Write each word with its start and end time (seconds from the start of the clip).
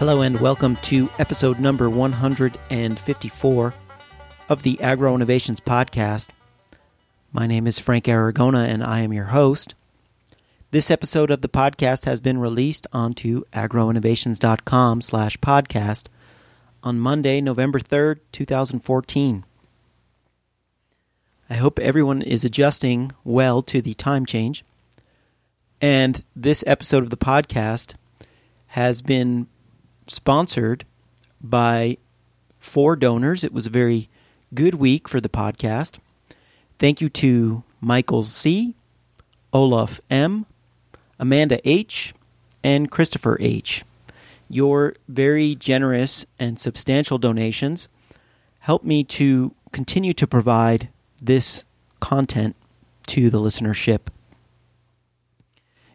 Hello 0.00 0.22
and 0.22 0.40
welcome 0.40 0.76
to 0.76 1.10
episode 1.18 1.60
number 1.60 1.90
154 1.90 3.74
of 4.48 4.62
the 4.62 4.80
Agro 4.80 5.14
Innovations 5.14 5.60
Podcast. 5.60 6.30
My 7.34 7.46
name 7.46 7.66
is 7.66 7.78
Frank 7.78 8.06
Aragona 8.06 8.66
and 8.66 8.82
I 8.82 9.00
am 9.00 9.12
your 9.12 9.26
host. 9.26 9.74
This 10.70 10.90
episode 10.90 11.30
of 11.30 11.42
the 11.42 11.50
podcast 11.50 12.06
has 12.06 12.18
been 12.18 12.38
released 12.38 12.86
onto 12.94 13.44
agroinnovations.com 13.52 15.02
slash 15.02 15.36
podcast 15.36 16.06
on 16.82 16.98
Monday, 16.98 17.42
November 17.42 17.78
3rd, 17.78 18.20
2014. 18.32 19.44
I 21.50 21.54
hope 21.54 21.78
everyone 21.78 22.22
is 22.22 22.42
adjusting 22.42 23.12
well 23.22 23.60
to 23.60 23.82
the 23.82 23.92
time 23.92 24.24
change. 24.24 24.64
And 25.78 26.24
this 26.34 26.64
episode 26.66 27.02
of 27.02 27.10
the 27.10 27.18
podcast 27.18 27.96
has 28.68 29.02
been 29.02 29.46
sponsored 30.10 30.84
by 31.40 31.96
four 32.58 32.96
donors. 32.96 33.44
It 33.44 33.52
was 33.52 33.66
a 33.66 33.70
very 33.70 34.08
good 34.52 34.74
week 34.74 35.08
for 35.08 35.20
the 35.20 35.28
podcast. 35.28 35.98
Thank 36.78 37.00
you 37.00 37.08
to 37.10 37.62
Michael 37.80 38.24
C., 38.24 38.74
Olaf 39.52 40.00
M., 40.10 40.46
Amanda 41.18 41.60
H., 41.68 42.12
and 42.62 42.90
Christopher 42.90 43.36
H. 43.40 43.84
Your 44.48 44.94
very 45.08 45.54
generous 45.54 46.26
and 46.38 46.58
substantial 46.58 47.18
donations 47.18 47.88
help 48.60 48.84
me 48.84 49.04
to 49.04 49.54
continue 49.72 50.12
to 50.14 50.26
provide 50.26 50.88
this 51.22 51.64
content 52.00 52.56
to 53.06 53.30
the 53.30 53.38
listenership. 53.38 54.00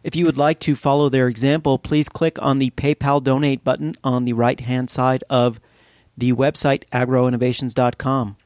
If 0.06 0.14
you 0.14 0.24
would 0.26 0.36
like 0.36 0.60
to 0.60 0.76
follow 0.76 1.08
their 1.08 1.26
example, 1.26 1.80
please 1.80 2.08
click 2.08 2.40
on 2.40 2.60
the 2.60 2.70
PayPal 2.70 3.20
donate 3.20 3.64
button 3.64 3.96
on 4.04 4.24
the 4.24 4.34
right 4.34 4.60
hand 4.60 4.88
side 4.88 5.24
of 5.28 5.58
the 6.16 6.32
website 6.32 6.84
agroinnovations.com. 6.92 8.36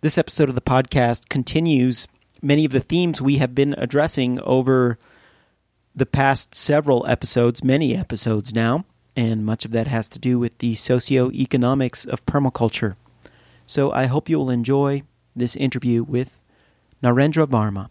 This 0.00 0.18
episode 0.18 0.48
of 0.48 0.56
the 0.56 0.60
podcast 0.60 1.28
continues 1.28 2.08
many 2.42 2.64
of 2.64 2.72
the 2.72 2.80
themes 2.80 3.22
we 3.22 3.36
have 3.36 3.54
been 3.54 3.76
addressing 3.78 4.40
over 4.40 4.98
the 5.94 6.06
past 6.06 6.52
several 6.52 7.06
episodes, 7.06 7.62
many 7.62 7.96
episodes 7.96 8.52
now, 8.52 8.84
and 9.14 9.46
much 9.46 9.64
of 9.64 9.70
that 9.70 9.86
has 9.86 10.08
to 10.08 10.18
do 10.18 10.40
with 10.40 10.58
the 10.58 10.74
socioeconomics 10.74 12.04
of 12.04 12.26
permaculture. 12.26 12.96
So 13.68 13.92
I 13.92 14.06
hope 14.06 14.28
you 14.28 14.38
will 14.38 14.50
enjoy 14.50 15.04
this 15.36 15.54
interview 15.54 16.02
with 16.02 16.42
Narendra 17.00 17.46
Varma. 17.46 17.90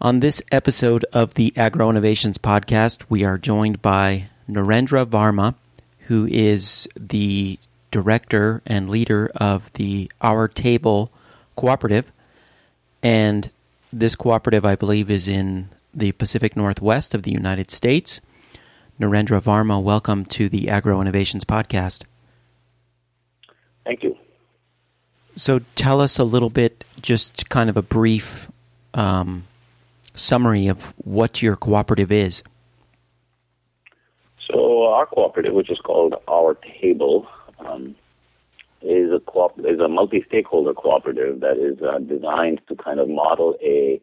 On 0.00 0.20
this 0.20 0.40
episode 0.52 1.04
of 1.12 1.34
the 1.34 1.52
Agro 1.56 1.90
Innovations 1.90 2.38
Podcast, 2.38 3.02
we 3.08 3.24
are 3.24 3.36
joined 3.36 3.82
by 3.82 4.28
Narendra 4.48 5.04
Varma, 5.04 5.56
who 6.06 6.24
is 6.30 6.88
the 6.96 7.58
director 7.90 8.62
and 8.64 8.88
leader 8.88 9.28
of 9.34 9.72
the 9.72 10.08
Our 10.22 10.46
Table 10.46 11.10
Cooperative. 11.56 12.12
And 13.02 13.50
this 13.92 14.14
cooperative, 14.14 14.64
I 14.64 14.76
believe, 14.76 15.10
is 15.10 15.26
in 15.26 15.70
the 15.92 16.12
Pacific 16.12 16.56
Northwest 16.56 17.12
of 17.12 17.24
the 17.24 17.32
United 17.32 17.72
States. 17.72 18.20
Narendra 19.00 19.42
Varma, 19.42 19.82
welcome 19.82 20.24
to 20.26 20.48
the 20.48 20.68
Agro 20.68 21.00
Innovations 21.00 21.42
Podcast. 21.42 22.04
Thank 23.84 24.04
you. 24.04 24.16
So 25.34 25.62
tell 25.74 26.00
us 26.00 26.20
a 26.20 26.24
little 26.24 26.50
bit, 26.50 26.84
just 27.02 27.48
kind 27.48 27.68
of 27.68 27.76
a 27.76 27.82
brief 27.82 28.48
um, 28.94 29.42
summary 30.18 30.66
of 30.68 30.92
what 30.98 31.42
your 31.42 31.56
cooperative 31.56 32.12
is. 32.12 32.42
So 34.50 34.84
our 34.84 35.06
cooperative, 35.06 35.54
which 35.54 35.70
is 35.70 35.78
called 35.78 36.14
Our 36.26 36.56
Table, 36.80 37.26
um, 37.58 37.94
is 38.82 39.10
a 39.12 39.20
co- 39.20 39.52
is 39.58 39.80
a 39.80 39.88
multi-stakeholder 39.88 40.74
cooperative 40.74 41.40
that 41.40 41.58
is 41.58 41.82
uh, 41.82 41.98
designed 41.98 42.60
to 42.68 42.76
kind 42.76 43.00
of 43.00 43.08
model 43.08 43.56
a 43.62 44.00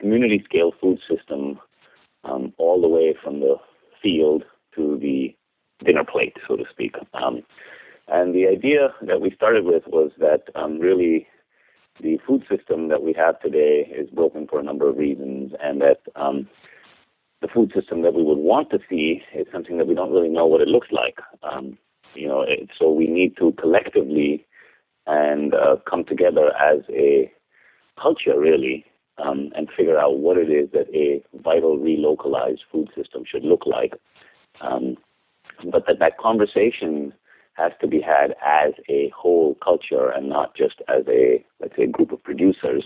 community-scale 0.00 0.72
food 0.80 0.98
system 1.08 1.58
um, 2.24 2.52
all 2.58 2.80
the 2.80 2.88
way 2.88 3.14
from 3.22 3.40
the 3.40 3.56
field 4.02 4.44
to 4.74 4.98
the 4.98 5.34
dinner 5.84 6.04
plate, 6.04 6.36
so 6.46 6.56
to 6.56 6.64
speak. 6.70 6.94
Um, 7.14 7.42
and 8.08 8.34
the 8.34 8.46
idea 8.46 8.94
that 9.02 9.20
we 9.20 9.30
started 9.30 9.64
with 9.64 9.82
was 9.86 10.10
that 10.18 10.44
um, 10.54 10.78
really 10.78 11.26
the 12.00 12.18
food 12.26 12.44
system 12.48 12.88
that 12.88 13.02
we 13.02 13.12
have 13.14 13.40
today 13.40 13.90
is 13.94 14.08
broken 14.10 14.46
for 14.46 14.58
a 14.58 14.62
number 14.62 14.88
of 14.88 14.96
reasons, 14.96 15.52
and 15.62 15.80
that 15.80 16.00
um, 16.16 16.48
the 17.40 17.48
food 17.48 17.72
system 17.74 18.02
that 18.02 18.14
we 18.14 18.22
would 18.22 18.38
want 18.38 18.70
to 18.70 18.78
see 18.88 19.22
is 19.34 19.46
something 19.52 19.78
that 19.78 19.86
we 19.86 19.94
don't 19.94 20.12
really 20.12 20.28
know 20.28 20.46
what 20.46 20.60
it 20.60 20.68
looks 20.68 20.88
like. 20.90 21.18
Um, 21.42 21.78
you 22.14 22.26
know, 22.26 22.42
it, 22.42 22.70
so 22.78 22.90
we 22.90 23.06
need 23.06 23.36
to 23.38 23.52
collectively 23.52 24.46
and 25.06 25.54
uh, 25.54 25.76
come 25.88 26.04
together 26.04 26.50
as 26.56 26.80
a 26.90 27.32
culture, 28.00 28.38
really, 28.38 28.84
um, 29.16 29.50
and 29.56 29.68
figure 29.76 29.98
out 29.98 30.18
what 30.18 30.36
it 30.36 30.50
is 30.50 30.70
that 30.72 30.86
a 30.94 31.22
vital, 31.42 31.78
relocalized 31.78 32.60
food 32.70 32.88
system 32.94 33.24
should 33.26 33.44
look 33.44 33.64
like. 33.66 33.94
Um, 34.60 34.96
but 35.72 35.86
that 35.86 35.98
that 35.98 36.18
conversation 36.18 37.12
has 37.58 37.72
to 37.80 37.88
be 37.88 38.00
had 38.00 38.34
as 38.44 38.72
a 38.88 39.12
whole 39.16 39.56
culture 39.62 40.10
and 40.10 40.28
not 40.28 40.56
just 40.56 40.76
as 40.88 41.04
a, 41.08 41.44
let's 41.60 41.76
say, 41.76 41.84
a 41.84 41.88
group 41.88 42.12
of 42.12 42.22
producers 42.22 42.84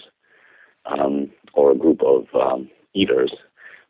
um, 0.87 1.31
or 1.55 1.73
a 1.73 1.77
group 1.77 2.01
of 2.03 2.27
um, 2.35 2.71
eaters, 2.95 3.33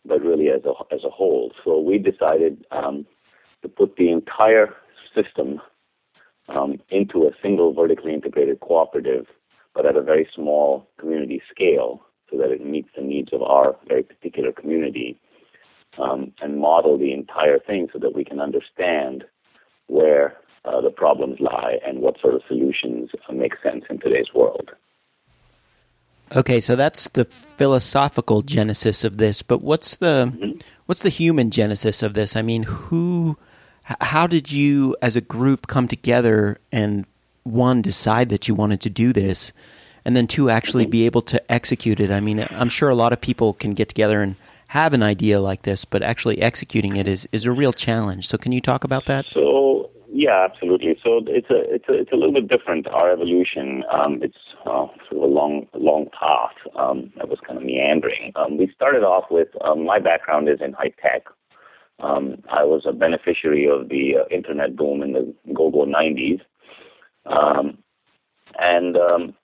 but 0.04 0.20
really 0.20 0.48
as 0.48 0.62
a, 0.64 0.94
as 0.94 1.04
a 1.04 1.10
whole. 1.10 1.52
So 1.64 1.80
we 1.80 1.98
decided 1.98 2.66
um, 2.70 3.06
to 3.62 3.68
put 3.68 3.96
the 3.96 4.10
entire 4.10 4.74
system 5.14 5.60
um, 6.48 6.78
into 6.90 7.24
a 7.24 7.30
single 7.40 7.72
vertically 7.72 8.12
integrated 8.12 8.60
cooperative, 8.60 9.26
but 9.74 9.86
at 9.86 9.96
a 9.96 10.02
very 10.02 10.28
small 10.34 10.88
community 10.98 11.40
scale 11.50 12.02
so 12.30 12.38
that 12.38 12.50
it 12.50 12.64
meets 12.64 12.88
the 12.96 13.02
needs 13.02 13.32
of 13.32 13.42
our 13.42 13.76
very 13.86 14.02
particular 14.02 14.52
community 14.52 15.20
um, 15.98 16.32
and 16.40 16.58
model 16.58 16.98
the 16.98 17.12
entire 17.12 17.58
thing 17.58 17.88
so 17.92 17.98
that 17.98 18.14
we 18.14 18.24
can 18.24 18.40
understand 18.40 19.24
where 19.86 20.36
uh, 20.64 20.80
the 20.80 20.90
problems 20.90 21.40
lie 21.40 21.78
and 21.86 22.00
what 22.00 22.20
sort 22.20 22.34
of 22.34 22.42
solutions 22.46 23.10
uh, 23.28 23.32
make 23.32 23.52
sense 23.62 23.84
in 23.90 23.98
today's 23.98 24.32
world. 24.34 24.70
Okay, 26.34 26.60
so 26.60 26.76
that's 26.76 27.08
the 27.10 27.24
philosophical 27.24 28.42
genesis 28.42 29.04
of 29.04 29.18
this, 29.18 29.42
but 29.42 29.60
what's 29.60 29.96
the 29.96 30.32
mm-hmm. 30.34 30.58
what's 30.86 31.02
the 31.02 31.10
human 31.10 31.50
genesis 31.50 32.02
of 32.02 32.14
this? 32.14 32.36
I 32.36 32.42
mean, 32.42 32.62
who 32.62 33.36
how 33.82 34.26
did 34.26 34.50
you 34.50 34.96
as 35.02 35.16
a 35.16 35.20
group 35.20 35.66
come 35.66 35.88
together 35.88 36.58
and 36.70 37.04
one 37.42 37.82
decide 37.82 38.28
that 38.30 38.48
you 38.48 38.54
wanted 38.54 38.80
to 38.82 38.90
do 38.90 39.12
this 39.12 39.52
and 40.04 40.16
then 40.16 40.26
two 40.26 40.48
actually 40.48 40.84
mm-hmm. 40.84 40.92
be 40.92 41.06
able 41.06 41.22
to 41.22 41.52
execute 41.52 42.00
it? 42.00 42.10
I 42.10 42.20
mean, 42.20 42.46
I'm 42.50 42.70
sure 42.70 42.88
a 42.88 42.94
lot 42.94 43.12
of 43.12 43.20
people 43.20 43.52
can 43.52 43.74
get 43.74 43.88
together 43.88 44.22
and 44.22 44.36
have 44.68 44.94
an 44.94 45.02
idea 45.02 45.38
like 45.38 45.62
this, 45.62 45.84
but 45.84 46.02
actually 46.02 46.40
executing 46.40 46.96
it 46.96 47.06
is 47.06 47.28
is 47.30 47.44
a 47.44 47.52
real 47.52 47.74
challenge. 47.74 48.26
So 48.26 48.38
can 48.38 48.52
you 48.52 48.60
talk 48.62 48.84
about 48.84 49.04
that? 49.04 49.26
So 49.34 49.61
yeah, 50.22 50.46
absolutely. 50.48 50.96
So 51.02 51.20
it's 51.26 51.50
a 51.50 51.60
it's 51.74 51.88
a 51.88 51.94
it's 51.94 52.12
a 52.12 52.16
little 52.16 52.32
bit 52.32 52.46
different. 52.46 52.86
Our 52.86 53.10
evolution, 53.10 53.82
um, 53.92 54.20
it's 54.22 54.38
uh, 54.64 54.86
sort 55.10 55.16
of 55.16 55.22
a 55.22 55.26
long 55.26 55.66
long 55.74 56.06
path 56.18 56.54
um, 56.78 57.12
that 57.16 57.28
was 57.28 57.40
kind 57.44 57.58
of 57.58 57.64
meandering. 57.64 58.32
Um, 58.36 58.56
we 58.56 58.70
started 58.72 59.02
off 59.02 59.24
with 59.32 59.48
um, 59.64 59.84
my 59.84 59.98
background 59.98 60.48
is 60.48 60.60
in 60.64 60.74
high 60.74 60.92
tech. 61.02 61.24
Um, 61.98 62.36
I 62.48 62.62
was 62.62 62.82
a 62.86 62.92
beneficiary 62.92 63.68
of 63.68 63.88
the 63.88 64.18
uh, 64.20 64.28
internet 64.34 64.76
boom 64.76 65.02
in 65.02 65.12
the 65.12 65.34
go-go 65.54 65.86
90s, 65.86 66.40
um, 67.26 67.78
and 68.58 68.96
um, 68.96 69.34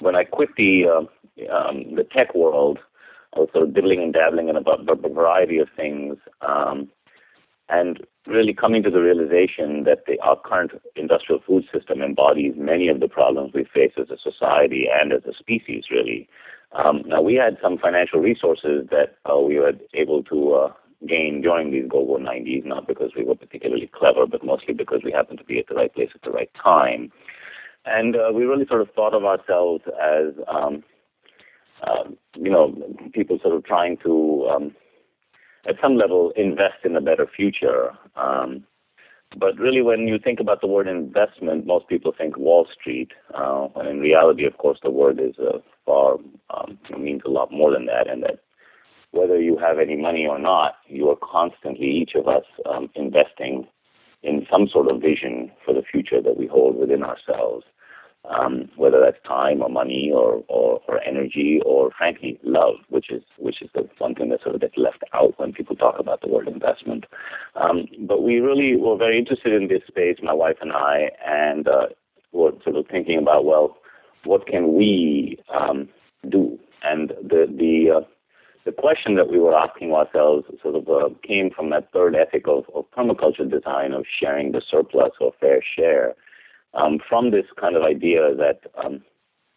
when 0.00 0.16
I 0.16 0.24
quit 0.24 0.48
the 0.56 0.82
uh, 0.86 1.52
um, 1.54 1.94
the 1.94 2.04
tech 2.04 2.34
world, 2.34 2.80
I 3.36 3.40
was 3.40 3.50
sort 3.52 3.68
of 3.68 3.74
dibbling 3.74 4.02
and 4.02 4.12
dabbling 4.12 4.48
in 4.48 4.56
a, 4.56 4.60
a 4.60 5.14
variety 5.14 5.58
of 5.58 5.68
things. 5.76 6.16
Um, 6.40 6.88
and 7.68 8.06
really 8.26 8.54
coming 8.54 8.82
to 8.82 8.90
the 8.90 9.00
realization 9.00 9.84
that 9.84 10.04
the, 10.06 10.18
our 10.20 10.38
current 10.40 10.72
industrial 10.96 11.40
food 11.46 11.64
system 11.72 12.02
embodies 12.02 12.54
many 12.56 12.88
of 12.88 13.00
the 13.00 13.08
problems 13.08 13.52
we 13.54 13.64
face 13.64 13.92
as 13.98 14.10
a 14.10 14.18
society 14.18 14.86
and 14.92 15.12
as 15.12 15.22
a 15.24 15.32
species, 15.38 15.84
really. 15.90 16.28
Um, 16.72 17.02
now, 17.06 17.22
we 17.22 17.34
had 17.34 17.56
some 17.62 17.78
financial 17.78 18.20
resources 18.20 18.86
that 18.90 19.16
uh, 19.30 19.38
we 19.38 19.58
were 19.58 19.72
able 19.94 20.22
to 20.24 20.52
uh, 20.52 20.72
gain 21.06 21.40
during 21.40 21.70
these 21.70 21.88
go-go 21.88 22.18
90s, 22.18 22.64
not 22.64 22.86
because 22.86 23.12
we 23.16 23.24
were 23.24 23.34
particularly 23.34 23.90
clever, 23.92 24.26
but 24.26 24.44
mostly 24.44 24.74
because 24.74 25.00
we 25.04 25.12
happened 25.12 25.38
to 25.38 25.44
be 25.44 25.58
at 25.58 25.66
the 25.68 25.74
right 25.74 25.94
place 25.94 26.10
at 26.14 26.22
the 26.22 26.30
right 26.30 26.50
time. 26.62 27.10
And 27.86 28.16
uh, 28.16 28.30
we 28.34 28.44
really 28.44 28.66
sort 28.66 28.82
of 28.82 28.90
thought 28.94 29.14
of 29.14 29.24
ourselves 29.24 29.84
as, 30.02 30.34
um, 30.46 30.84
uh, 31.82 32.10
you 32.34 32.50
know, 32.50 32.74
people 33.14 33.38
sort 33.42 33.54
of 33.54 33.64
trying 33.64 33.96
to 33.98 34.48
um, 34.52 34.74
at 35.66 35.76
some 35.82 35.96
level 35.96 36.32
invest 36.36 36.84
in 36.84 36.96
a 36.96 37.00
better 37.00 37.26
future. 37.26 37.92
Um, 38.16 38.64
but 39.38 39.58
really, 39.58 39.82
when 39.82 40.08
you 40.08 40.18
think 40.18 40.40
about 40.40 40.62
the 40.62 40.66
word 40.66 40.88
investment, 40.88 41.66
most 41.66 41.86
people 41.86 42.14
think 42.16 42.38
Wall 42.38 42.66
Street. 42.72 43.12
Uh, 43.34 43.68
when 43.74 43.86
in 43.86 44.00
reality, 44.00 44.46
of 44.46 44.56
course, 44.56 44.78
the 44.82 44.90
word 44.90 45.20
is 45.20 45.34
uh, 45.38 45.58
far 45.84 46.16
um, 46.50 46.78
means 46.98 47.22
a 47.26 47.30
lot 47.30 47.52
more 47.52 47.70
than 47.70 47.86
that, 47.86 48.08
and 48.08 48.22
that 48.22 48.40
whether 49.10 49.40
you 49.40 49.58
have 49.58 49.78
any 49.78 49.96
money 49.96 50.26
or 50.26 50.38
not, 50.38 50.76
you 50.86 51.08
are 51.10 51.16
constantly, 51.16 51.86
each 51.86 52.12
of 52.14 52.26
us, 52.26 52.44
um, 52.66 52.88
investing 52.94 53.66
in 54.22 54.46
some 54.50 54.68
sort 54.68 54.90
of 54.90 55.00
vision 55.00 55.50
for 55.64 55.74
the 55.74 55.82
future 55.82 56.20
that 56.22 56.36
we 56.36 56.46
hold 56.46 56.76
within 56.76 57.02
ourselves 57.02 57.64
um, 58.24 58.68
whether 58.76 59.00
that's 59.00 59.22
time 59.26 59.62
or 59.62 59.68
money 59.68 60.10
or, 60.12 60.44
or, 60.48 60.80
or 60.88 61.00
energy 61.02 61.60
or 61.64 61.90
frankly 61.96 62.38
love, 62.42 62.74
which 62.88 63.10
is 63.10 63.22
which 63.38 63.62
is 63.62 63.70
the 63.74 63.88
one 63.98 64.14
thing 64.14 64.28
that 64.30 64.42
sort 64.42 64.54
of 64.54 64.60
gets 64.60 64.76
left 64.76 65.02
out 65.14 65.38
when 65.38 65.52
people 65.52 65.76
talk 65.76 65.98
about 65.98 66.20
the 66.20 66.28
word 66.28 66.48
investment. 66.48 67.04
Um, 67.56 67.86
but 68.00 68.22
we 68.22 68.40
really 68.40 68.76
were 68.76 68.96
very 68.96 69.18
interested 69.18 69.52
in 69.52 69.68
this 69.68 69.82
space, 69.86 70.18
my 70.22 70.32
wife 70.32 70.56
and 70.60 70.72
I, 70.72 71.10
and 71.26 71.68
uh, 71.68 71.86
were 72.32 72.52
sort 72.64 72.76
of 72.76 72.86
thinking 72.90 73.18
about 73.18 73.44
well, 73.44 73.78
what 74.24 74.46
can 74.46 74.74
we 74.74 75.38
um, 75.52 75.88
do? 76.28 76.58
And 76.82 77.10
the 77.22 77.46
the 77.48 78.00
uh, 78.00 78.06
the 78.64 78.72
question 78.72 79.14
that 79.14 79.30
we 79.30 79.38
were 79.38 79.56
asking 79.56 79.92
ourselves 79.92 80.44
sort 80.62 80.74
of 80.74 80.88
uh, 80.88 81.08
came 81.26 81.50
from 81.50 81.70
that 81.70 81.90
third 81.92 82.14
ethic 82.14 82.46
of, 82.46 82.64
of 82.74 82.84
permaculture 82.96 83.50
design 83.50 83.92
of 83.92 84.04
sharing 84.20 84.52
the 84.52 84.60
surplus 84.70 85.12
or 85.20 85.32
fair 85.40 85.62
share 85.74 86.14
um, 86.74 86.98
from 87.08 87.30
this 87.30 87.46
kind 87.60 87.76
of 87.76 87.82
idea 87.82 88.34
that 88.34 88.60
um, 88.82 89.02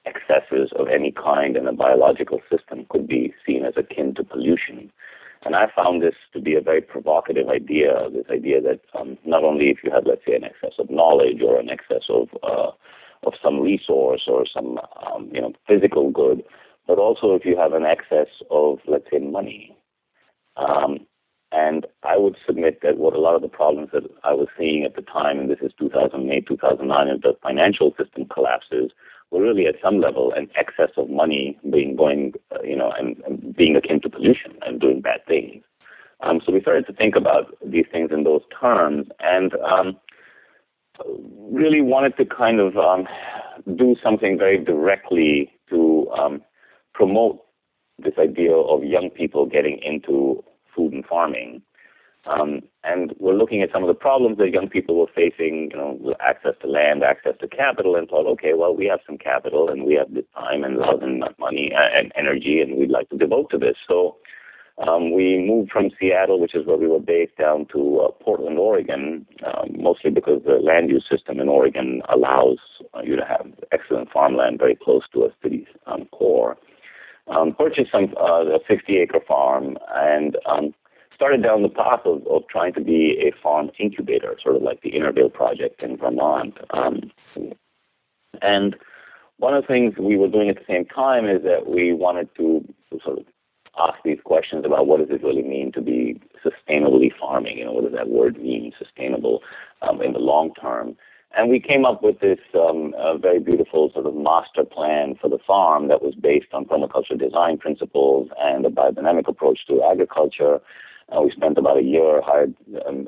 excesses 0.05 0.71
of 0.77 0.87
any 0.87 1.11
kind 1.11 1.55
in 1.55 1.67
a 1.67 1.73
biological 1.73 2.39
system 2.49 2.85
could 2.89 3.07
be 3.07 3.33
seen 3.45 3.65
as 3.65 3.73
akin 3.77 4.15
to 4.15 4.23
pollution. 4.23 4.91
And 5.43 5.55
I 5.55 5.67
found 5.75 6.01
this 6.01 6.15
to 6.33 6.41
be 6.41 6.55
a 6.55 6.61
very 6.61 6.81
provocative 6.81 7.49
idea, 7.49 8.09
this 8.11 8.25
idea 8.29 8.61
that 8.61 8.81
um, 8.99 9.17
not 9.25 9.43
only 9.43 9.69
if 9.69 9.77
you 9.83 9.91
have, 9.91 10.05
let's 10.05 10.21
say, 10.25 10.35
an 10.35 10.43
excess 10.43 10.73
of 10.77 10.89
knowledge 10.89 11.41
or 11.41 11.59
an 11.59 11.69
excess 11.69 12.03
of, 12.09 12.29
uh, 12.43 12.71
of 13.25 13.33
some 13.43 13.59
resource 13.59 14.23
or 14.27 14.45
some, 14.45 14.79
um, 15.05 15.29
you 15.33 15.41
know, 15.41 15.53
physical 15.67 16.11
good, 16.11 16.43
but 16.87 16.99
also 16.99 17.33
if 17.33 17.43
you 17.43 17.57
have 17.57 17.73
an 17.73 17.85
excess 17.85 18.27
of, 18.51 18.79
let's 18.87 19.05
say, 19.11 19.19
money. 19.19 19.75
Um, 20.57 21.07
and 21.51 21.86
I 22.03 22.18
would 22.18 22.38
submit 22.45 22.80
that 22.81 22.98
what 22.98 23.13
a 23.13 23.19
lot 23.19 23.36
of 23.36 23.42
the 23.42 23.50
problems 23.50 23.89
that 23.94 24.03
I 24.24 24.33
was 24.33 24.48
seeing 24.57 24.83
at 24.86 24.95
the 24.95 25.01
time, 25.01 25.39
and 25.39 25.50
this 25.50 25.59
is 25.62 25.71
2008, 25.77 26.48
2009, 26.48 27.07
as 27.07 27.21
the 27.21 27.33
financial 27.44 27.94
system 27.98 28.25
collapses, 28.25 28.92
were 29.31 29.42
really 29.42 29.65
at 29.65 29.75
some 29.83 30.00
level 30.00 30.33
an 30.36 30.50
excess 30.56 30.92
of 30.98 31.09
money 31.09 31.59
being 31.69 31.95
going, 31.95 32.33
uh, 32.53 32.62
you 32.63 32.75
know, 32.75 32.92
and, 32.98 33.18
and, 33.25 33.56
being 33.56 33.75
akin 33.75 34.01
to 34.01 34.09
pollution 34.09 34.53
and 34.65 34.80
doing 34.80 35.01
bad 35.01 35.25
things. 35.27 35.63
Um, 36.21 36.39
so 36.45 36.51
we 36.51 36.62
started 36.62 36.86
to 36.88 36.94
think 36.94 37.15
about 37.15 37.56
these 37.65 37.86
things 37.92 38.12
in 38.12 38.24
those 38.24 38.42
terms, 38.59 39.07
and 39.19 39.54
um, 39.74 39.97
really 41.51 41.81
wanted 41.81 42.15
to 42.18 42.25
kind 42.25 42.59
of 42.59 42.77
um, 42.77 43.07
do 43.75 43.95
something 44.04 44.38
very 44.38 44.63
directly 44.63 45.51
to 45.69 46.09
um, 46.12 46.42
promote 46.94 47.39
this 47.97 48.13
idea 48.19 48.54
of 48.54 48.83
young 48.83 49.09
people 49.09 49.45
getting 49.45 49.80
into 49.83 50.44
food 50.81 50.94
and 50.94 51.06
farming. 51.06 51.62
Um, 52.25 52.62
and 52.83 53.13
we're 53.19 53.33
looking 53.33 53.63
at 53.63 53.72
some 53.74 53.83
of 53.83 53.88
the 53.88 53.95
problems 53.95 54.38
that 54.38 54.51
young 54.51 54.69
people 54.69 54.95
were 54.95 55.07
facing, 55.16 55.69
you 55.72 55.78
know, 55.78 56.13
access 56.19 56.54
to 56.62 56.68
land, 56.68 57.04
access 57.04 57.33
to 57.42 57.48
capital, 57.48 57.95
and 57.95 58.07
thought, 58.07 58.28
okay, 58.28 58.54
well, 58.54 58.75
we 58.75 58.86
have 58.86 59.00
some 59.07 59.18
capital 59.18 59.69
and 59.69 59.86
we 59.86 59.95
have 59.95 60.13
the 60.13 60.24
time 60.36 60.63
and 60.63 60.78
love 60.78 61.01
and 61.01 61.24
money 61.39 61.72
and 61.74 62.12
energy, 62.16 62.62
and 62.62 62.78
we'd 62.78 62.92
like 62.92 63.10
to 63.10 63.18
devote 63.18 63.50
to 63.51 63.57
this. 63.57 63.75
So 63.88 64.18
um, 64.88 65.12
we 65.13 65.39
moved 65.39 65.72
from 65.72 65.89
Seattle, 66.00 66.39
which 66.39 66.54
is 66.54 66.66
where 66.68 66.78
we 66.78 66.88
were 66.88 67.00
based, 67.00 67.38
down 67.38 67.66
to 67.74 68.01
uh, 68.01 68.12
Portland, 68.24 68.60
Oregon, 68.60 69.25
um, 69.44 69.81
mostly 69.81 70.12
because 70.12 70.44
the 70.45 70.60
land 70.63 70.92
use 70.92 71.06
system 71.10 71.39
in 71.39 71.50
Oregon 71.50 72.04
allows 72.07 72.60
uh, 72.94 73.01
you 73.04 73.16
to 73.16 73.25
have 73.25 73.48
excellent 73.72 74.12
farmland 74.12 74.60
very 74.60 74.75
close 74.75 75.04
to 75.13 75.24
a 75.24 75.30
city's 75.42 75.68
um, 75.88 76.06
core 76.12 76.56
um, 77.27 77.56
purchased 77.57 77.91
some 77.91 78.13
uh, 78.19 78.45
a 78.45 78.59
60 78.68 78.94
acre 79.00 79.19
farm 79.27 79.77
and 79.94 80.38
um, 80.45 80.73
started 81.15 81.44
down 81.44 81.62
the 81.62 81.69
path 81.69 82.01
of, 82.06 82.25
of 82.27 82.44
trying 82.50 82.73
to 82.73 82.81
be 82.81 83.18
a 83.21 83.31
farm 83.41 83.69
incubator, 83.79 84.35
sort 84.41 84.56
of 84.56 84.62
like 84.62 84.81
the 84.81 84.89
Intervale 84.89 85.29
project 85.29 85.83
in 85.83 85.97
Vermont. 85.97 86.57
Um, 86.71 87.12
and 88.41 88.75
one 89.38 89.53
of 89.53 89.63
the 89.63 89.68
things 89.68 89.94
we 90.00 90.18
were 90.18 90.27
doing 90.27 90.50
at 90.50 90.56
the 90.56 90.65
same 90.68 90.85
time 90.85 91.25
is 91.25 91.44
that 91.44 91.68
we 91.68 91.94
wanted 91.94 92.29
to 92.38 92.63
sort 93.03 93.19
of 93.19 93.25
ask 93.77 93.97
these 94.03 94.19
questions 94.23 94.65
about 94.65 94.88
what 94.88 95.00
does 95.00 95.09
it 95.09 95.23
really 95.23 95.44
mean 95.44 95.71
to 95.73 95.81
be 95.81 96.19
sustainably 96.44 97.12
farming? 97.19 97.57
You 97.57 97.65
know, 97.65 97.73
what 97.73 97.83
does 97.83 97.94
that 97.94 98.09
word 98.09 98.38
mean, 98.38 98.71
sustainable, 98.77 99.41
um, 99.81 100.01
in 100.01 100.13
the 100.13 100.19
long 100.19 100.53
term? 100.56 100.97
And 101.36 101.50
we 101.50 101.60
came 101.62 101.86
up 101.86 102.04
with 102.04 102.19
this 102.19 102.39
um, 102.54 102.94
very 103.22 103.39
beautiful 103.39 103.89
sort 103.94 104.06
of 104.06 104.16
master 104.16 104.66
plan 104.66 105.16
for 105.19 105.30
the 105.30 105.39
farm 105.45 105.88
that 105.88 106.01
was 106.01 106.13
based 106.13 106.54
on 106.54 106.66
permaculture 106.66 107.18
design 107.18 107.57
principles 107.57 108.30
and 108.38 108.66
a 108.66 108.69
biodynamic 108.69 109.28
approach 109.28 109.60
to 109.68 109.81
agriculture. 109.83 110.60
Uh, 111.10 111.22
we 111.22 111.31
spent 111.31 111.57
about 111.57 111.78
a 111.78 111.83
year, 111.83 112.22
hired, 112.22 112.54
um, 112.86 113.07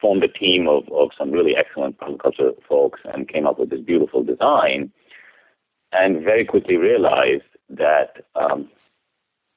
formed 0.00 0.24
a 0.24 0.28
team 0.28 0.66
of, 0.68 0.84
of 0.92 1.10
some 1.16 1.30
really 1.30 1.54
excellent 1.56 1.98
permaculture 1.98 2.52
folks, 2.68 3.00
and 3.14 3.28
came 3.28 3.46
up 3.46 3.58
with 3.58 3.70
this 3.70 3.80
beautiful 3.80 4.22
design. 4.22 4.92
And 5.92 6.22
very 6.24 6.44
quickly 6.44 6.76
realized 6.76 7.42
that 7.68 8.24
um, 8.36 8.68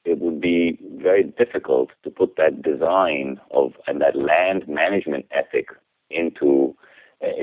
it 0.06 0.20
would 0.20 0.42
be 0.42 0.80
very 0.98 1.24
difficult 1.24 1.90
to 2.04 2.10
put 2.10 2.36
that 2.36 2.62
design 2.62 3.40
of 3.52 3.74
and 3.88 4.02
that 4.02 4.16
land 4.16 4.68
management 4.68 5.26
ethic 5.32 5.68
into 6.10 6.76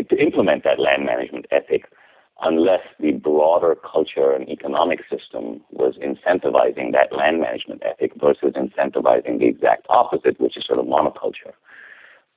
to 0.09 0.17
implement 0.17 0.65
that 0.65 0.79
land 0.79 1.05
management 1.05 1.47
ethic 1.50 1.87
unless 2.43 2.81
the 2.99 3.12
broader 3.12 3.77
culture 3.77 4.32
and 4.32 4.49
economic 4.49 5.00
system 5.11 5.61
was 5.71 5.97
incentivizing 5.97 6.93
that 6.93 7.12
land 7.15 7.41
management 7.41 7.82
ethic 7.85 8.12
versus 8.17 8.55
incentivizing 8.55 9.38
the 9.38 9.47
exact 9.47 9.87
opposite, 9.91 10.41
which 10.41 10.56
is 10.56 10.65
sort 10.67 10.79
of 10.79 10.87
monoculture. 10.87 11.53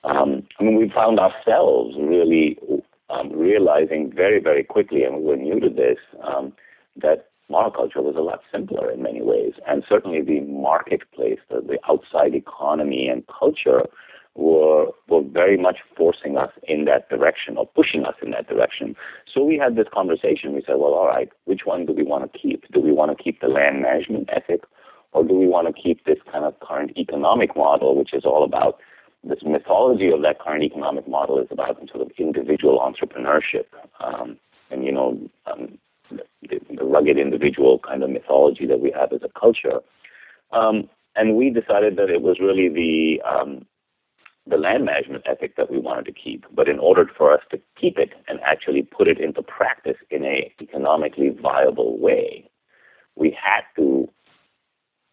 Um, 0.04 0.44
I 0.60 0.64
mean, 0.64 0.76
we 0.76 0.90
found 0.90 1.20
ourselves 1.20 1.96
really 1.98 2.60
um, 3.10 3.32
realizing 3.32 4.12
very, 4.14 4.42
very 4.42 4.64
quickly, 4.64 5.04
and 5.04 5.20
we 5.20 5.24
were 5.24 5.38
new 5.38 5.60
to 5.62 5.70
this, 5.70 6.00
um, 6.22 6.54
that 6.98 7.30
monoculture 7.50 8.04
was 8.04 8.16
a 8.18 8.22
lot 8.22 8.42
simpler 8.52 8.92
in 8.92 9.02
many 9.02 9.22
ways. 9.22 9.54
And 9.68 9.84
certainly 9.88 10.22
the 10.22 10.42
marketplace, 10.42 11.40
the, 11.50 11.62
the 11.62 11.80
outside 11.90 12.36
economy 12.36 13.08
and 13.08 13.24
culture 13.28 13.84
were 14.36 14.88
were 15.08 15.22
very 15.22 15.58
much 15.58 15.78
forcing 15.96 16.38
us 16.38 16.52
in 16.68 16.86
that 16.86 17.10
direction 17.10 17.58
or 17.58 17.68
pushing 17.68 18.04
us 18.06 18.16
in 18.22 18.32
that 18.32 18.48
direction. 18.48 18.96
So 19.32 19.44
we 19.44 19.58
had 19.58 19.76
this 19.76 19.88
conversation. 19.94 20.54
We 20.54 20.64
said, 20.66 20.76
well, 20.78 20.94
all 20.94 21.08
right, 21.08 21.30
which 21.46 21.62
one 21.66 21.86
do 21.86 21.94
we 21.94 22.04
want 22.04 22.32
to 22.32 22.40
keep? 22.40 22.66
Do 22.72 22.80
we 22.80 22.92
want 22.92 23.16
to 23.16 23.24
keep 23.24 23.42
the 23.42 23.48
land 23.48 23.82
management 23.82 24.30
ethic, 24.36 24.64
or 25.12 25.24
do 25.24 25.34
we 25.34 25.48
want 25.48 25.68
to 25.68 25.82
keep 25.82 26.06
this 26.06 26.18
kind 26.32 26.46
of 26.46 26.60
current 26.60 26.98
economic 26.98 27.56
model, 27.56 27.96
which 27.96 28.14
is 28.14 28.26
all 28.26 28.44
about 28.44 28.80
this 29.24 29.40
mythology 29.46 30.10
of 30.12 30.22
that 30.22 30.40
current 30.40 30.64
economic 30.64 31.08
model 31.08 31.40
is 31.40 31.48
about 31.50 31.78
sort 31.90 32.02
of 32.02 32.12
individual 32.18 32.80
entrepreneurship, 32.80 33.66
um, 34.04 34.38
and 34.70 34.84
you 34.84 34.92
know, 34.92 35.18
um, 35.46 35.78
the, 36.12 36.60
the, 36.76 36.84
rugged 36.84 37.18
individual 37.18 37.80
kind 37.80 38.04
of 38.04 38.10
mythology 38.10 38.66
that 38.66 38.82
we 38.82 38.92
have 38.92 39.14
as 39.14 39.22
a 39.24 39.40
culture. 39.40 39.80
Um, 40.52 40.90
and 41.16 41.36
we 41.36 41.50
decided 41.50 41.96
that 41.98 42.10
it 42.10 42.22
was 42.22 42.40
really 42.40 42.68
the 42.68 43.22
um, 43.28 43.66
the 44.46 44.58
land 44.58 44.86
management 44.86 45.24
ethic 45.26 45.56
that 45.56 45.72
we 45.72 45.80
wanted 45.80 46.06
to 46.06 46.12
keep. 46.12 46.46
But 46.54 46.68
in 46.68 46.80
order 46.80 47.10
for 47.18 47.34
us 47.34 47.42
to 47.52 47.60
keep 47.80 47.98
it 47.98 48.10
and 48.28 48.40
actually 48.42 48.82
put 48.84 49.08
it 49.08 49.20
into 49.20 49.42
practice 49.42 49.98
in 50.10 50.26
a 50.26 50.54
economically 50.62 51.30
viable 51.30 51.98
way, 51.98 52.50
we 53.16 53.30
had 53.32 53.62
to 53.78 54.10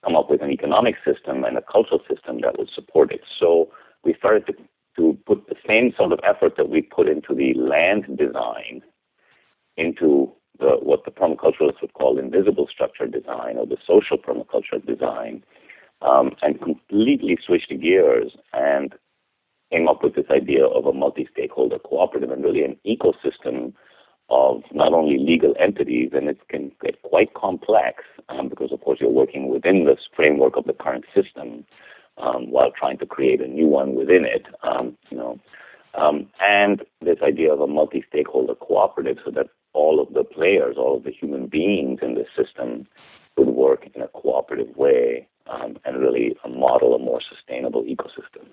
come 0.04 0.16
up 0.16 0.30
with 0.30 0.42
an 0.42 0.50
economic 0.50 0.96
system 1.04 1.44
and 1.44 1.56
a 1.56 1.62
cultural 1.62 2.00
system 2.08 2.40
that 2.40 2.58
would 2.58 2.70
support 2.74 3.12
it. 3.12 3.20
So 3.38 3.70
we 4.02 4.14
started 4.14 4.46
to, 4.46 4.54
to 4.96 5.18
put 5.26 5.46
the 5.48 5.56
same 5.66 5.92
sort 5.96 6.12
of 6.12 6.20
effort 6.24 6.54
that 6.56 6.70
we 6.70 6.82
put 6.82 7.08
into 7.08 7.34
the 7.34 7.54
land 7.54 8.16
design 8.16 8.82
into 9.76 10.32
the, 10.58 10.76
what 10.82 11.04
the 11.04 11.10
permaculturalists 11.10 11.80
would 11.80 11.94
call 11.94 12.18
invisible 12.18 12.66
structure 12.70 13.06
design 13.06 13.56
or 13.56 13.66
the 13.66 13.78
social 13.86 14.18
permaculture 14.18 14.84
design, 14.84 15.42
um, 16.02 16.32
and 16.42 16.60
completely 16.60 17.38
switched 17.44 17.72
gears 17.80 18.32
and 18.52 18.94
came 19.70 19.88
up 19.88 20.02
with 20.02 20.14
this 20.14 20.26
idea 20.30 20.66
of 20.66 20.86
a 20.86 20.92
multi-stakeholder 20.92 21.78
cooperative 21.78 22.30
and 22.30 22.44
really 22.44 22.64
an 22.64 22.76
ecosystem 22.86 23.72
of 24.28 24.62
not 24.72 24.92
only 24.92 25.18
legal 25.18 25.54
entities, 25.58 26.10
and 26.12 26.28
it 26.28 26.38
can 26.48 26.70
get 26.82 27.02
quite 27.02 27.34
complex 27.34 28.04
um, 28.28 28.48
because, 28.48 28.70
of 28.72 28.80
course, 28.80 28.98
you're 29.00 29.10
working 29.10 29.48
within 29.48 29.84
this 29.84 30.00
framework 30.14 30.56
of 30.56 30.64
the 30.64 30.72
current 30.72 31.04
system 31.14 31.64
um, 32.18 32.50
while 32.50 32.70
trying 32.70 32.98
to 32.98 33.06
create 33.06 33.40
a 33.40 33.48
new 33.48 33.66
one 33.66 33.94
within 33.94 34.24
it. 34.24 34.46
Um, 34.62 34.96
you 35.10 35.16
know, 35.16 35.40
um, 35.94 36.28
and 36.40 36.82
this 37.00 37.18
idea 37.22 37.52
of 37.52 37.60
a 37.60 37.66
multi-stakeholder 37.66 38.54
cooperative, 38.54 39.18
so 39.24 39.32
that 39.32 39.48
all 39.72 40.00
of 40.00 40.14
the 40.14 40.24
players, 40.24 40.76
all 40.78 40.96
of 40.96 41.04
the 41.04 41.10
human 41.10 41.46
beings 41.46 41.98
in 42.02 42.14
the 42.14 42.24
system, 42.36 42.86
would 43.36 43.48
work 43.48 43.88
in 43.94 44.02
a 44.02 44.08
cooperative 44.08 44.76
way 44.76 45.26
um, 45.46 45.76
and 45.84 46.00
really 46.00 46.36
model 46.48 46.94
a 46.94 46.98
more 46.98 47.20
sustainable 47.28 47.82
ecosystem. 47.82 48.46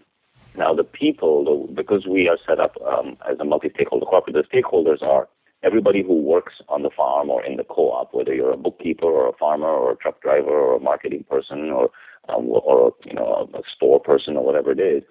Now, 0.57 0.73
the 0.73 0.83
people, 0.83 1.69
because 1.75 2.07
we 2.07 2.27
are 2.27 2.37
set 2.47 2.59
up 2.59 2.75
um, 2.81 3.15
as 3.29 3.37
a 3.39 3.45
multi-stakeholder 3.45 4.07
cooperative, 4.07 4.43
the 4.49 4.57
stakeholders 4.57 5.03
are 5.03 5.29
everybody 5.63 6.01
who 6.01 6.19
works 6.19 6.53
on 6.67 6.81
the 6.81 6.89
farm 6.89 7.29
or 7.29 7.45
in 7.45 7.57
the 7.57 7.63
co-op, 7.63 8.11
whether 8.13 8.33
you're 8.33 8.53
a 8.53 8.57
bookkeeper 8.57 9.05
or 9.05 9.29
a 9.29 9.37
farmer 9.37 9.67
or 9.67 9.91
a 9.91 9.95
truck 9.97 10.19
driver 10.21 10.49
or 10.49 10.77
a 10.77 10.79
marketing 10.79 11.25
person 11.29 11.69
or 11.69 11.91
um, 12.29 12.47
or 12.49 12.93
you 13.05 13.13
know 13.13 13.49
a 13.53 13.61
store 13.73 13.99
person 13.99 14.35
or 14.35 14.43
whatever 14.43 14.71
it 14.71 14.79
is. 14.79 15.03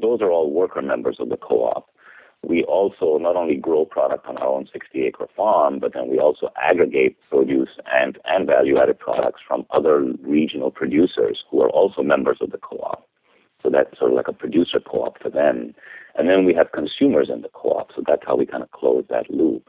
Those 0.00 0.22
are 0.22 0.30
all 0.30 0.50
worker 0.50 0.80
members 0.80 1.18
of 1.20 1.28
the 1.28 1.36
co-op. 1.36 1.88
We 2.42 2.64
also 2.64 3.18
not 3.18 3.36
only 3.36 3.56
grow 3.56 3.84
product 3.84 4.26
on 4.26 4.38
our 4.38 4.48
own 4.48 4.68
60 4.72 5.02
acre 5.02 5.28
farm, 5.36 5.78
but 5.78 5.92
then 5.94 6.08
we 6.10 6.18
also 6.18 6.50
aggregate 6.60 7.16
produce 7.30 7.70
and, 7.92 8.18
and 8.24 8.46
value 8.46 8.78
added 8.78 8.98
products 8.98 9.40
from 9.46 9.66
other 9.70 10.00
regional 10.20 10.70
producers 10.70 11.44
who 11.50 11.62
are 11.62 11.70
also 11.70 12.02
members 12.02 12.38
of 12.40 12.50
the 12.50 12.58
co-op. 12.58 13.06
So 13.64 13.70
that's 13.70 13.98
sort 13.98 14.10
of 14.10 14.16
like 14.16 14.28
a 14.28 14.32
producer 14.32 14.78
co-op 14.78 15.20
for 15.20 15.30
them. 15.30 15.74
And 16.16 16.28
then 16.28 16.44
we 16.44 16.54
have 16.54 16.72
consumers 16.72 17.30
in 17.32 17.40
the 17.40 17.48
co-op. 17.48 17.90
So 17.96 18.02
that's 18.06 18.22
how 18.24 18.36
we 18.36 18.46
kind 18.46 18.62
of 18.62 18.70
close 18.70 19.04
that 19.08 19.30
loop. 19.30 19.68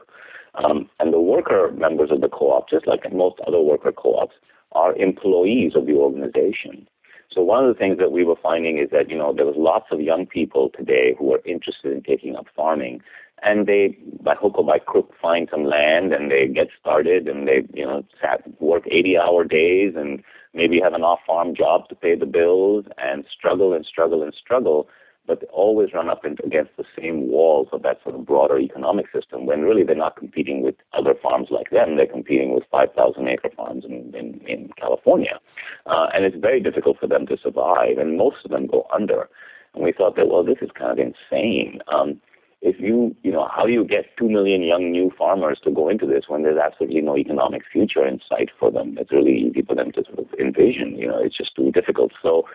Um, 0.54 0.88
and 1.00 1.12
the 1.12 1.20
worker 1.20 1.72
members 1.76 2.10
of 2.12 2.20
the 2.20 2.28
co-op, 2.28 2.68
just 2.68 2.86
like 2.86 3.10
most 3.12 3.36
other 3.46 3.60
worker 3.60 3.92
co-ops, 3.92 4.34
are 4.72 4.94
employees 4.96 5.72
of 5.74 5.86
the 5.86 5.94
organization. 5.94 6.86
So 7.32 7.42
one 7.42 7.64
of 7.64 7.74
the 7.74 7.78
things 7.78 7.98
that 7.98 8.12
we 8.12 8.24
were 8.24 8.36
finding 8.40 8.78
is 8.78 8.90
that, 8.90 9.10
you 9.10 9.16
know, 9.16 9.32
there 9.34 9.46
was 9.46 9.56
lots 9.58 9.86
of 9.90 10.00
young 10.00 10.26
people 10.26 10.70
today 10.76 11.14
who 11.18 11.26
were 11.26 11.42
interested 11.44 11.92
in 11.92 12.02
taking 12.02 12.36
up 12.36 12.46
farming. 12.54 13.00
And 13.42 13.66
they, 13.66 13.98
by 14.22 14.34
hook 14.34 14.56
or 14.56 14.64
by 14.64 14.78
crook, 14.78 15.12
find 15.20 15.48
some 15.50 15.64
land 15.64 16.12
and 16.12 16.30
they 16.30 16.48
get 16.48 16.68
started 16.80 17.28
and 17.28 17.46
they, 17.46 17.66
you 17.74 17.84
know, 17.84 18.04
sat, 18.20 18.42
work 18.60 18.84
80 18.90 19.18
hour 19.18 19.44
days 19.44 19.94
and 19.96 20.22
maybe 20.54 20.80
have 20.80 20.94
an 20.94 21.02
off 21.02 21.20
farm 21.26 21.54
job 21.54 21.88
to 21.88 21.94
pay 21.94 22.16
the 22.16 22.26
bills 22.26 22.86
and 22.98 23.24
struggle 23.30 23.74
and 23.74 23.84
struggle 23.84 24.22
and 24.22 24.34
struggle 24.34 24.88
but 25.26 25.40
they 25.40 25.46
always 25.48 25.92
run 25.92 26.08
up 26.08 26.24
against 26.24 26.76
the 26.76 26.84
same 26.98 27.28
walls 27.28 27.68
of 27.72 27.82
that 27.82 27.98
sort 28.02 28.14
of 28.14 28.24
broader 28.24 28.58
economic 28.58 29.06
system 29.12 29.46
when 29.46 29.62
really 29.62 29.82
they're 29.82 29.96
not 29.96 30.16
competing 30.16 30.62
with 30.62 30.76
other 30.92 31.14
farms 31.20 31.48
like 31.50 31.70
them. 31.70 31.96
They're 31.96 32.06
competing 32.06 32.54
with 32.54 32.64
5,000 32.70 33.28
acre 33.28 33.50
farms 33.56 33.84
in, 33.84 34.14
in, 34.14 34.40
in 34.46 34.70
California. 34.78 35.40
Uh, 35.86 36.06
and 36.14 36.24
it's 36.24 36.36
very 36.36 36.60
difficult 36.60 36.98
for 36.98 37.06
them 37.06 37.26
to 37.26 37.36
survive, 37.42 37.98
and 37.98 38.16
most 38.16 38.36
of 38.44 38.50
them 38.50 38.66
go 38.66 38.86
under. 38.92 39.28
And 39.74 39.84
we 39.84 39.92
thought 39.92 40.16
that, 40.16 40.28
well, 40.28 40.44
this 40.44 40.58
is 40.62 40.70
kind 40.78 40.92
of 40.92 40.98
insane. 40.98 41.80
Um, 41.92 42.20
if 42.62 42.80
you, 42.80 43.14
you 43.22 43.30
know, 43.30 43.48
how 43.54 43.64
do 43.64 43.72
you 43.72 43.84
get 43.84 44.16
2 44.18 44.28
million 44.28 44.62
young 44.62 44.90
new 44.90 45.12
farmers 45.16 45.58
to 45.64 45.70
go 45.70 45.88
into 45.88 46.06
this 46.06 46.24
when 46.28 46.42
there's 46.42 46.58
absolutely 46.58 47.00
no 47.00 47.16
economic 47.16 47.62
future 47.70 48.06
in 48.06 48.20
sight 48.28 48.50
for 48.58 48.70
them? 48.70 48.96
It's 48.98 49.12
really 49.12 49.36
easy 49.36 49.62
for 49.62 49.74
them 49.74 49.92
to 49.92 50.04
sort 50.04 50.18
of 50.18 50.26
envision, 50.38 50.96
you 50.96 51.06
know, 51.06 51.18
it's 51.22 51.36
just 51.36 51.54
too 51.54 51.70
difficult. 51.70 52.12
So, 52.22 52.46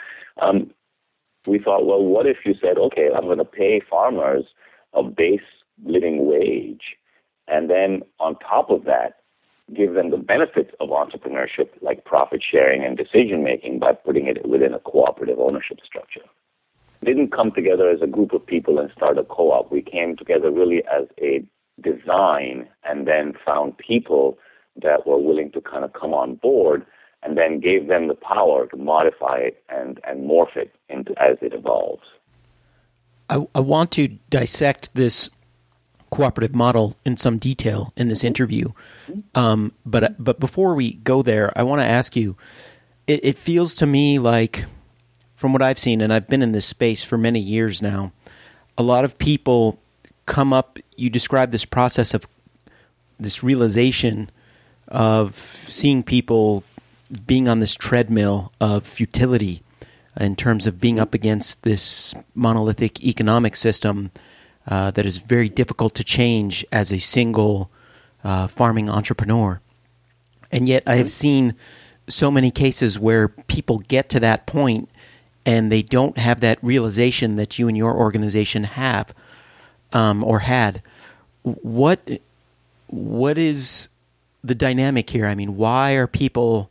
um, 0.41 0.71
we 1.47 1.59
thought, 1.59 1.85
well, 1.85 2.03
what 2.03 2.27
if 2.27 2.37
you 2.45 2.53
said, 2.61 2.77
okay, 2.77 3.09
I'm 3.15 3.23
going 3.25 3.37
to 3.39 3.45
pay 3.45 3.81
farmers 3.89 4.45
a 4.93 5.03
base 5.03 5.39
living 5.83 6.27
wage, 6.27 6.95
and 7.47 7.69
then 7.69 8.01
on 8.19 8.37
top 8.39 8.69
of 8.69 8.85
that, 8.85 9.21
give 9.75 9.93
them 9.93 10.11
the 10.11 10.17
benefits 10.17 10.71
of 10.79 10.89
entrepreneurship, 10.89 11.69
like 11.81 12.05
profit 12.05 12.43
sharing 12.43 12.83
and 12.83 12.97
decision 12.97 13.43
making, 13.43 13.79
by 13.79 13.93
putting 13.93 14.27
it 14.27 14.47
within 14.47 14.73
a 14.73 14.79
cooperative 14.79 15.39
ownership 15.39 15.79
structure. 15.83 16.21
Didn't 17.03 17.31
come 17.31 17.51
together 17.51 17.89
as 17.89 18.01
a 18.01 18.07
group 18.07 18.31
of 18.33 18.45
people 18.45 18.77
and 18.79 18.91
start 18.91 19.17
a 19.17 19.23
co-op. 19.23 19.71
We 19.71 19.81
came 19.81 20.15
together 20.15 20.51
really 20.51 20.83
as 20.85 21.07
a 21.19 21.43
design, 21.81 22.67
and 22.83 23.07
then 23.07 23.33
found 23.43 23.77
people 23.77 24.37
that 24.81 25.07
were 25.07 25.17
willing 25.17 25.51
to 25.51 25.61
kind 25.61 25.83
of 25.83 25.93
come 25.93 26.13
on 26.13 26.35
board 26.35 26.85
and 27.23 27.37
then 27.37 27.59
gave 27.59 27.87
them 27.87 28.07
the 28.07 28.15
power 28.15 28.67
to 28.67 28.77
modify 28.77 29.37
it 29.37 29.63
and, 29.69 29.99
and 30.07 30.29
morph 30.29 30.55
it 30.55 30.73
into 30.89 31.11
as 31.21 31.37
it 31.41 31.53
evolves. 31.53 32.03
I, 33.29 33.47
I 33.55 33.59
want 33.59 33.91
to 33.91 34.07
dissect 34.29 34.93
this 34.93 35.29
cooperative 36.11 36.53
model 36.53 36.95
in 37.05 37.17
some 37.17 37.37
detail 37.37 37.89
in 37.95 38.09
this 38.09 38.23
interview, 38.23 38.69
um, 39.33 39.71
but 39.85 40.23
but 40.23 40.39
before 40.39 40.75
we 40.75 40.93
go 40.95 41.21
there, 41.21 41.51
I 41.55 41.63
want 41.63 41.81
to 41.81 41.87
ask 41.87 42.15
you. 42.15 42.35
It, 43.07 43.25
it 43.25 43.37
feels 43.37 43.73
to 43.75 43.87
me 43.87 44.19
like, 44.19 44.65
from 45.41 45.53
what 45.53 45.63
I've 45.63 45.79
seen, 45.79 46.01
and 46.01 46.13
I've 46.13 46.27
been 46.27 46.43
in 46.43 46.51
this 46.51 46.67
space 46.67 47.03
for 47.03 47.17
many 47.17 47.39
years 47.39 47.81
now, 47.81 48.11
a 48.77 48.83
lot 48.83 49.03
of 49.03 49.17
people 49.17 49.79
come 50.27 50.53
up. 50.53 50.77
You 50.95 51.09
describe 51.09 51.49
this 51.49 51.65
process 51.65 52.13
of 52.13 52.27
this 53.19 53.41
realization 53.41 54.29
of 54.87 55.35
seeing 55.35 56.03
people 56.03 56.63
being 57.25 57.47
on 57.47 57.59
this 57.59 57.73
treadmill 57.73 58.53
of 58.61 58.85
futility 58.85 59.63
in 60.19 60.35
terms 60.35 60.67
of 60.67 60.79
being 60.79 60.99
up 60.99 61.15
against 61.15 61.63
this 61.63 62.13
monolithic 62.35 63.03
economic 63.03 63.55
system 63.55 64.11
uh, 64.67 64.91
that 64.91 65.07
is 65.07 65.17
very 65.17 65.49
difficult 65.49 65.95
to 65.95 66.03
change 66.03 66.63
as 66.71 66.93
a 66.93 66.99
single 66.99 67.71
uh, 68.23 68.45
farming 68.45 68.91
entrepreneur. 68.91 69.59
And 70.51 70.67
yet, 70.67 70.83
I 70.85 70.97
have 70.97 71.09
seen 71.09 71.55
so 72.07 72.29
many 72.29 72.51
cases 72.51 72.99
where 72.99 73.27
people 73.27 73.79
get 73.79 74.07
to 74.09 74.19
that 74.19 74.45
point 74.45 74.87
and 75.45 75.71
they 75.71 75.81
don't 75.81 76.17
have 76.17 76.39
that 76.41 76.59
realization 76.61 77.35
that 77.35 77.57
you 77.57 77.67
and 77.67 77.77
your 77.77 77.93
organization 77.95 78.63
have 78.63 79.13
um, 79.93 80.23
or 80.23 80.39
had. 80.39 80.81
What 81.43 82.01
what 82.87 83.37
is 83.37 83.89
the 84.43 84.55
dynamic 84.55 85.09
here? 85.09 85.25
I 85.25 85.35
mean, 85.35 85.55
why 85.55 85.93
are 85.93 86.07
people 86.07 86.69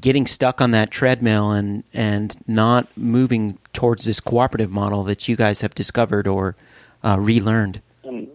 getting 0.00 0.26
stuck 0.26 0.60
on 0.60 0.70
that 0.72 0.90
treadmill 0.90 1.52
and 1.52 1.84
and 1.92 2.36
not 2.46 2.88
moving 2.96 3.58
towards 3.72 4.04
this 4.04 4.20
cooperative 4.20 4.70
model 4.70 5.04
that 5.04 5.28
you 5.28 5.36
guys 5.36 5.60
have 5.60 5.74
discovered 5.74 6.26
or 6.26 6.56
uh, 7.02 7.16
relearned? 7.18 7.80
Um, 8.06 8.28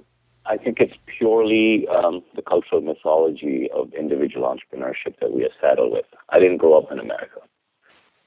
I 0.46 0.58
think 0.58 0.80
it's 0.80 0.96
purely 1.18 1.88
um, 1.88 2.24
the 2.36 2.42
cultural 2.42 2.82
mythology 2.82 3.70
of 3.74 3.94
individual 3.94 4.48
entrepreneurship 4.48 5.20
that 5.20 5.34
we 5.34 5.44
are 5.44 5.50
saddled 5.62 5.92
with. 5.92 6.06
I 6.30 6.40
didn't 6.40 6.58
grow 6.58 6.78
up 6.78 6.92
in 6.92 7.00
America. 7.00 7.42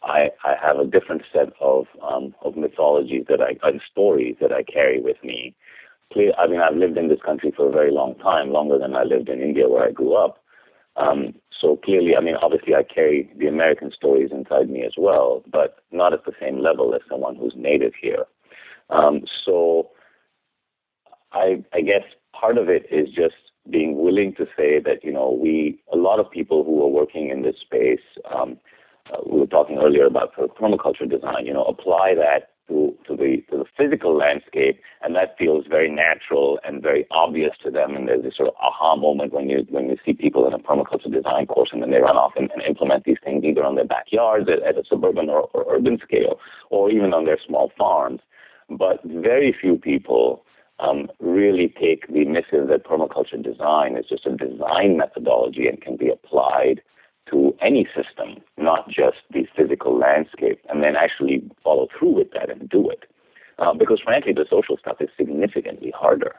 I, 0.02 0.30
I 0.44 0.54
have 0.60 0.78
a 0.78 0.86
different 0.86 1.22
set 1.32 1.52
of 1.60 1.86
um, 2.02 2.34
of 2.42 2.56
mythologies 2.56 3.26
that 3.28 3.40
I 3.40 3.56
and 3.66 3.80
stories 3.90 4.36
that 4.40 4.52
I 4.52 4.62
carry 4.62 5.00
with 5.00 5.22
me. 5.22 5.54
I 6.16 6.48
mean, 6.48 6.60
I've 6.60 6.76
lived 6.76 6.98
in 6.98 7.08
this 7.08 7.20
country 7.24 7.52
for 7.56 7.68
a 7.68 7.72
very 7.72 7.92
long 7.92 8.16
time, 8.16 8.50
longer 8.50 8.78
than 8.78 8.96
I 8.96 9.04
lived 9.04 9.28
in 9.28 9.40
India 9.40 9.68
where 9.68 9.86
I 9.86 9.92
grew 9.92 10.14
up. 10.14 10.42
Um, 10.96 11.34
so 11.60 11.76
clearly, 11.76 12.16
I 12.16 12.20
mean, 12.20 12.34
obviously, 12.42 12.74
I 12.74 12.82
carry 12.82 13.30
the 13.38 13.46
American 13.46 13.92
stories 13.92 14.30
inside 14.32 14.70
me 14.70 14.82
as 14.82 14.94
well, 14.96 15.44
but 15.50 15.78
not 15.92 16.12
at 16.12 16.24
the 16.24 16.32
same 16.40 16.60
level 16.60 16.94
as 16.94 17.00
someone 17.08 17.36
who's 17.36 17.54
native 17.56 17.92
here. 18.00 18.24
Um, 18.88 19.22
so 19.44 19.90
I, 21.32 21.62
I 21.72 21.80
guess 21.80 22.02
part 22.38 22.58
of 22.58 22.68
it 22.68 22.86
is 22.90 23.08
just 23.08 23.34
being 23.70 24.02
willing 24.02 24.34
to 24.34 24.46
say 24.56 24.80
that 24.80 25.04
you 25.04 25.12
know 25.12 25.30
we 25.30 25.78
a 25.92 25.96
lot 25.96 26.18
of 26.18 26.30
people 26.30 26.64
who 26.64 26.82
are 26.82 26.88
working 26.88 27.30
in 27.30 27.42
this 27.42 27.56
space. 27.60 28.00
Um, 28.34 28.58
uh, 29.12 29.18
we 29.26 29.40
were 29.40 29.46
talking 29.46 29.78
earlier 29.78 30.06
about 30.06 30.34
permaculture 30.34 31.08
design. 31.08 31.46
You 31.46 31.54
know, 31.54 31.64
apply 31.64 32.14
that 32.14 32.50
to, 32.68 32.94
to 33.06 33.16
the 33.16 33.42
to 33.50 33.58
the 33.58 33.64
physical 33.76 34.16
landscape, 34.16 34.80
and 35.02 35.14
that 35.16 35.36
feels 35.38 35.66
very 35.68 35.90
natural 35.90 36.58
and 36.64 36.82
very 36.82 37.06
obvious 37.10 37.52
to 37.64 37.70
them. 37.70 37.96
And 37.96 38.08
there's 38.08 38.22
this 38.22 38.36
sort 38.36 38.48
of 38.48 38.54
aha 38.60 38.96
moment 38.96 39.32
when 39.32 39.48
you 39.50 39.66
when 39.70 39.88
you 39.88 39.96
see 40.04 40.12
people 40.12 40.46
in 40.46 40.52
a 40.52 40.58
permaculture 40.58 41.12
design 41.12 41.46
course, 41.46 41.70
and 41.72 41.82
then 41.82 41.90
they 41.90 41.98
run 41.98 42.16
off 42.16 42.32
and, 42.36 42.50
and 42.52 42.62
implement 42.62 43.04
these 43.04 43.18
things 43.24 43.44
either 43.44 43.64
on 43.64 43.74
their 43.74 43.84
backyards 43.84 44.48
at, 44.48 44.62
at 44.62 44.78
a 44.78 44.84
suburban 44.88 45.28
or, 45.28 45.42
or 45.52 45.74
urban 45.74 45.98
scale, 46.02 46.38
or 46.70 46.90
even 46.90 47.12
on 47.12 47.24
their 47.24 47.38
small 47.44 47.72
farms. 47.76 48.20
But 48.68 49.02
very 49.04 49.54
few 49.58 49.76
people 49.76 50.44
um, 50.78 51.10
really 51.18 51.68
take 51.68 52.06
the 52.06 52.24
missive 52.24 52.68
that 52.68 52.84
permaculture 52.84 53.42
design 53.42 53.96
is 53.96 54.06
just 54.08 54.26
a 54.26 54.36
design 54.36 54.96
methodology 54.96 55.66
and 55.66 55.80
can 55.80 55.96
be 55.96 56.08
applied 56.08 56.80
to 57.30 57.54
any 57.60 57.86
system, 57.94 58.42
not 58.56 58.88
just 58.88 59.18
the 59.30 59.46
physical 59.56 59.96
landscape, 59.96 60.60
and 60.68 60.82
then 60.82 60.96
actually 60.96 61.42
follow 61.62 61.88
through 61.96 62.14
with 62.14 62.30
that 62.32 62.50
and 62.50 62.68
do 62.68 62.88
it. 62.90 63.04
Uh, 63.58 63.74
because 63.74 64.00
frankly, 64.00 64.32
the 64.32 64.46
social 64.48 64.76
stuff 64.78 64.96
is 65.00 65.08
significantly 65.16 65.92
harder. 65.94 66.34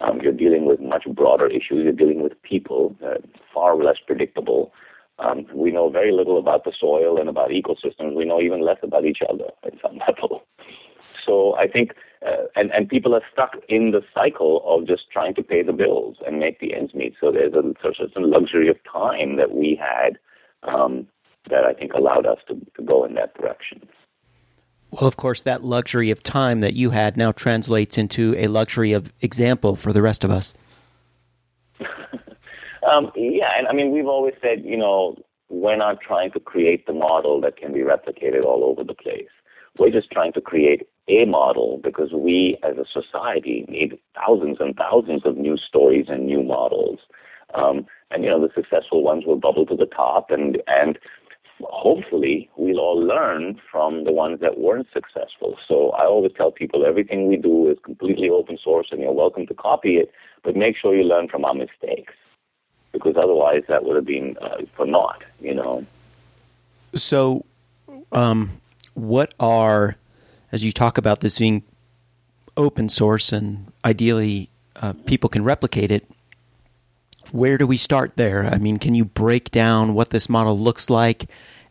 Um, 0.00 0.20
you're 0.22 0.32
dealing 0.32 0.64
with 0.66 0.80
much 0.80 1.04
broader 1.14 1.46
issues. 1.46 1.84
You're 1.84 1.92
dealing 1.92 2.22
with 2.22 2.40
people, 2.42 2.96
uh, 3.04 3.18
far 3.52 3.76
less 3.76 3.96
predictable. 4.06 4.72
Um, 5.18 5.46
we 5.54 5.70
know 5.70 5.90
very 5.90 6.10
little 6.10 6.38
about 6.38 6.64
the 6.64 6.72
soil 6.78 7.18
and 7.18 7.28
about 7.28 7.50
ecosystems. 7.50 8.16
We 8.16 8.24
know 8.24 8.40
even 8.40 8.64
less 8.64 8.78
about 8.82 9.04
each 9.04 9.18
other 9.28 9.50
at 9.64 9.74
some 9.82 9.98
level. 10.08 10.44
So 11.24 11.54
I 11.56 11.68
think 11.68 11.92
uh, 12.26 12.46
and 12.54 12.70
and 12.72 12.88
people 12.88 13.14
are 13.14 13.22
stuck 13.32 13.56
in 13.68 13.90
the 13.90 14.02
cycle 14.14 14.62
of 14.64 14.86
just 14.86 15.10
trying 15.10 15.34
to 15.34 15.42
pay 15.42 15.62
the 15.62 15.72
bills 15.72 16.16
and 16.26 16.38
make 16.38 16.60
the 16.60 16.74
ends 16.74 16.94
meet. 16.94 17.14
So 17.20 17.32
there's 17.32 17.54
a 17.54 17.62
such 17.82 17.98
a 18.00 18.20
luxury 18.20 18.68
of 18.68 18.76
time 18.90 19.36
that 19.36 19.52
we 19.52 19.80
had 19.80 20.18
um, 20.62 21.06
that 21.50 21.64
I 21.64 21.72
think 21.72 21.92
allowed 21.92 22.26
us 22.26 22.38
to, 22.48 22.54
to 22.76 22.82
go 22.82 23.04
in 23.04 23.14
that 23.14 23.34
direction. 23.34 23.88
Well, 24.90 25.08
of 25.08 25.16
course, 25.16 25.42
that 25.42 25.64
luxury 25.64 26.10
of 26.10 26.22
time 26.22 26.60
that 26.60 26.74
you 26.74 26.90
had 26.90 27.16
now 27.16 27.32
translates 27.32 27.96
into 27.96 28.34
a 28.36 28.46
luxury 28.46 28.92
of 28.92 29.10
example 29.22 29.74
for 29.74 29.92
the 29.92 30.02
rest 30.02 30.22
of 30.22 30.30
us. 30.30 30.52
um, 31.80 33.10
yeah, 33.16 33.50
and 33.56 33.66
I 33.68 33.72
mean, 33.72 33.90
we've 33.90 34.06
always 34.06 34.34
said, 34.42 34.64
you 34.64 34.76
know, 34.76 35.16
we're 35.48 35.76
not 35.76 36.00
trying 36.00 36.30
to 36.32 36.40
create 36.40 36.86
the 36.86 36.92
model 36.92 37.40
that 37.40 37.56
can 37.56 37.72
be 37.72 37.80
replicated 37.80 38.44
all 38.44 38.64
over 38.64 38.84
the 38.84 38.94
place. 38.94 39.28
We're 39.78 39.90
just 39.90 40.10
trying 40.10 40.34
to 40.34 40.40
create 40.42 40.82
a 41.08 41.24
model 41.24 41.80
because 41.82 42.12
we 42.12 42.58
as 42.62 42.76
a 42.78 42.84
society 42.84 43.64
need 43.68 43.98
thousands 44.14 44.58
and 44.60 44.76
thousands 44.76 45.22
of 45.24 45.36
new 45.36 45.56
stories 45.56 46.06
and 46.08 46.26
new 46.26 46.42
models. 46.42 47.00
Um, 47.54 47.86
and 48.10 48.24
you 48.24 48.30
know 48.30 48.40
the 48.40 48.52
successful 48.54 49.02
ones 49.02 49.24
will 49.26 49.36
bubble 49.36 49.66
to 49.66 49.76
the 49.76 49.86
top 49.86 50.30
and 50.30 50.62
and 50.66 50.98
hopefully 51.60 52.50
we'll 52.56 52.78
all 52.78 53.00
learn 53.00 53.60
from 53.70 54.04
the 54.04 54.12
ones 54.12 54.40
that 54.40 54.58
weren't 54.58 54.88
successful. 54.92 55.56
So 55.66 55.90
I 55.90 56.04
always 56.04 56.32
tell 56.36 56.50
people 56.50 56.86
everything 56.86 57.28
we 57.28 57.36
do 57.36 57.70
is 57.70 57.78
completely 57.84 58.28
open 58.28 58.58
source 58.62 58.88
and 58.90 59.00
you're 59.00 59.12
welcome 59.12 59.46
to 59.46 59.54
copy 59.54 59.96
it, 59.96 60.10
but 60.42 60.56
make 60.56 60.76
sure 60.76 60.94
you 60.94 61.04
learn 61.04 61.28
from 61.28 61.44
our 61.44 61.54
mistakes 61.54 62.14
because 62.92 63.14
otherwise 63.16 63.62
that 63.68 63.84
would 63.84 63.96
have 63.96 64.04
been 64.04 64.36
uh, 64.42 64.58
for 64.76 64.86
naught, 64.86 65.22
you 65.40 65.54
know. 65.54 65.84
So, 66.94 67.44
um, 68.12 68.60
what 68.94 69.32
are, 69.40 69.96
as 70.52 70.62
you 70.62 70.70
talk 70.70 70.98
about 70.98 71.20
this 71.20 71.38
being 71.38 71.64
open 72.56 72.88
source 72.88 73.32
and 73.32 73.72
ideally 73.84 74.50
uh, 74.76 74.92
people 75.06 75.30
can 75.30 75.42
replicate 75.42 75.90
it, 75.90 76.08
where 77.30 77.56
do 77.56 77.66
we 77.66 77.78
start 77.78 78.12
there? 78.16 78.44
I 78.44 78.58
mean, 78.58 78.78
can 78.78 78.94
you 78.94 79.06
break 79.06 79.50
down 79.50 79.94
what 79.94 80.10
this 80.10 80.28
model 80.28 80.58
looks 80.58 80.90
like 80.90 81.26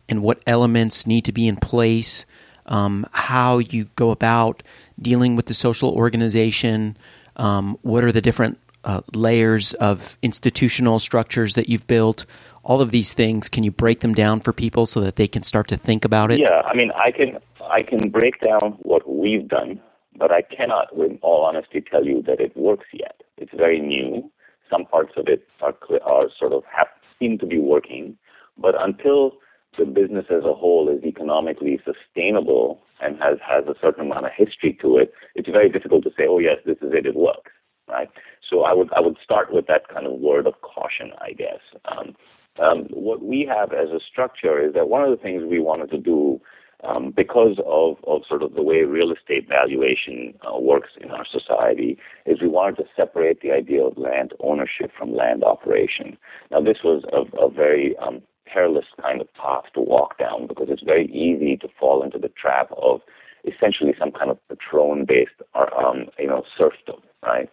and 0.08 0.22
what 0.22 0.42
elements 0.46 1.06
need 1.06 1.24
to 1.26 1.32
be 1.32 1.46
in 1.46 1.56
place? 1.56 2.26
Um, 2.66 3.06
how 3.12 3.58
you 3.58 3.86
go 3.96 4.10
about 4.10 4.62
dealing 5.00 5.36
with 5.36 5.46
the 5.46 5.54
social 5.54 5.90
organization? 5.90 6.96
Um, 7.36 7.78
what 7.82 8.02
are 8.02 8.12
the 8.12 8.20
different 8.20 8.58
uh, 8.84 9.02
layers 9.14 9.72
of 9.74 10.18
institutional 10.22 10.98
structures 10.98 11.54
that 11.54 11.68
you've 11.68 11.86
built? 11.86 12.26
All 12.64 12.80
of 12.80 12.90
these 12.90 13.12
things, 13.12 13.48
can 13.48 13.64
you 13.64 13.70
break 13.70 14.00
them 14.00 14.14
down 14.14 14.40
for 14.40 14.52
people 14.52 14.86
so 14.86 15.00
that 15.00 15.16
they 15.16 15.26
can 15.26 15.42
start 15.42 15.68
to 15.68 15.76
think 15.76 16.04
about 16.04 16.30
it? 16.30 16.38
Yeah, 16.38 16.62
I 16.64 16.74
mean, 16.74 16.92
I 16.92 17.10
can 17.10 17.38
I 17.60 17.82
can 17.82 18.10
break 18.10 18.40
down 18.40 18.78
what 18.82 19.08
we've 19.08 19.48
done, 19.48 19.80
but 20.16 20.30
I 20.30 20.42
cannot, 20.42 20.96
with 20.96 21.12
all 21.22 21.44
honesty, 21.44 21.80
tell 21.80 22.04
you 22.04 22.22
that 22.26 22.40
it 22.40 22.56
works 22.56 22.86
yet. 22.92 23.22
It's 23.36 23.52
very 23.54 23.80
new 23.80 24.30
some 24.72 24.86
parts 24.86 25.12
of 25.16 25.28
it 25.28 25.46
are 25.60 25.74
are 26.04 26.28
sort 26.38 26.52
of 26.52 26.62
have, 26.74 26.88
seem 27.18 27.38
to 27.38 27.46
be 27.46 27.58
working, 27.58 28.16
but 28.56 28.74
until 28.80 29.32
the 29.78 29.84
business 29.84 30.26
as 30.30 30.44
a 30.44 30.54
whole 30.54 30.88
is 30.88 31.04
economically 31.04 31.80
sustainable 31.84 32.80
and 33.00 33.18
has 33.18 33.38
has 33.46 33.64
a 33.66 33.78
certain 33.80 34.06
amount 34.06 34.26
of 34.26 34.32
history 34.36 34.76
to 34.80 34.96
it, 34.98 35.12
it's 35.34 35.48
very 35.48 35.68
difficult 35.68 36.04
to 36.04 36.10
say, 36.10 36.24
oh 36.28 36.38
yes, 36.38 36.58
this 36.64 36.78
is 36.80 36.92
it, 36.92 37.06
it 37.06 37.14
works, 37.14 37.52
right? 37.88 38.08
So 38.48 38.62
I 38.62 38.72
would 38.72 38.90
I 38.94 39.00
would 39.00 39.18
start 39.22 39.52
with 39.52 39.66
that 39.66 39.88
kind 39.88 40.06
of 40.06 40.12
word 40.12 40.46
of 40.46 40.54
caution, 40.62 41.12
I 41.20 41.32
guess. 41.32 41.62
Um, 41.84 42.16
um, 42.60 42.86
what 42.90 43.22
we 43.22 43.48
have 43.48 43.72
as 43.72 43.90
a 43.90 44.00
structure 44.00 44.60
is 44.64 44.74
that 44.74 44.88
one 44.88 45.02
of 45.02 45.10
the 45.10 45.22
things 45.22 45.42
we 45.44 45.58
wanted 45.58 45.90
to 45.90 45.98
do 45.98 46.40
um, 46.84 47.12
because 47.16 47.58
of, 47.64 47.96
of 48.06 48.22
sort 48.28 48.42
of 48.42 48.54
the 48.54 48.62
way 48.62 48.82
real 48.82 49.12
estate 49.12 49.48
valuation 49.48 50.34
uh, 50.42 50.58
works 50.58 50.90
in 51.00 51.10
our 51.10 51.24
society, 51.24 51.96
is 52.26 52.40
we 52.40 52.48
wanted 52.48 52.76
to 52.76 52.84
separate 52.96 53.40
the 53.40 53.52
idea 53.52 53.84
of 53.84 53.96
land 53.96 54.32
ownership 54.40 54.90
from 54.96 55.14
land 55.14 55.44
operation. 55.44 56.18
Now, 56.50 56.60
this 56.60 56.78
was 56.82 57.04
a, 57.12 57.36
a 57.38 57.48
very 57.48 57.96
um, 57.98 58.20
perilous 58.46 58.86
kind 59.00 59.20
of 59.20 59.32
path 59.34 59.64
to 59.74 59.80
walk 59.80 60.18
down 60.18 60.46
because 60.48 60.66
it's 60.70 60.82
very 60.82 61.06
easy 61.06 61.56
to 61.58 61.68
fall 61.78 62.02
into 62.02 62.18
the 62.18 62.28
trap 62.28 62.70
of 62.76 63.00
essentially 63.44 63.94
some 63.98 64.10
kind 64.10 64.30
of 64.30 64.38
patron-based, 64.48 65.30
um, 65.54 66.06
you 66.18 66.26
know, 66.26 66.42
serfdom, 66.56 67.00
right? 67.22 67.48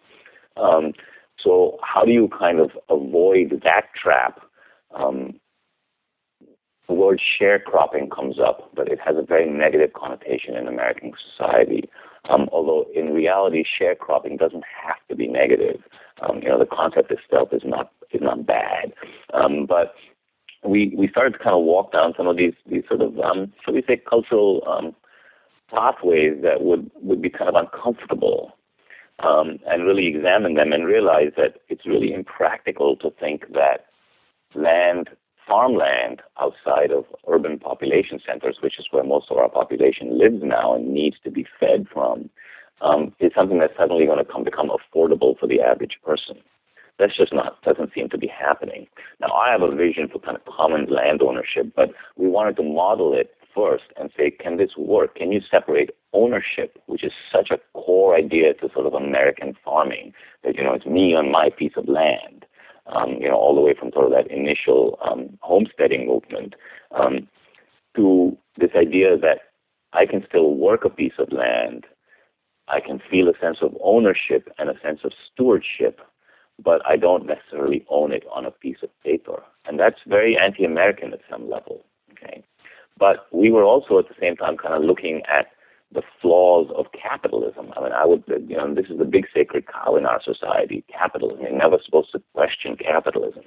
Um, 0.57 0.93
so, 1.41 1.77
how 1.81 2.03
do 2.03 2.11
you 2.11 2.29
kind 2.37 2.59
of 2.59 2.71
avoid 2.89 3.61
that 3.63 3.85
trap? 4.01 4.41
Um, 4.95 5.39
the 6.89 6.95
word 6.95 7.21
sharecropping 7.21 8.09
comes 8.09 8.39
up, 8.39 8.71
but 8.75 8.87
it 8.87 8.99
has 9.05 9.15
a 9.15 9.21
very 9.21 9.47
negative 9.47 9.93
connotation 9.93 10.55
in 10.55 10.67
American 10.67 11.13
society. 11.31 11.87
Um, 12.27 12.49
although 12.51 12.87
in 12.93 13.13
reality, 13.13 13.63
sharecropping 13.63 14.39
doesn't 14.39 14.63
have 14.83 14.97
to 15.07 15.15
be 15.15 15.27
negative. 15.27 15.81
Um, 16.21 16.41
you 16.41 16.49
know, 16.49 16.59
the 16.59 16.65
concept 16.65 17.11
itself 17.11 17.49
is 17.51 17.61
not 17.63 17.91
is 18.11 18.21
not 18.21 18.45
bad. 18.45 18.93
Um, 19.33 19.67
but 19.67 19.93
we 20.63 20.93
we 20.97 21.07
started 21.07 21.33
to 21.33 21.39
kind 21.39 21.55
of 21.55 21.63
walk 21.63 21.93
down 21.93 22.13
some 22.17 22.27
of 22.27 22.37
these 22.37 22.53
these 22.69 22.83
sort 22.87 23.01
of 23.01 23.17
um, 23.19 23.53
shall 23.63 23.75
we 23.75 23.83
say 23.87 24.01
cultural 24.09 24.63
um, 24.67 24.95
pathways 25.69 26.41
that 26.41 26.61
would 26.63 26.89
would 26.95 27.21
be 27.21 27.29
kind 27.29 27.49
of 27.49 27.55
uncomfortable. 27.55 28.53
Um, 29.19 29.59
and 29.67 29.83
really 29.83 30.07
examine 30.07 30.53
them 30.53 30.71
and 30.71 30.85
realize 30.85 31.33
that 31.35 31.55
it's 31.67 31.85
really 31.85 32.13
impractical 32.13 32.95
to 32.97 33.11
think 33.19 33.51
that 33.51 33.88
land 34.55 35.09
farmland 35.47 36.21
outside 36.39 36.91
of 36.91 37.05
urban 37.27 37.57
population 37.57 38.19
centers, 38.25 38.57
which 38.61 38.77
is 38.77 38.87
where 38.91 39.03
most 39.03 39.31
of 39.31 39.37
our 39.37 39.49
population 39.49 40.17
lives 40.17 40.41
now 40.43 40.75
and 40.75 40.93
needs 40.93 41.17
to 41.23 41.31
be 41.31 41.45
fed 41.59 41.87
from, 41.91 42.29
um, 42.81 43.13
is 43.19 43.31
something 43.35 43.59
that's 43.59 43.75
suddenly 43.75 44.05
going 44.05 44.23
to 44.23 44.31
come 44.31 44.43
become 44.43 44.69
affordable 44.69 45.37
for 45.37 45.47
the 45.47 45.59
average 45.59 45.97
person. 46.05 46.37
That's 46.99 47.17
just 47.17 47.33
not 47.33 47.61
doesn't 47.63 47.93
seem 47.93 48.09
to 48.09 48.17
be 48.17 48.27
happening. 48.27 48.87
Now 49.19 49.31
I 49.31 49.51
have 49.51 49.61
a 49.61 49.73
vision 49.73 50.07
for 50.11 50.19
kind 50.19 50.37
of 50.37 50.45
common 50.45 50.85
land 50.87 51.21
ownership, 51.21 51.71
but 51.75 51.91
we 52.17 52.27
wanted 52.27 52.57
to 52.57 52.63
model 52.63 53.13
it 53.13 53.33
first 53.55 53.85
and 53.97 54.11
say, 54.15 54.29
can 54.31 54.57
this 54.57 54.71
work? 54.77 55.15
Can 55.15 55.31
you 55.31 55.41
separate 55.49 55.91
ownership, 56.13 56.81
which 56.87 57.03
is 57.03 57.13
such 57.31 57.49
a 57.51 57.59
core 57.73 58.15
idea 58.15 58.53
to 58.55 58.69
sort 58.73 58.85
of 58.85 58.93
American 58.93 59.55
farming, 59.63 60.13
that 60.43 60.55
you 60.55 60.63
know 60.63 60.73
it's 60.73 60.85
me 60.85 61.15
on 61.15 61.31
my 61.31 61.49
piece 61.49 61.73
of 61.77 61.87
land, 61.87 62.45
um, 62.95 63.17
you 63.19 63.27
know, 63.27 63.35
all 63.35 63.55
the 63.55 63.61
way 63.61 63.73
from 63.77 63.91
sort 63.91 64.05
of 64.05 64.11
that 64.11 64.31
initial 64.31 64.97
um, 65.07 65.37
homesteading 65.41 66.07
movement 66.07 66.55
um, 66.91 67.27
to 67.95 68.37
this 68.57 68.71
idea 68.75 69.17
that 69.17 69.39
I 69.93 70.05
can 70.05 70.23
still 70.27 70.55
work 70.55 70.85
a 70.85 70.89
piece 70.89 71.17
of 71.17 71.31
land, 71.31 71.85
I 72.67 72.79
can 72.79 73.01
feel 73.09 73.27
a 73.27 73.39
sense 73.39 73.57
of 73.61 73.75
ownership 73.83 74.49
and 74.57 74.69
a 74.69 74.79
sense 74.81 74.99
of 75.03 75.11
stewardship, 75.31 76.01
but 76.63 76.81
I 76.87 76.97
don't 76.97 77.25
necessarily 77.25 77.85
own 77.89 78.11
it 78.11 78.23
on 78.33 78.45
a 78.45 78.51
piece 78.51 78.77
of 78.83 78.89
paper. 79.03 79.43
And 79.65 79.79
that's 79.79 79.99
very 80.05 80.37
anti-American 80.37 81.13
at 81.13 81.21
some 81.29 81.49
level. 81.49 81.83
Okay, 82.11 82.43
but 82.97 83.27
we 83.31 83.49
were 83.49 83.63
also 83.63 83.97
at 83.97 84.07
the 84.07 84.15
same 84.19 84.35
time 84.35 84.57
kind 84.57 84.75
of 84.75 84.83
looking 84.83 85.21
at 85.31 85.47
the 85.91 86.03
flaws 86.21 86.67
of 86.75 86.85
capitalism. 86.91 87.73
I 87.75 87.81
mean, 87.81 87.91
I 87.91 88.05
would, 88.05 88.23
you 88.47 88.55
know, 88.55 88.73
this 88.73 88.85
is 88.89 88.99
the 88.99 89.05
big 89.05 89.25
sacred 89.33 89.65
cow 89.67 89.95
in 89.95 90.05
our 90.05 90.21
society, 90.23 90.83
capitalism. 90.91 91.41
You're 91.41 91.57
never 91.57 91.77
supposed 91.83 92.11
to 92.11 92.21
question 92.33 92.77
capitalism. 92.77 93.43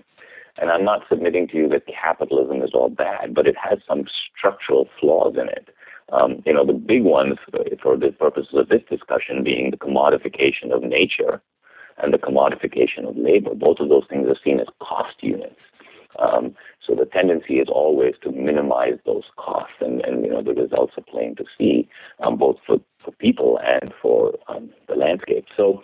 And 0.59 0.71
I'm 0.71 0.85
not 0.85 1.03
submitting 1.09 1.49
to 1.49 1.57
you 1.57 1.69
that 1.69 1.87
capitalism 1.87 2.63
is 2.63 2.71
all 2.75 2.91
bad, 2.91 3.35
but 3.35 3.47
it 3.47 3.55
has 3.57 3.79
some 3.87 4.05
structural 4.37 4.89
flaws 5.01 5.35
in 5.41 5.49
it. 5.49 5.69
Um, 6.13 6.43
you 6.45 6.53
know, 6.53 6.67
the 6.67 6.75
big 6.75 7.05
ones 7.05 7.39
for 7.81 7.97
the 7.97 8.13
purposes 8.13 8.55
of 8.55 8.69
this 8.69 8.83
discussion 8.91 9.45
being 9.45 9.71
the 9.71 9.79
commodification 9.79 10.75
of 10.75 10.83
nature 10.83 11.41
and 11.99 12.13
the 12.13 12.19
commodification 12.19 13.09
of 13.09 13.17
labor. 13.17 13.55
Both 13.55 13.79
of 13.81 13.89
those 13.89 14.05
things 14.11 14.29
are 14.29 14.37
seen 14.45 14.61
as 14.61 14.67
cost 14.81 15.15
units. 15.21 15.57
Um, 16.19 16.55
so 16.87 16.95
the 16.95 17.07
tendency 17.07 17.55
is 17.55 17.69
always 17.71 18.15
to 18.23 18.33
minimize 18.33 18.99
those 19.07 19.25
costs, 19.37 19.77
and, 19.81 20.01
and 20.05 20.25
you 20.25 20.31
know 20.31 20.43
the 20.43 20.55
results 20.55 20.95
are 20.97 21.05
plain 21.05 21.37
to 21.37 21.45
see, 21.57 21.89
um, 22.25 22.37
both 22.37 22.57
for, 22.67 22.79
for 23.05 23.13
people 23.13 23.61
and 23.65 23.93
for 24.01 24.33
um, 24.49 24.71
the 24.89 24.95
landscape. 24.95 25.47
So 25.57 25.83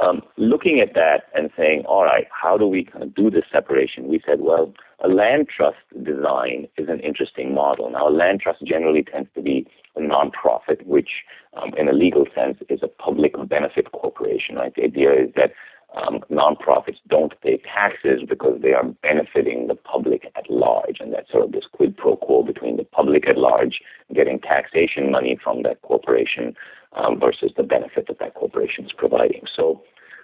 um, 0.00 0.22
looking 0.36 0.80
at 0.80 0.94
that 0.94 1.24
and 1.34 1.50
saying, 1.56 1.84
all 1.86 2.04
right, 2.04 2.26
how 2.30 2.58
do 2.58 2.66
we 2.66 2.84
kind 2.84 3.04
of 3.04 3.14
do 3.14 3.30
this 3.30 3.44
separation? 3.52 4.08
We 4.08 4.20
said, 4.26 4.40
well, 4.40 4.72
a 5.04 5.08
land 5.08 5.48
trust 5.54 5.78
design 6.02 6.66
is 6.76 6.88
an 6.88 7.00
interesting 7.00 7.54
model. 7.54 7.90
Now, 7.90 8.08
a 8.08 8.10
land 8.10 8.40
trust 8.40 8.64
generally 8.64 9.04
tends 9.04 9.28
to 9.34 9.42
be 9.42 9.66
a 9.96 10.00
nonprofit, 10.00 10.84
which 10.84 11.10
um, 11.56 11.70
in 11.76 11.88
a 11.88 11.92
legal 11.92 12.26
sense 12.34 12.58
is 12.68 12.80
a 12.82 12.88
public 12.88 13.34
benefit 13.48 13.92
corporation. 13.92 14.56
Right? 14.56 14.74
The 14.74 14.82
idea 14.82 15.12
is 15.12 15.30
that 15.36 15.52
um, 15.94 16.20
nonprofits 16.30 16.98
don't 17.08 17.40
pay 17.40 17.58
taxes 17.58 18.22
because 18.28 18.60
they 18.60 18.72
are 18.72 18.84
benefiting 18.84 19.68
the 19.68 19.74
public 19.74 20.30
at 20.36 20.50
large, 20.50 20.98
and 21.00 21.12
that's 21.12 21.30
sort 21.30 21.44
of 21.44 21.52
this 21.52 21.66
quid 21.70 21.96
pro 21.96 22.16
quo 22.16 22.42
between 22.42 22.76
the 22.76 22.84
public 22.84 23.28
at 23.28 23.38
large 23.38 23.80
getting 24.14 24.40
taxation 24.40 25.10
money 25.10 25.38
from 25.42 25.62
that 25.62 25.80
corporation 25.82 26.54
um, 26.96 27.18
versus 27.20 27.52
the 27.56 27.62
benefit 27.62 28.06
that 28.08 28.18
that 28.18 28.34
corporation 28.34 28.84
is 28.84 28.92
providing. 28.92 29.42
So 29.54 29.82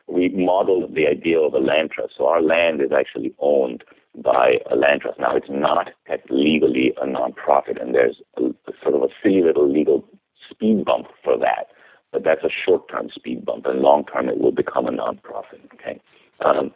we 0.08 0.28
modeled 0.30 0.94
the 0.94 1.06
idea 1.06 1.38
of 1.38 1.54
a 1.54 1.58
land 1.58 1.92
trust. 1.92 2.14
So 2.18 2.26
our 2.26 2.42
land 2.42 2.80
is 2.80 2.90
actually 2.90 3.32
owned 3.38 3.84
by 4.16 4.58
a 4.70 4.74
land 4.74 5.02
trust. 5.02 5.20
Now 5.20 5.36
it's 5.36 5.46
not 5.48 5.90
legally 6.30 6.92
a 7.00 7.06
nonprofit, 7.06 7.80
and 7.80 7.94
there's 7.94 8.16
a, 8.36 8.46
a 8.46 8.72
sort 8.82 8.94
of 8.96 9.02
a 9.02 9.08
silly 9.22 9.42
little 9.42 9.70
legal 9.70 10.04
speed 10.50 10.84
bump 10.84 11.06
for 11.22 11.38
that 11.38 11.68
but 12.12 12.24
that's 12.24 12.44
a 12.44 12.50
short-term 12.64 13.10
speed 13.14 13.44
bump, 13.44 13.66
and 13.66 13.80
long-term 13.80 14.28
it 14.28 14.38
will 14.38 14.52
become 14.52 14.86
a 14.86 14.90
nonprofit. 14.90 15.60
Okay, 15.74 16.00
um, 16.44 16.72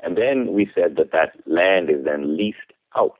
and 0.00 0.16
then 0.16 0.52
we 0.52 0.70
said 0.74 0.96
that 0.96 1.12
that 1.12 1.36
land 1.46 1.90
is 1.90 2.04
then 2.04 2.36
leased 2.36 2.58
out 2.96 3.18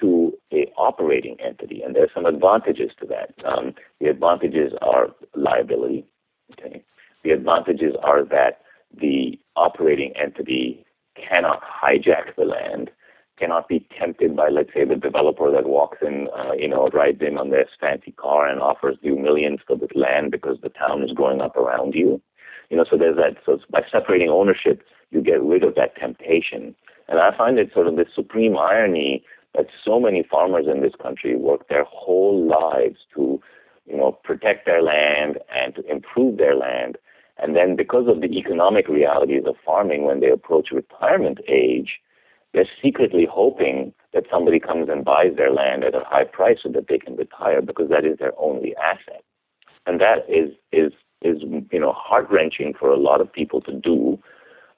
to 0.00 0.32
a 0.52 0.70
operating 0.76 1.36
entity, 1.40 1.82
and 1.82 1.94
there's 1.94 2.10
some 2.14 2.26
advantages 2.26 2.90
to 3.00 3.06
that. 3.06 3.34
Um, 3.46 3.74
the 4.00 4.08
advantages 4.08 4.72
are 4.80 5.08
liability. 5.34 6.04
Okay, 6.52 6.82
the 7.24 7.30
advantages 7.30 7.94
are 8.02 8.24
that 8.24 8.60
the 8.98 9.38
operating 9.56 10.12
entity 10.16 10.84
cannot 11.16 11.62
hijack 11.62 12.36
the 12.36 12.44
land 12.44 12.90
cannot 13.38 13.68
be 13.68 13.86
tempted 13.98 14.36
by, 14.36 14.48
let's 14.48 14.72
say, 14.74 14.84
the 14.84 14.96
developer 14.96 15.50
that 15.50 15.66
walks 15.66 15.98
in, 16.02 16.28
uh, 16.36 16.52
you 16.52 16.68
know, 16.68 16.88
rides 16.88 17.20
in 17.20 17.38
on 17.38 17.50
their 17.50 17.66
fancy 17.80 18.12
car 18.12 18.48
and 18.48 18.60
offers 18.60 18.96
you 19.02 19.16
millions 19.16 19.60
for 19.66 19.76
this 19.76 19.90
land 19.94 20.30
because 20.30 20.58
the 20.62 20.68
town 20.70 21.02
is 21.02 21.12
growing 21.12 21.40
up 21.40 21.56
around 21.56 21.94
you. 21.94 22.20
You 22.70 22.76
know, 22.76 22.84
so 22.90 22.96
there's 22.98 23.16
that. 23.16 23.36
So 23.46 23.58
by 23.70 23.82
separating 23.90 24.28
ownership, 24.28 24.82
you 25.10 25.22
get 25.22 25.42
rid 25.42 25.64
of 25.64 25.74
that 25.76 25.96
temptation. 25.96 26.74
And 27.08 27.18
I 27.18 27.36
find 27.36 27.58
it 27.58 27.70
sort 27.72 27.86
of 27.86 27.96
this 27.96 28.08
supreme 28.14 28.56
irony 28.56 29.24
that 29.54 29.66
so 29.84 29.98
many 29.98 30.22
farmers 30.22 30.66
in 30.70 30.82
this 30.82 30.92
country 31.00 31.36
work 31.36 31.68
their 31.68 31.84
whole 31.84 32.46
lives 32.46 32.98
to, 33.14 33.40
you 33.86 33.96
know, 33.96 34.12
protect 34.12 34.66
their 34.66 34.82
land 34.82 35.38
and 35.54 35.74
to 35.76 35.90
improve 35.90 36.36
their 36.36 36.54
land. 36.54 36.98
And 37.38 37.56
then 37.56 37.76
because 37.76 38.08
of 38.08 38.20
the 38.20 38.36
economic 38.36 38.88
realities 38.88 39.44
of 39.46 39.54
farming, 39.64 40.04
when 40.04 40.20
they 40.20 40.30
approach 40.30 40.68
retirement 40.72 41.38
age, 41.48 42.00
they're 42.58 42.68
secretly 42.82 43.24
hoping 43.30 43.92
that 44.12 44.24
somebody 44.28 44.58
comes 44.58 44.88
and 44.88 45.04
buys 45.04 45.36
their 45.36 45.52
land 45.52 45.84
at 45.84 45.94
a 45.94 46.02
high 46.04 46.24
price 46.24 46.58
so 46.60 46.68
that 46.70 46.88
they 46.88 46.98
can 46.98 47.14
retire 47.14 47.62
because 47.62 47.88
that 47.88 48.04
is 48.04 48.18
their 48.18 48.32
only 48.36 48.74
asset. 48.76 49.22
And 49.86 50.00
that 50.00 50.28
is, 50.28 50.50
is, 50.72 50.92
is, 51.22 51.40
you 51.70 51.78
know, 51.78 51.92
heart 51.92 52.26
wrenching 52.28 52.74
for 52.76 52.90
a 52.90 52.96
lot 52.96 53.20
of 53.20 53.32
people 53.32 53.60
to 53.60 53.72
do. 53.72 54.18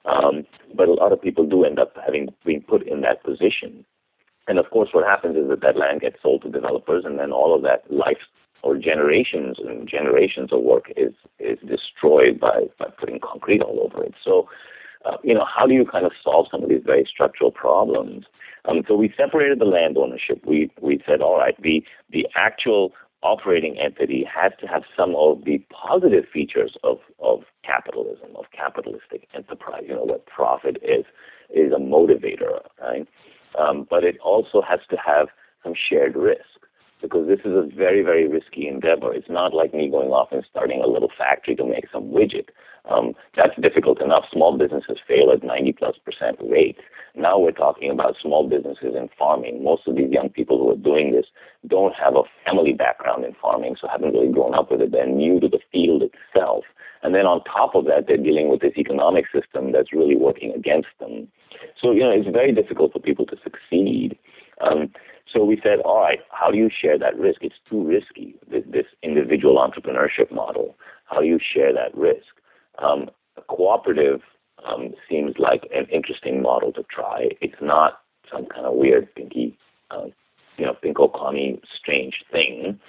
Um, 0.05 0.45
but 0.75 0.89
a 0.89 0.93
lot 0.93 1.11
of 1.11 1.19
people 1.19 1.43
do 1.43 1.63
end 1.65 1.79
up 1.79 1.95
having 2.05 2.29
been 2.45 2.61
put 2.61 2.87
in 2.87 3.01
that 3.01 3.23
position. 3.23 3.83
And 4.47 4.59
of 4.59 4.69
course, 4.69 4.89
what 4.91 5.07
happens 5.07 5.35
is 5.35 5.49
that 5.49 5.61
that 5.61 5.75
land 5.75 6.01
gets 6.01 6.17
sold 6.21 6.43
to 6.43 6.49
developers, 6.49 7.03
and 7.03 7.17
then 7.17 7.31
all 7.31 7.55
of 7.55 7.63
that 7.63 7.91
life 7.91 8.21
or 8.61 8.77
generations 8.77 9.57
and 9.57 9.89
generations 9.89 10.53
of 10.53 10.61
work 10.61 10.91
is 10.95 11.13
is 11.39 11.57
destroyed 11.67 12.39
by 12.39 12.65
by 12.77 12.87
putting 12.99 13.19
concrete 13.19 13.61
all 13.61 13.79
over 13.79 14.03
it. 14.03 14.13
So, 14.23 14.49
uh, 15.05 15.17
you 15.23 15.33
know, 15.33 15.45
how 15.45 15.65
do 15.65 15.73
you 15.73 15.85
kind 15.85 16.05
of 16.05 16.11
solve 16.23 16.47
some 16.51 16.63
of 16.63 16.69
these 16.69 16.83
very 16.85 17.05
structural 17.09 17.51
problems? 17.51 18.25
Um, 18.65 18.83
so 18.87 18.95
we 18.95 19.13
separated 19.17 19.59
the 19.59 19.65
land 19.65 19.97
ownership. 19.97 20.43
We 20.45 20.71
we 20.79 21.01
said, 21.05 21.21
all 21.21 21.37
right, 21.37 21.59
the 21.61 21.83
the 22.11 22.27
actual 22.35 22.93
operating 23.23 23.77
entity 23.77 24.23
has 24.23 24.51
to 24.59 24.67
have 24.67 24.83
some 24.97 25.15
of 25.15 25.45
the 25.45 25.63
positive 25.69 26.25
features 26.31 26.77
of 26.83 26.97
of 27.19 27.41
capitalism, 27.63 28.35
of 28.35 28.45
capitalistic 28.55 29.27
enterprise. 29.33 29.83
You 29.87 29.95
know, 29.95 30.03
what 30.03 30.25
profit 30.25 30.77
is 30.83 31.05
is 31.49 31.71
a 31.71 31.79
motivator, 31.79 32.59
right? 32.79 33.07
Um, 33.59 33.87
but 33.89 34.03
it 34.03 34.17
also 34.19 34.61
has 34.61 34.79
to 34.89 34.97
have 34.97 35.27
some 35.63 35.73
shared 35.75 36.15
risk 36.15 36.45
because 37.01 37.27
this 37.27 37.39
is 37.39 37.53
a 37.55 37.67
very, 37.75 38.03
very 38.03 38.27
risky 38.27 38.67
endeavor. 38.67 39.13
It's 39.13 39.29
not 39.29 39.53
like 39.53 39.73
me 39.73 39.89
going 39.89 40.09
off 40.09 40.29
and 40.31 40.45
starting 40.49 40.81
a 40.81 40.87
little 40.87 41.11
factory 41.17 41.55
to 41.55 41.65
make 41.65 41.85
some 41.91 42.11
widget. 42.11 42.49
Um, 42.89 43.13
that's 43.35 43.59
difficult 43.61 44.01
enough. 44.01 44.25
Small 44.31 44.57
businesses 44.57 44.97
fail 45.07 45.31
at 45.31 45.43
90 45.43 45.73
plus 45.73 45.95
percent 46.03 46.37
rate. 46.41 46.77
Now 47.15 47.37
we're 47.37 47.51
talking 47.51 47.91
about 47.91 48.15
small 48.21 48.47
businesses 48.47 48.95
in 48.95 49.09
farming. 49.17 49.63
Most 49.63 49.87
of 49.87 49.95
these 49.95 50.11
young 50.11 50.29
people 50.29 50.57
who 50.57 50.71
are 50.71 50.75
doing 50.75 51.11
this 51.11 51.25
don't 51.67 51.93
have 51.93 52.15
a 52.15 52.23
family 52.45 52.73
background 52.73 53.25
in 53.25 53.35
farming, 53.41 53.75
so 53.79 53.87
haven't 53.87 54.13
really 54.13 54.31
grown 54.31 54.55
up 54.55 54.71
with 54.71 54.81
it. 54.81 54.91
They're 54.91 55.07
new 55.07 55.39
to 55.39 55.47
the 55.47 55.59
field 55.71 56.03
itself. 56.03 56.63
And 57.03 57.15
then 57.15 57.25
on 57.25 57.43
top 57.43 57.75
of 57.75 57.85
that, 57.85 58.05
they're 58.07 58.17
dealing 58.17 58.49
with 58.49 58.61
this 58.61 58.77
economic 58.77 59.25
system 59.33 59.71
that's 59.71 59.91
really 59.91 60.15
working 60.15 60.53
against 60.53 60.89
them. 60.99 61.27
So, 61.81 61.91
you 61.91 62.03
know, 62.03 62.11
it's 62.11 62.29
very 62.29 62.53
difficult 62.53 62.93
for 62.93 62.99
people 62.99 63.25
to 63.27 63.37
succeed. 63.43 64.17
Um, 64.61 64.91
so 65.31 65.43
we 65.43 65.59
said, 65.63 65.79
all 65.83 65.99
right, 65.99 66.19
how 66.31 66.51
do 66.51 66.57
you 66.57 66.69
share 66.69 66.97
that 66.99 67.17
risk? 67.17 67.39
It's 67.41 67.55
too 67.69 67.83
risky, 67.83 68.35
this, 68.49 68.63
this 68.69 68.85
individual 69.01 69.57
entrepreneurship 69.57 70.31
model. 70.31 70.75
How 71.05 71.21
do 71.21 71.25
you 71.25 71.39
share 71.39 71.73
that 71.73 71.95
risk? 71.97 72.27
Um, 72.79 73.09
a 73.37 73.41
cooperative 73.41 74.21
um, 74.65 74.93
seems 75.09 75.35
like 75.37 75.67
an 75.73 75.85
interesting 75.91 76.41
model 76.41 76.71
to 76.73 76.83
try. 76.83 77.29
It's 77.41 77.61
not 77.61 77.99
some 78.31 78.45
kind 78.45 78.65
of 78.65 78.75
weird, 78.75 79.13
pinky, 79.15 79.57
uh, 79.89 80.05
you 80.57 80.65
know, 80.65 80.75
pinko 80.83 81.11
commie 81.13 81.61
strange 81.75 82.23
thing. 82.31 82.79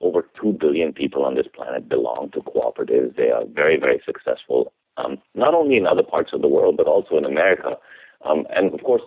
Over 0.00 0.26
2 0.40 0.56
billion 0.60 0.92
people 0.92 1.24
on 1.24 1.36
this 1.36 1.46
planet 1.54 1.88
belong 1.88 2.30
to 2.32 2.40
cooperatives. 2.40 3.16
They 3.16 3.30
are 3.30 3.44
very, 3.46 3.78
very 3.78 4.02
successful, 4.04 4.72
um, 4.96 5.18
not 5.34 5.54
only 5.54 5.76
in 5.76 5.86
other 5.86 6.02
parts 6.02 6.30
of 6.32 6.42
the 6.42 6.48
world, 6.48 6.76
but 6.76 6.86
also 6.86 7.16
in 7.16 7.24
America. 7.24 7.76
Um, 8.24 8.46
and 8.50 8.74
of 8.74 8.82
course, 8.82 9.02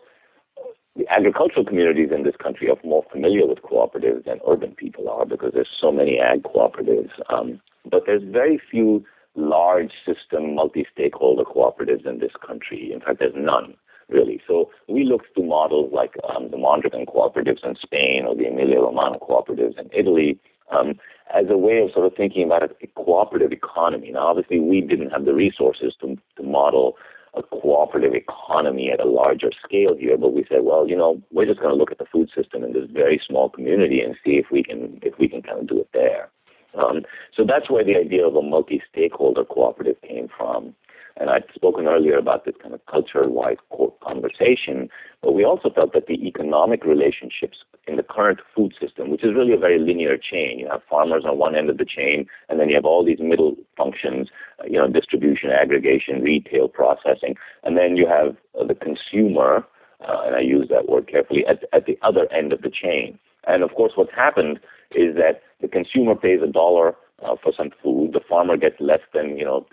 the 0.95 1.05
agricultural 1.11 1.65
communities 1.65 2.09
in 2.15 2.23
this 2.23 2.35
country 2.41 2.69
are 2.69 2.77
more 2.83 3.03
familiar 3.11 3.45
with 3.45 3.61
cooperatives 3.61 4.23
than 4.23 4.39
urban 4.47 4.73
people 4.75 5.09
are 5.09 5.25
because 5.25 5.51
there's 5.53 5.75
so 5.79 5.91
many 5.91 6.17
ag 6.17 6.43
cooperatives. 6.43 7.11
Um, 7.29 7.59
but 7.89 8.03
there's 8.05 8.23
very 8.23 8.59
few 8.71 9.05
large 9.35 9.91
system 10.05 10.55
multi-stakeholder 10.55 11.43
cooperatives 11.43 12.05
in 12.05 12.19
this 12.19 12.31
country. 12.45 12.91
In 12.93 13.01
fact, 13.01 13.19
there's 13.19 13.33
none 13.35 13.75
really. 14.09 14.41
So 14.47 14.69
we 14.87 15.03
looked 15.03 15.35
to 15.35 15.43
models 15.43 15.91
like 15.93 16.15
um, 16.29 16.51
the 16.51 16.57
Mondragon 16.57 17.05
cooperatives 17.05 17.65
in 17.65 17.75
Spain 17.75 18.25
or 18.27 18.35
the 18.35 18.45
Emilia 18.45 18.79
Romagna 18.79 19.19
cooperatives 19.19 19.79
in 19.79 19.89
Italy 19.93 20.39
um, 20.71 20.99
as 21.33 21.45
a 21.49 21.57
way 21.57 21.79
of 21.79 21.91
sort 21.91 22.05
of 22.05 22.15
thinking 22.15 22.43
about 22.43 22.63
a, 22.63 22.87
cooperative 22.95 23.51
economy. 23.51 24.11
Now, 24.11 24.27
obviously, 24.27 24.59
we 24.59 24.81
didn't 24.81 25.11
have 25.11 25.25
the 25.25 25.33
resources 25.33 25.93
to, 26.01 26.15
to 26.37 26.43
model 26.43 26.97
a 27.35 27.43
cooperative 27.43 28.13
economy 28.13 28.89
at 28.91 28.99
a 28.99 29.05
larger 29.05 29.51
scale 29.63 29.95
here, 29.97 30.17
but 30.17 30.33
we 30.33 30.45
said, 30.47 30.59
well, 30.63 30.87
you 30.87 30.95
know, 30.95 31.21
we're 31.31 31.45
just 31.45 31.59
going 31.59 31.71
to 31.71 31.75
look 31.75 31.91
at 31.91 31.97
the 31.97 32.05
food 32.11 32.29
system 32.35 32.63
in 32.63 32.73
this 32.73 32.89
very 32.91 33.21
small 33.27 33.49
community 33.49 33.99
and 33.99 34.15
see 34.23 34.31
if 34.31 34.45
we 34.51 34.63
can 34.63 34.99
if 35.01 35.19
we 35.19 35.27
can 35.27 35.41
kind 35.41 35.59
of 35.59 35.67
do 35.67 35.81
it 35.81 35.89
there. 35.93 36.29
Um, 36.77 37.03
so 37.35 37.43
that's 37.47 37.69
where 37.69 37.83
the 37.83 37.95
idea 37.95 38.25
of 38.27 38.35
a 38.35 38.41
multi-stakeholder 38.41 39.45
cooperative 39.45 40.01
came 40.01 40.27
from. 40.27 40.75
And 41.17 41.29
I'd 41.29 41.45
spoken 41.55 41.87
earlier 41.87 42.17
about 42.17 42.43
this 42.43 42.55
kind 42.61 42.73
of 42.73 42.85
culture-wide 42.87 43.59
conversation, 44.03 44.89
but 45.21 45.33
we 45.33 45.45
also 45.45 45.69
felt 45.69 45.93
that 45.93 46.07
the 46.07 46.27
economic 46.27 46.83
relationships 46.83 47.59
in 47.87 47.95
the 47.95 48.03
current 48.03 48.41
food 48.53 48.73
system, 48.81 49.11
which 49.11 49.23
is 49.23 49.33
really 49.33 49.53
a 49.53 49.57
very 49.57 49.79
linear 49.79 50.17
chain, 50.17 50.59
you 50.59 50.67
have 50.69 50.81
farmers 50.89 51.23
on 51.25 51.37
one 51.37 51.55
end 51.55 51.69
of 51.69 51.77
the 51.77 51.85
chain, 51.85 52.27
and 52.49 52.59
then 52.59 52.67
you 52.67 52.75
have 52.75 52.83
all 52.83 53.05
these 53.05 53.19
middle 53.21 53.55
functions, 53.77 54.27
uh, 54.59 54.65
you 54.65 54.77
know, 54.77 54.89
distribution, 54.89 55.51
aggregation, 55.51 56.21
retail, 56.21 56.67
processing, 56.67 57.35
and 57.63 57.77
then 57.77 57.95
you 57.95 58.07
have 58.07 58.35
uh, 58.59 58.65
the 58.65 58.75
consumer, 58.75 59.65
uh, 60.01 60.23
and 60.25 60.35
I 60.35 60.41
use 60.41 60.67
that 60.69 60.89
word 60.89 61.07
carefully, 61.07 61.45
at, 61.45 61.63
at 61.71 61.85
the 61.85 61.97
other 62.01 62.27
end 62.33 62.51
of 62.51 62.61
the 62.61 62.69
chain. 62.69 63.17
And 63.47 63.63
of 63.63 63.73
course, 63.75 63.93
what's 63.95 64.13
happened 64.15 64.59
is 64.91 65.15
that 65.15 65.41
the 65.61 65.67
consumer 65.67 66.15
pays 66.15 66.39
a 66.43 66.51
dollar 66.51 66.95
uh, 67.23 67.35
for 67.41 67.53
some 67.55 67.69
food, 67.81 68.11
the 68.13 68.19
farmer 68.27 68.57
gets 68.57 68.75
less 68.79 68.99
than, 69.13 69.37
you 69.37 69.45
know, 69.45 69.65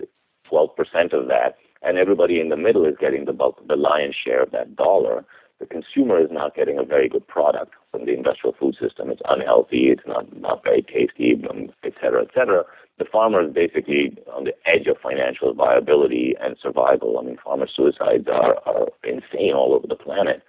12% 0.50 0.68
of 1.12 1.28
that, 1.28 1.56
and 1.82 1.98
everybody 1.98 2.40
in 2.40 2.50
the 2.50 2.56
middle 2.56 2.84
is 2.84 2.94
getting 3.00 3.24
the 3.24 3.32
bulk, 3.32 3.66
the 3.66 3.76
lion's 3.76 4.14
share 4.14 4.42
of 4.42 4.50
that 4.52 4.76
dollar. 4.76 5.24
The 5.58 5.66
consumer 5.66 6.20
is 6.20 6.28
not 6.30 6.54
getting 6.54 6.78
a 6.78 6.84
very 6.84 7.08
good 7.08 7.26
product 7.26 7.74
from 7.90 8.06
the 8.06 8.12
industrial 8.14 8.54
food 8.58 8.76
system. 8.80 9.10
It's 9.10 9.22
unhealthy. 9.28 9.90
It's 9.90 10.02
not 10.06 10.36
not 10.36 10.64
very 10.64 10.82
tasty, 10.82 11.40
um, 11.48 11.70
et 11.84 11.92
cetera, 12.00 12.22
et 12.22 12.30
cetera. 12.34 12.64
The 12.98 13.04
farmer 13.04 13.46
is 13.46 13.52
basically 13.52 14.18
on 14.34 14.44
the 14.44 14.54
edge 14.66 14.86
of 14.86 14.98
financial 14.98 15.54
viability 15.54 16.34
and 16.40 16.56
survival. 16.60 17.18
I 17.18 17.22
mean, 17.22 17.38
farmer 17.42 17.68
suicides 17.68 18.26
are, 18.28 18.56
are 18.66 18.88
insane 19.04 19.52
all 19.54 19.74
over 19.74 19.86
the 19.86 19.96
planet. 19.96 20.42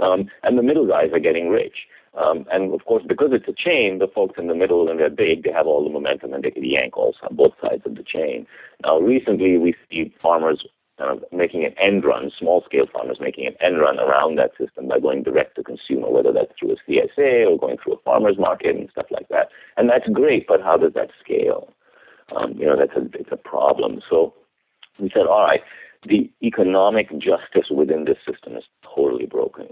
Um, 0.00 0.30
and 0.42 0.56
the 0.56 0.62
middle 0.62 0.86
guys 0.86 1.10
are 1.12 1.18
getting 1.18 1.48
rich. 1.48 1.86
Um, 2.14 2.44
and 2.52 2.74
of 2.74 2.84
course, 2.84 3.02
because 3.06 3.30
it's 3.32 3.48
a 3.48 3.56
chain, 3.56 3.98
the 3.98 4.06
folks 4.06 4.34
in 4.38 4.46
the 4.46 4.54
middle 4.54 4.88
and 4.88 5.00
they're 5.00 5.08
big, 5.08 5.44
they 5.44 5.52
have 5.52 5.66
all 5.66 5.82
the 5.82 5.90
momentum 5.90 6.34
and 6.34 6.44
they 6.44 6.50
can 6.50 6.64
yank 6.64 6.96
also 6.96 7.18
on 7.28 7.36
both 7.36 7.54
sides 7.60 7.82
of 7.86 7.94
the 7.94 8.04
chain. 8.04 8.46
Now, 8.84 8.98
recently 8.98 9.56
we 9.56 9.74
see 9.90 10.14
farmers 10.20 10.66
uh, 10.98 11.16
making 11.32 11.64
an 11.64 11.74
end 11.82 12.04
run, 12.04 12.30
small 12.38 12.62
scale 12.66 12.84
farmers 12.92 13.16
making 13.18 13.46
an 13.46 13.54
end 13.60 13.80
run 13.80 13.98
around 13.98 14.36
that 14.36 14.50
system 14.58 14.88
by 14.88 15.00
going 15.00 15.22
direct 15.22 15.56
to 15.56 15.64
consumer, 15.64 16.10
whether 16.10 16.32
that's 16.32 16.52
through 16.58 16.72
a 16.72 16.90
CSA 16.90 17.48
or 17.50 17.58
going 17.58 17.78
through 17.82 17.94
a 17.94 18.02
farmer's 18.04 18.38
market 18.38 18.76
and 18.76 18.90
stuff 18.90 19.06
like 19.10 19.28
that. 19.28 19.48
And 19.78 19.88
that's 19.88 20.06
great, 20.12 20.46
but 20.46 20.60
how 20.60 20.76
does 20.76 20.92
that 20.92 21.10
scale? 21.24 21.72
Um, 22.36 22.52
you 22.58 22.66
know, 22.66 22.76
that's 22.76 22.96
a, 22.96 23.08
it's 23.18 23.32
a 23.32 23.36
problem. 23.36 24.00
So 24.08 24.34
we 25.00 25.10
said, 25.14 25.26
all 25.26 25.44
right, 25.44 25.60
the 26.06 26.30
economic 26.42 27.10
justice 27.12 27.70
within 27.70 28.04
this 28.04 28.18
system 28.30 28.54
is 28.56 28.64
totally 28.94 29.26
broken 29.26 29.68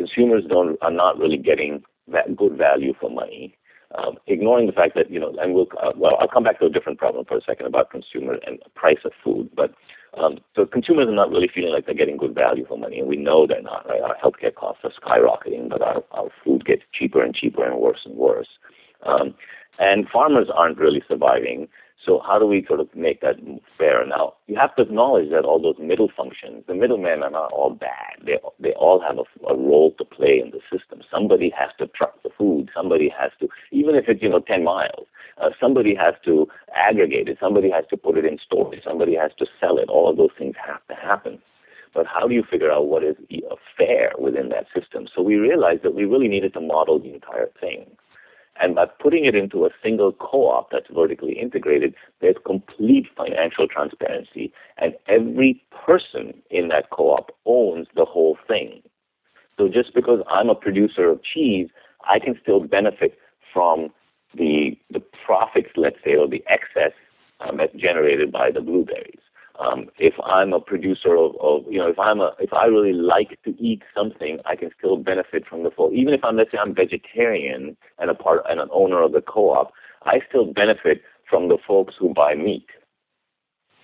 consumers 0.00 0.44
don't 0.48 0.78
are 0.80 0.90
not 0.90 1.18
really 1.18 1.36
getting 1.36 1.82
that 2.08 2.34
good 2.36 2.56
value 2.56 2.94
for 2.98 3.10
money. 3.10 3.56
Um, 3.98 4.16
ignoring 4.28 4.66
the 4.66 4.72
fact 4.72 4.94
that 4.94 5.10
you 5.10 5.20
know, 5.20 5.34
and 5.40 5.52
we'll 5.52 5.66
uh, 5.82 5.92
well, 5.96 6.16
I'll 6.20 6.28
come 6.28 6.44
back 6.44 6.58
to 6.60 6.66
a 6.66 6.70
different 6.70 6.98
problem 6.98 7.24
for 7.26 7.36
a 7.36 7.42
second 7.42 7.66
about 7.66 7.90
consumer 7.90 8.38
and 8.46 8.58
price 8.74 9.02
of 9.04 9.12
food. 9.22 9.50
But 9.54 9.74
um, 10.16 10.38
so 10.56 10.64
consumers 10.64 11.08
are 11.08 11.14
not 11.14 11.30
really 11.30 11.50
feeling 11.52 11.72
like 11.72 11.84
they're 11.86 11.94
getting 11.94 12.16
good 12.16 12.34
value 12.34 12.64
for 12.66 12.78
money, 12.78 12.98
and 12.98 13.08
we 13.08 13.16
know 13.16 13.46
they're 13.46 13.60
not. 13.60 13.86
Right? 13.88 14.00
Our 14.00 14.16
healthcare 14.16 14.54
costs 14.54 14.84
are 14.84 14.92
skyrocketing, 15.02 15.68
but 15.68 15.82
our, 15.82 16.02
our 16.12 16.28
food 16.44 16.64
gets 16.64 16.82
cheaper 16.94 17.22
and 17.22 17.34
cheaper 17.34 17.64
and 17.64 17.78
worse 17.78 18.00
and 18.06 18.16
worse. 18.16 18.48
Um, 19.04 19.34
and 19.78 20.08
farmers 20.08 20.48
aren't 20.54 20.78
really 20.78 21.02
surviving 21.08 21.68
so 22.04 22.20
how 22.26 22.38
do 22.38 22.46
we 22.46 22.64
sort 22.66 22.80
of 22.80 22.88
make 22.94 23.20
that 23.20 23.36
fair? 23.76 24.06
Now 24.06 24.34
you 24.46 24.56
have 24.56 24.74
to 24.76 24.82
acknowledge 24.82 25.30
that 25.30 25.44
all 25.44 25.60
those 25.60 25.76
middle 25.78 26.10
functions, 26.16 26.64
the 26.66 26.74
middlemen 26.74 27.22
are 27.22 27.30
not 27.30 27.52
all 27.52 27.70
bad. 27.70 28.24
They 28.24 28.38
they 28.58 28.72
all 28.72 29.00
have 29.00 29.18
a, 29.18 29.46
a 29.52 29.56
role 29.56 29.92
to 29.98 30.04
play 30.04 30.40
in 30.42 30.50
the 30.50 30.60
system. 30.72 31.02
Somebody 31.10 31.52
has 31.58 31.70
to 31.78 31.86
truck 31.88 32.22
the 32.22 32.30
food. 32.36 32.70
Somebody 32.74 33.12
has 33.18 33.32
to, 33.40 33.48
even 33.70 33.94
if 33.94 34.04
it's 34.08 34.22
you 34.22 34.30
know 34.30 34.40
ten 34.40 34.64
miles, 34.64 35.06
uh, 35.40 35.50
somebody 35.60 35.94
has 35.94 36.14
to 36.24 36.48
aggregate 36.74 37.28
it. 37.28 37.38
Somebody 37.40 37.70
has 37.70 37.84
to 37.90 37.96
put 37.96 38.16
it 38.16 38.24
in 38.24 38.38
storage. 38.44 38.82
Somebody 38.84 39.14
has 39.16 39.32
to 39.38 39.46
sell 39.60 39.78
it. 39.78 39.88
All 39.88 40.08
of 40.10 40.16
those 40.16 40.30
things 40.38 40.54
have 40.66 40.86
to 40.88 40.94
happen. 40.94 41.38
But 41.94 42.06
how 42.06 42.26
do 42.28 42.34
you 42.34 42.44
figure 42.48 42.70
out 42.70 42.86
what 42.86 43.02
is 43.02 43.16
fair 43.76 44.12
within 44.18 44.48
that 44.50 44.66
system? 44.74 45.08
So 45.14 45.22
we 45.22 45.36
realized 45.36 45.82
that 45.82 45.94
we 45.94 46.04
really 46.04 46.28
needed 46.28 46.54
to 46.54 46.60
model 46.60 47.00
the 47.00 47.12
entire 47.12 47.50
thing. 47.60 47.86
And 48.60 48.74
by 48.74 48.86
putting 48.86 49.24
it 49.24 49.34
into 49.34 49.64
a 49.64 49.70
single 49.82 50.12
co-op 50.12 50.70
that's 50.70 50.88
vertically 50.92 51.38
integrated, 51.38 51.94
there's 52.20 52.36
complete 52.44 53.06
financial 53.16 53.66
transparency, 53.66 54.52
and 54.76 54.94
every 55.08 55.62
person 55.86 56.42
in 56.50 56.68
that 56.68 56.90
co-op 56.90 57.30
owns 57.46 57.86
the 57.94 58.04
whole 58.04 58.36
thing. 58.46 58.82
So 59.56 59.68
just 59.68 59.94
because 59.94 60.20
I'm 60.28 60.48
a 60.48 60.54
producer 60.54 61.08
of 61.08 61.22
cheese, 61.22 61.68
I 62.08 62.18
can 62.18 62.38
still 62.40 62.60
benefit 62.60 63.18
from 63.52 63.90
the 64.34 64.78
the 64.90 65.02
profits, 65.24 65.70
let's 65.76 65.98
say, 66.04 66.14
or 66.14 66.28
the 66.28 66.42
excess 66.48 66.92
um, 67.40 67.56
that's 67.58 67.74
generated 67.74 68.30
by 68.32 68.50
the 68.50 68.60
blueberries. 68.60 69.20
Um, 69.60 69.88
if 69.98 70.14
I'm 70.24 70.54
a 70.54 70.60
producer 70.60 71.14
of, 71.14 71.32
of, 71.38 71.70
you 71.70 71.78
know, 71.78 71.88
if 71.88 71.98
I'm 71.98 72.20
a, 72.20 72.32
if 72.40 72.52
I 72.54 72.64
really 72.64 72.94
like 72.94 73.38
to 73.44 73.50
eat 73.62 73.82
something, 73.94 74.38
I 74.46 74.56
can 74.56 74.70
still 74.78 74.96
benefit 74.96 75.46
from 75.46 75.64
the 75.64 75.70
full. 75.70 75.92
Even 75.92 76.14
if 76.14 76.24
I'm, 76.24 76.36
let's 76.36 76.50
say, 76.50 76.58
I'm 76.58 76.74
vegetarian 76.74 77.76
and 77.98 78.10
a 78.10 78.14
part 78.14 78.40
and 78.48 78.58
an 78.58 78.68
owner 78.72 79.02
of 79.02 79.12
the 79.12 79.20
co-op, 79.20 79.72
I 80.04 80.20
still 80.26 80.50
benefit 80.50 81.02
from 81.28 81.48
the 81.48 81.58
folks 81.66 81.94
who 81.98 82.14
buy 82.14 82.34
meat. 82.34 82.66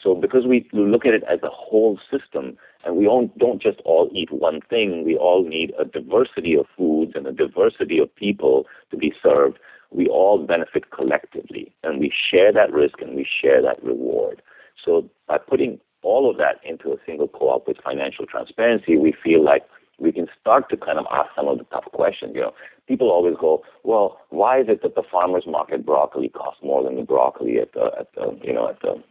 So 0.03 0.15
because 0.15 0.47
we 0.47 0.67
look 0.73 1.05
at 1.05 1.13
it 1.13 1.25
as 1.31 1.41
a 1.43 1.51
whole 1.51 1.99
system, 2.11 2.57
and 2.85 2.97
we 2.97 3.05
don't, 3.05 3.37
don't 3.37 3.61
just 3.61 3.81
all 3.85 4.09
eat 4.15 4.33
one 4.33 4.61
thing, 4.71 5.05
we 5.05 5.17
all 5.17 5.45
need 5.47 5.75
a 5.79 5.85
diversity 5.85 6.57
of 6.57 6.67
foods 6.77 7.13
and 7.15 7.27
a 7.27 7.33
diversity 7.33 7.99
of 7.99 8.15
people 8.15 8.67
to 8.91 8.97
be 8.97 9.13
served. 9.23 9.59
We 9.91 10.09
all 10.09 10.39
benefit 10.39 10.91
collectively, 10.91 11.75
and 11.83 12.01
we 12.01 12.13
share 12.31 12.53
that 12.53 12.73
risk 12.73 13.03
and 13.03 13.15
we 13.15 13.27
share 13.43 13.61
that 13.63 13.83
reward. 13.83 14.41
So 14.87 15.11
by 15.29 15.39
putting 15.39 15.81
all 16.03 16.31
of 16.31 16.37
that 16.39 16.61
into 16.65 16.93
a 16.93 16.97
single 17.05 17.29
co-op 17.29 17.67
with 17.67 17.77
financial 17.85 18.25
transparency, 18.25 18.97
we 18.97 19.13
feel 19.13 19.45
like 19.45 19.63
we 19.99 20.13
can 20.13 20.27
start 20.41 20.71
to 20.71 20.77
kind 20.77 20.99
of 20.99 21.07
ask 21.11 21.31
some 21.35 21.49
of 21.49 21.59
the 21.59 21.65
tough 21.65 21.87
questions. 21.93 22.33
You 22.35 22.43
know, 22.43 22.53
people 22.87 23.11
always 23.11 23.35
go, 23.41 23.63
well, 23.83 24.19
why 24.31 24.61
is 24.61 24.67
it 24.69 24.83
that 24.83 24.95
the 24.95 25.03
farmers 25.11 25.45
market 25.47 25.85
broccoli 25.85 26.29
costs 26.29 26.61
more 26.63 26.85
than 26.85 26.97
the 26.97 27.03
broccoli 27.03 27.59
at 27.59 27.73
the, 27.73 27.91
at 27.99 28.13
the 28.15 28.39
you 28.43 28.53
know, 28.53 28.69
at 28.69 28.81
the, 28.81 29.03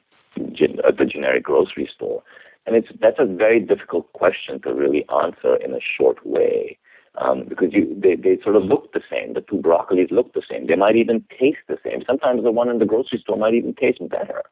at 0.87 0.97
the 0.97 1.05
generic 1.05 1.43
grocery 1.43 1.89
store? 1.93 2.23
And 2.65 2.75
it's 2.75 2.87
that's 2.99 3.19
a 3.19 3.25
very 3.25 3.59
difficult 3.59 4.11
question 4.13 4.61
to 4.61 4.73
really 4.73 5.05
answer 5.23 5.55
in 5.57 5.73
a 5.73 5.79
short 5.97 6.25
way. 6.25 6.77
Um, 7.17 7.45
because 7.47 7.69
you, 7.71 7.95
they, 7.97 8.15
they 8.15 8.37
sort 8.43 8.57
of 8.57 8.63
look 8.63 8.91
the 8.91 8.99
same. 9.09 9.35
The 9.35 9.41
two 9.41 9.55
broccolis 9.57 10.11
look 10.11 10.33
the 10.33 10.41
same. 10.49 10.67
They 10.67 10.75
might 10.75 10.97
even 10.97 11.23
taste 11.39 11.63
the 11.69 11.77
same. 11.81 12.03
Sometimes 12.05 12.43
the 12.43 12.51
one 12.51 12.67
in 12.67 12.79
the 12.79 12.85
grocery 12.85 13.19
store 13.19 13.37
might 13.37 13.53
even 13.53 13.73
taste 13.73 13.99
better. 14.09 14.43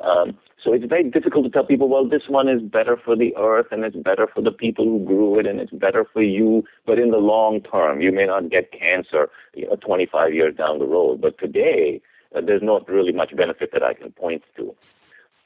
Um, 0.00 0.36
so 0.62 0.72
it's 0.72 0.84
very 0.84 1.08
difficult 1.08 1.44
to 1.44 1.50
tell 1.50 1.64
people, 1.64 1.88
well, 1.88 2.08
this 2.08 2.28
one 2.28 2.48
is 2.48 2.60
better 2.60 2.96
for 2.96 3.14
the 3.14 3.34
earth 3.36 3.66
and 3.70 3.84
it's 3.84 3.96
better 3.96 4.26
for 4.32 4.42
the 4.42 4.50
people 4.50 4.84
who 4.84 5.04
grew 5.04 5.38
it 5.38 5.46
and 5.46 5.60
it's 5.60 5.72
better 5.72 6.04
for 6.12 6.22
you. 6.22 6.64
But 6.86 6.98
in 6.98 7.10
the 7.10 7.18
long 7.18 7.60
term, 7.60 8.00
you 8.00 8.10
may 8.10 8.26
not 8.26 8.50
get 8.50 8.72
cancer 8.72 9.28
you 9.54 9.66
know, 9.66 9.76
25 9.76 10.34
years 10.34 10.56
down 10.56 10.78
the 10.78 10.86
road. 10.86 11.20
But 11.20 11.38
today, 11.38 12.00
uh, 12.34 12.40
there's 12.44 12.62
not 12.62 12.88
really 12.88 13.12
much 13.12 13.36
benefit 13.36 13.70
that 13.72 13.82
I 13.82 13.94
can 13.94 14.10
point 14.12 14.42
to. 14.56 14.74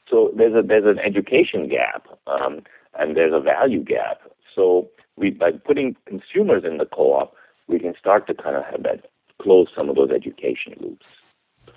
So 0.09 0.31
there's 0.35 0.55
a 0.55 0.67
there's 0.67 0.85
an 0.85 0.99
education 0.99 1.69
gap 1.69 2.07
um, 2.27 2.61
and 2.99 3.15
there's 3.15 3.33
a 3.33 3.39
value 3.39 3.83
gap. 3.83 4.21
So 4.53 4.89
we 5.15 5.29
by 5.29 5.51
putting 5.51 5.95
consumers 6.05 6.63
in 6.65 6.77
the 6.79 6.85
co-op, 6.85 7.33
we 7.67 7.79
can 7.79 7.93
start 7.97 8.27
to 8.27 8.33
kind 8.33 8.55
of 8.57 8.63
have 8.65 8.83
that 8.83 9.05
close 9.41 9.67
some 9.75 9.89
of 9.89 9.95
those 9.95 10.09
education 10.11 10.73
loops 10.81 11.05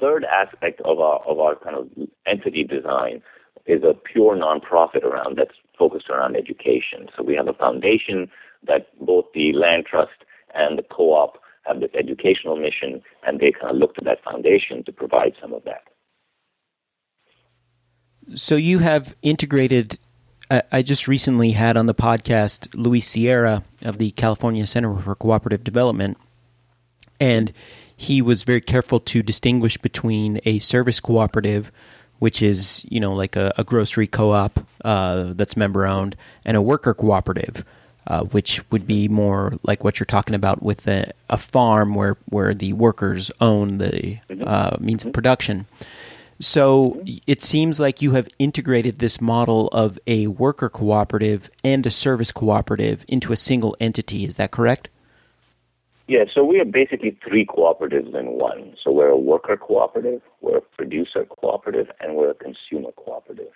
third 0.00 0.24
aspect 0.24 0.80
of 0.82 1.00
our 1.00 1.20
of 1.26 1.38
our 1.38 1.56
kind 1.56 1.76
of 1.76 1.88
entity 2.26 2.64
design 2.64 3.22
is 3.66 3.82
a 3.82 3.94
pure 3.94 4.36
nonprofit 4.36 5.02
around 5.02 5.38
that's 5.38 5.54
focused 5.78 6.10
around 6.10 6.36
education. 6.36 7.08
So 7.16 7.22
we 7.22 7.34
have 7.34 7.48
a 7.48 7.54
foundation 7.54 8.30
that 8.66 8.88
both 9.00 9.24
the 9.34 9.52
land 9.52 9.86
trust 9.86 10.24
and 10.54 10.78
the 10.78 10.82
co-op 10.82 11.38
have 11.62 11.80
this 11.80 11.90
educational 11.94 12.56
mission, 12.56 13.02
and 13.26 13.40
they 13.40 13.50
kind 13.50 13.70
of 13.70 13.76
look 13.76 13.94
to 13.94 14.04
that 14.04 14.22
foundation 14.22 14.84
to 14.84 14.92
provide 14.92 15.32
some 15.40 15.54
of 15.54 15.64
that. 15.64 15.84
So 18.34 18.56
you 18.56 18.80
have 18.80 19.14
integrated. 19.22 19.98
I 20.50 20.82
just 20.82 21.08
recently 21.08 21.52
had 21.52 21.76
on 21.76 21.86
the 21.86 21.94
podcast 21.94 22.68
Luis 22.74 23.08
Sierra 23.08 23.64
of 23.82 23.96
the 23.98 24.10
California 24.12 24.66
Center 24.66 24.94
for 24.98 25.14
Cooperative 25.14 25.64
Development, 25.64 26.18
and 27.18 27.50
he 27.96 28.20
was 28.22 28.42
very 28.42 28.60
careful 28.60 29.00
to 29.00 29.22
distinguish 29.22 29.76
between 29.76 30.40
a 30.44 30.58
service 30.58 31.00
cooperative, 31.00 31.70
which 32.18 32.42
is 32.42 32.84
you 32.88 33.00
know 33.00 33.14
like 33.14 33.36
a, 33.36 33.52
a 33.56 33.64
grocery 33.64 34.06
co-op 34.06 34.66
uh, 34.84 35.32
that's 35.34 35.56
member 35.56 35.86
owned, 35.86 36.16
and 36.44 36.56
a 36.56 36.62
worker 36.62 36.94
cooperative, 36.94 37.64
uh, 38.06 38.24
which 38.24 38.60
would 38.70 38.86
be 38.86 39.08
more 39.08 39.54
like 39.62 39.84
what 39.84 39.98
you're 39.98 40.06
talking 40.06 40.34
about 40.34 40.62
with 40.62 40.86
a, 40.88 41.12
a 41.30 41.38
farm 41.38 41.94
where 41.94 42.16
where 42.26 42.54
the 42.54 42.72
workers 42.72 43.30
own 43.40 43.78
the 43.78 44.18
mm-hmm. 44.28 44.42
uh, 44.46 44.76
means 44.80 45.04
of 45.04 45.12
production. 45.12 45.66
So 46.40 47.00
it 47.26 47.42
seems 47.42 47.78
like 47.78 48.02
you 48.02 48.12
have 48.12 48.28
integrated 48.40 48.98
this 48.98 49.20
model 49.20 49.68
of 49.68 49.98
a 50.06 50.26
worker 50.26 50.68
cooperative 50.68 51.48
and 51.62 51.86
a 51.86 51.92
service 51.92 52.32
cooperative 52.32 53.04
into 53.06 53.32
a 53.32 53.36
single 53.36 53.76
entity. 53.78 54.24
Is 54.24 54.34
that 54.36 54.50
correct? 54.50 54.88
Yeah, 56.06 56.24
so 56.32 56.44
we 56.44 56.60
are 56.60 56.66
basically 56.66 57.16
three 57.26 57.46
cooperatives 57.46 58.14
in 58.14 58.38
one. 58.38 58.74
So 58.82 58.92
we're 58.92 59.08
a 59.08 59.16
worker 59.16 59.56
cooperative, 59.56 60.20
we're 60.42 60.58
a 60.58 60.60
producer 60.60 61.24
cooperative, 61.24 61.86
and 62.00 62.14
we're 62.14 62.30
a 62.30 62.34
consumer 62.34 62.90
cooperative. 62.92 63.48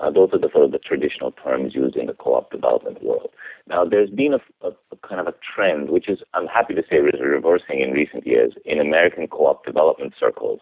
Uh, 0.00 0.10
those 0.10 0.28
are 0.32 0.38
the 0.38 0.50
sort 0.52 0.64
of 0.64 0.72
the 0.72 0.78
traditional 0.78 1.32
terms 1.32 1.74
used 1.74 1.96
in 1.96 2.06
the 2.06 2.12
co-op 2.12 2.50
development 2.50 3.02
world. 3.02 3.30
Now, 3.68 3.84
there's 3.84 4.10
been 4.10 4.34
a, 4.34 4.66
a, 4.66 4.72
a 4.92 5.08
kind 5.08 5.20
of 5.20 5.28
a 5.28 5.34
trend, 5.54 5.88
which 5.88 6.08
is 6.08 6.18
I'm 6.34 6.46
happy 6.46 6.74
to 6.74 6.82
say 6.90 6.96
is 6.96 7.20
reversing 7.22 7.80
in 7.80 7.92
recent 7.92 8.26
years 8.26 8.52
in 8.66 8.80
American 8.80 9.28
co-op 9.28 9.64
development 9.64 10.12
circles, 10.18 10.60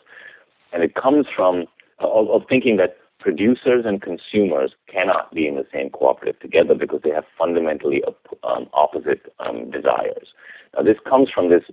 and 0.73 0.85
it 0.85 0.95
comes 0.95 1.27
from 1.35 1.65
of, 1.99 2.29
of 2.29 2.43
thinking 2.49 2.77
that 2.77 2.99
producers 3.21 3.85
and 3.87 4.03
consumers 4.03 4.75
cannot 4.93 5.33
be 5.33 5.47
in 5.47 5.55
the 5.55 5.67
same 5.73 5.89
cooperative 5.91 6.39
together 6.41 6.75
because 6.75 7.01
they 7.03 7.11
have 7.11 7.25
fundamentally 7.39 8.03
um, 8.45 8.69
opposite 8.75 9.33
um, 9.39 9.71
desires. 9.71 10.29
Now, 10.77 10.83
this 10.83 10.97
comes 11.09 11.29
from 11.35 11.51
this 11.51 11.65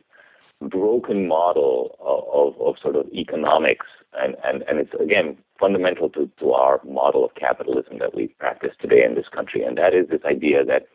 broken 0.62 1.28
model 1.28 1.96
of, 2.02 2.56
of, 2.56 2.62
of 2.62 2.76
sort 2.82 2.96
of 2.96 3.08
economics, 3.14 3.86
and, 4.14 4.36
and, 4.44 4.64
and 4.64 4.80
it's, 4.80 4.94
again, 5.00 5.38
fundamental 5.60 6.10
to, 6.10 6.30
to 6.40 6.52
our 6.52 6.82
model 6.86 7.24
of 7.24 7.36
capitalism 7.36 8.00
that 8.00 8.16
we 8.16 8.28
practice 8.40 8.72
today 8.82 9.04
in 9.04 9.16
this 9.16 9.28
country, 9.34 9.64
and 9.64 9.78
that 9.78 9.94
is 9.94 10.10
this 10.10 10.22
idea 10.26 10.66
that 10.66 10.88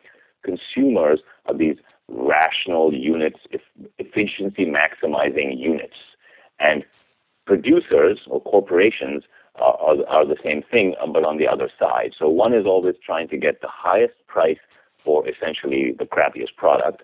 consumers 0.43 1.21
are 1.47 1.57
these 1.57 1.77
rational 2.07 2.93
units, 2.93 3.39
efficiency 3.97 4.65
maximizing 4.65 5.57
units, 5.57 5.95
and 6.59 6.83
producers 7.47 8.19
or 8.27 8.41
corporations 8.41 9.23
are, 9.55 9.75
are, 9.79 10.07
are, 10.07 10.25
the 10.27 10.37
same 10.43 10.61
thing, 10.69 10.95
uh, 11.01 11.07
but 11.07 11.23
on 11.23 11.37
the 11.37 11.47
other 11.47 11.69
side. 11.79 12.11
So 12.17 12.27
one 12.27 12.53
is 12.53 12.65
always 12.65 12.95
trying 13.03 13.29
to 13.29 13.37
get 13.37 13.61
the 13.61 13.69
highest 13.71 14.13
price 14.27 14.57
for 15.03 15.23
essentially 15.27 15.95
the 15.97 16.05
crappiest 16.05 16.55
product, 16.57 17.03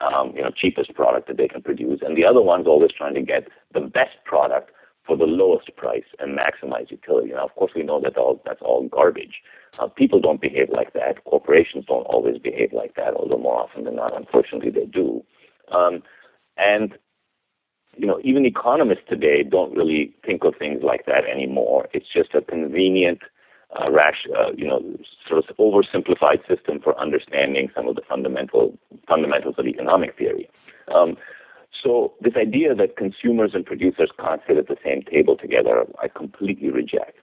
um, 0.00 0.32
you 0.34 0.42
know, 0.42 0.50
cheapest 0.50 0.94
product 0.94 1.28
that 1.28 1.36
they 1.36 1.48
can 1.48 1.62
produce, 1.62 2.00
and 2.02 2.16
the 2.16 2.24
other 2.24 2.42
one's 2.42 2.66
always 2.66 2.92
trying 2.92 3.14
to 3.14 3.22
get 3.22 3.48
the 3.72 3.80
best 3.80 4.16
product 4.24 4.70
for 5.06 5.16
the 5.16 5.24
lowest 5.24 5.74
price 5.76 6.04
and 6.18 6.38
maximize 6.38 6.90
utility. 6.90 7.30
Now, 7.30 7.44
of 7.46 7.54
course, 7.54 7.72
we 7.74 7.82
know 7.82 8.00
that 8.00 8.16
all 8.16 8.42
that's 8.44 8.60
all 8.60 8.88
garbage. 8.88 9.42
Uh, 9.78 9.86
people 9.88 10.20
don't 10.20 10.40
behave 10.40 10.68
like 10.70 10.92
that. 10.94 11.22
Corporations 11.24 11.84
don't 11.86 12.04
always 12.06 12.38
behave 12.38 12.72
like 12.72 12.94
that, 12.96 13.14
although 13.14 13.38
more 13.38 13.60
often 13.60 13.84
than 13.84 13.96
not, 13.96 14.16
unfortunately, 14.16 14.70
they 14.70 14.86
do. 14.86 15.22
Um, 15.72 16.02
and 16.56 16.94
you 17.96 18.06
know, 18.06 18.20
even 18.22 18.44
economists 18.44 19.04
today 19.08 19.42
don't 19.42 19.74
really 19.74 20.14
think 20.24 20.44
of 20.44 20.54
things 20.58 20.82
like 20.82 21.06
that 21.06 21.24
anymore. 21.24 21.88
It's 21.94 22.12
just 22.12 22.34
a 22.34 22.42
convenient 22.42 23.20
uh, 23.78 23.90
rash, 23.90 24.26
uh, 24.36 24.52
you 24.56 24.66
know, 24.66 24.80
sort 25.28 25.44
of 25.44 25.56
oversimplified 25.56 26.46
system 26.48 26.80
for 26.82 26.98
understanding 26.98 27.68
some 27.74 27.88
of 27.88 27.96
the 27.96 28.02
fundamental 28.08 28.76
fundamentals 29.08 29.54
of 29.58 29.66
economic 29.66 30.16
theory. 30.16 30.48
Um, 30.94 31.16
so 31.82 32.14
this 32.20 32.34
idea 32.36 32.74
that 32.74 32.96
consumers 32.96 33.50
and 33.54 33.64
producers 33.64 34.10
can't 34.18 34.40
sit 34.46 34.56
at 34.56 34.68
the 34.68 34.76
same 34.84 35.02
table 35.02 35.36
together, 35.36 35.84
I 36.02 36.08
completely 36.08 36.70
reject. 36.70 37.18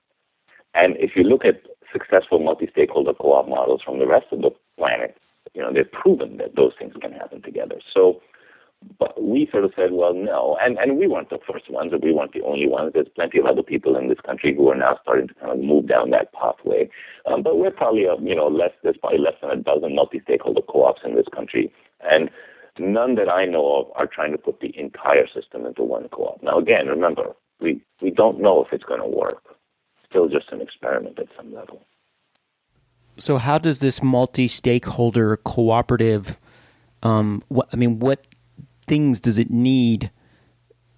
And 0.74 0.96
if 0.98 1.12
you 1.16 1.24
look 1.24 1.46
at 1.46 1.62
successful 1.92 2.40
multi-stakeholder 2.40 3.14
co-op 3.14 3.48
models 3.48 3.82
from 3.84 4.00
the 4.00 4.08
rest 4.08 4.28
of 4.32 4.42
the 4.42 4.52
planet, 4.78 5.18
you 5.54 5.62
know, 5.62 5.72
they've 5.72 5.92
proven 5.92 6.38
that 6.38 6.56
those 6.56 6.72
things 6.78 6.94
can 7.00 7.12
happen 7.12 7.42
together. 7.42 7.76
So 7.94 8.22
but 9.00 9.22
we 9.22 9.48
sort 9.52 9.64
of 9.64 9.72
said, 9.76 9.92
well, 9.92 10.14
no. 10.14 10.58
And, 10.62 10.78
and 10.78 10.98
we 10.98 11.08
weren't 11.08 11.30
the 11.30 11.40
first 11.52 11.70
ones, 11.70 11.94
or 11.94 12.00
we 12.00 12.14
weren't 12.14 12.34
the 12.34 12.44
only 12.44 12.68
ones. 12.68 12.92
There's 12.94 13.08
plenty 13.16 13.40
of 13.40 13.46
other 13.46 13.64
people 13.64 13.98
in 13.98 14.10
this 14.10 14.20
country 14.26 14.56
who 14.56 14.70
are 14.70 14.76
now 14.76 15.00
starting 15.02 15.28
to 15.28 15.34
kind 15.36 15.52
of 15.52 15.60
move 15.60 15.88
down 15.88 16.12
that 16.12 16.34
pathway. 16.34 16.90
Um, 17.26 17.44
but 17.44 17.58
we're 17.58 17.72
probably, 17.72 18.06
a, 18.06 18.16
you 18.22 18.36
know, 18.36 18.48
less, 18.48 18.72
there's 18.84 18.98
probably 18.98 19.20
less 19.20 19.36
than 19.42 19.52
a 19.52 19.56
dozen 19.56 19.96
multi-stakeholder 19.96 20.62
co-ops 20.70 21.02
in 21.06 21.16
this 21.16 21.28
country. 21.34 21.72
And 22.02 22.30
none 22.80 23.16
that 23.16 23.30
I 23.30 23.46
know 23.46 23.82
of 23.82 23.92
are 23.96 24.08
trying 24.08 24.32
to 24.32 24.38
put 24.38 24.60
the 24.60 24.78
entire 24.78 25.28
system 25.28 25.66
into 25.66 25.84
one 25.84 26.10
co-op. 26.10 26.42
Now, 26.44 26.58
again, 26.58 26.88
remember, 26.88 27.34
we, 27.60 27.82
we 28.02 28.10
don't 28.10 28.42
know 28.42 28.64
if 28.64 28.74
it's 28.74 28.84
going 28.84 29.02
to 29.02 29.08
work. 29.08 29.44
Still 30.10 30.28
just 30.28 30.52
an 30.52 30.62
experiment 30.62 31.20
at 31.20 31.28
some 31.36 31.54
level. 31.54 31.86
So, 33.18 33.38
how 33.38 33.58
does 33.60 33.80
this 33.80 34.02
multi-stakeholder 34.02 35.38
cooperative? 35.38 36.40
Um, 37.04 37.44
what, 37.50 37.68
I 37.72 37.76
mean, 37.76 38.00
what 38.00 38.26
things 38.88 39.20
does 39.20 39.38
it 39.38 39.50
need? 39.50 40.12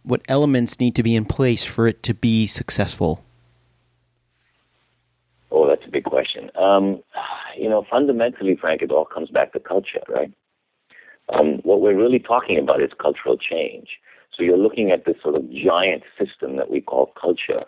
What 0.03 0.21
elements 0.27 0.79
need 0.79 0.95
to 0.95 1.03
be 1.03 1.15
in 1.15 1.25
place 1.25 1.63
for 1.63 1.87
it 1.87 2.03
to 2.03 2.13
be 2.13 2.47
successful? 2.47 3.23
Oh, 5.51 5.67
that's 5.67 5.87
a 5.87 5.91
big 5.91 6.03
question. 6.03 6.51
Um, 6.55 7.01
you 7.57 7.69
know, 7.69 7.85
fundamentally, 7.89 8.57
Frank, 8.59 8.81
it 8.81 8.91
all 8.91 9.05
comes 9.05 9.29
back 9.29 9.53
to 9.53 9.59
culture, 9.59 10.03
right? 10.09 10.31
Um, 11.29 11.59
what 11.63 11.81
we're 11.81 11.95
really 11.95 12.19
talking 12.19 12.59
about 12.59 12.81
is 12.81 12.91
cultural 13.01 13.37
change. 13.37 13.87
So 14.35 14.43
you're 14.43 14.57
looking 14.57 14.91
at 14.91 15.05
this 15.05 15.15
sort 15.23 15.35
of 15.35 15.49
giant 15.51 16.03
system 16.19 16.57
that 16.57 16.69
we 16.69 16.81
call 16.81 17.13
culture. 17.19 17.63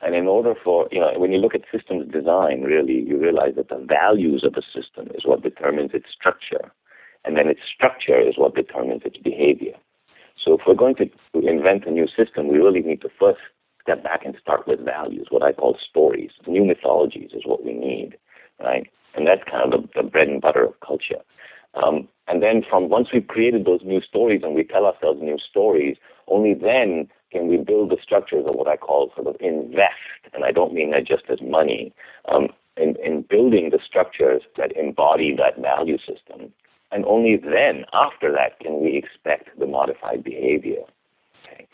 And 0.00 0.14
in 0.14 0.26
order 0.26 0.54
for, 0.62 0.88
you 0.92 1.00
know, 1.00 1.12
when 1.16 1.32
you 1.32 1.38
look 1.38 1.54
at 1.54 1.62
systems 1.72 2.12
design, 2.12 2.62
really, 2.62 3.04
you 3.06 3.18
realize 3.18 3.54
that 3.56 3.68
the 3.68 3.84
values 3.88 4.44
of 4.44 4.54
a 4.54 4.62
system 4.62 5.08
is 5.14 5.24
what 5.24 5.42
determines 5.42 5.90
its 5.92 6.06
structure. 6.14 6.70
And 7.24 7.36
then 7.36 7.48
its 7.48 7.60
structure 7.74 8.20
is 8.20 8.34
what 8.36 8.54
determines 8.54 9.02
its 9.04 9.16
behavior. 9.16 9.74
So 10.42 10.54
if 10.54 10.60
we're 10.66 10.74
going 10.74 10.96
to 10.96 11.08
invent 11.34 11.86
a 11.86 11.90
new 11.90 12.06
system, 12.06 12.48
we 12.48 12.58
really 12.58 12.82
need 12.82 13.00
to 13.02 13.08
first 13.18 13.40
step 13.82 14.02
back 14.02 14.24
and 14.24 14.34
start 14.40 14.66
with 14.66 14.84
values, 14.84 15.28
what 15.30 15.42
I 15.42 15.52
call 15.52 15.76
stories. 15.78 16.30
New 16.46 16.64
mythologies 16.64 17.30
is 17.32 17.42
what 17.46 17.64
we 17.64 17.72
need, 17.72 18.16
right? 18.60 18.86
And 19.14 19.26
that's 19.26 19.42
kind 19.50 19.72
of 19.72 19.82
the, 19.82 20.02
the 20.02 20.08
bread 20.08 20.28
and 20.28 20.40
butter 20.40 20.64
of 20.64 20.80
culture. 20.80 21.20
Um, 21.74 22.08
and 22.28 22.42
then 22.42 22.62
from 22.68 22.88
once 22.88 23.08
we've 23.12 23.26
created 23.26 23.64
those 23.64 23.80
new 23.84 24.00
stories 24.00 24.42
and 24.42 24.54
we 24.54 24.64
tell 24.64 24.86
ourselves 24.86 25.20
new 25.20 25.38
stories, 25.38 25.96
only 26.28 26.54
then 26.54 27.08
can 27.32 27.48
we 27.48 27.56
build 27.56 27.90
the 27.90 27.98
structures 28.02 28.44
of 28.46 28.54
what 28.54 28.68
I 28.68 28.76
call 28.76 29.12
sort 29.14 29.26
of 29.26 29.36
invest. 29.40 30.22
And 30.32 30.44
I 30.44 30.52
don't 30.52 30.72
mean 30.72 30.90
that 30.92 31.06
just 31.06 31.24
as 31.28 31.40
money. 31.42 31.92
Um, 32.32 32.48
in, 32.76 32.96
in 33.04 33.22
building 33.28 33.70
the 33.70 33.78
structures 33.84 34.42
that 34.56 34.76
embody 34.76 35.34
that 35.36 35.60
value 35.60 35.98
system. 35.98 36.52
And 36.94 37.04
only 37.06 37.36
then, 37.36 37.84
after 37.92 38.30
that, 38.30 38.60
can 38.60 38.80
we 38.80 38.96
expect 38.96 39.58
the 39.58 39.66
modified 39.66 40.22
behavior. 40.22 40.82
Okay. 41.44 41.66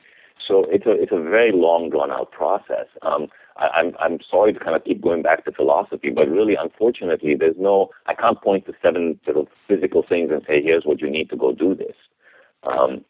So 0.49 0.65
it's 0.71 0.87
a 0.87 0.93
it's 0.93 1.13
a 1.13 1.21
very 1.21 1.53
long 1.53 1.91
drawn 1.91 2.11
out 2.11 2.33
process. 2.33 2.87
Um, 3.03 3.27
I, 3.59 3.81
am 3.81 3.93
I'm 4.01 4.19
sorry 4.31 4.55
to 4.55 4.59
kind 4.59 4.75
of 4.75 4.83
keep 4.83 5.03
going 5.03 5.21
back 5.21 5.45
to 5.45 5.53
philosophy, 5.53 6.09
but 6.09 6.31
really, 6.31 6.57
unfortunately, 6.59 7.35
there's 7.39 7.59
no 7.59 7.91
I 8.07 8.15
can't 8.15 8.41
point 8.41 8.65
to 8.65 8.73
seven 8.83 9.21
sort 9.27 9.37
of 9.37 9.49
physical 9.69 10.03
things 10.09 10.31
and 10.33 10.41
say 10.49 10.63
here's 10.63 10.87
what 10.87 11.03
you 11.03 11.11
need 11.11 11.29
to 11.29 11.37
go 11.37 11.53
do 11.53 11.75
this. 11.75 11.97
Um, 12.63 13.05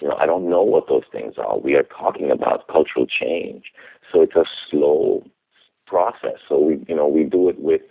you 0.00 0.08
know, 0.08 0.16
I 0.16 0.26
don't 0.26 0.50
know 0.50 0.64
what 0.64 0.88
those 0.88 1.04
things 1.12 1.34
are. 1.38 1.56
We 1.56 1.76
are 1.76 1.84
talking 1.84 2.32
about 2.32 2.66
cultural 2.66 3.06
change, 3.06 3.66
so 4.12 4.22
it's 4.22 4.34
a 4.34 4.44
slow 4.68 5.24
process. 5.86 6.38
So 6.48 6.58
we 6.58 6.84
you 6.88 6.96
know 6.96 7.06
we 7.06 7.22
do 7.22 7.48
it 7.48 7.60
with 7.60 7.82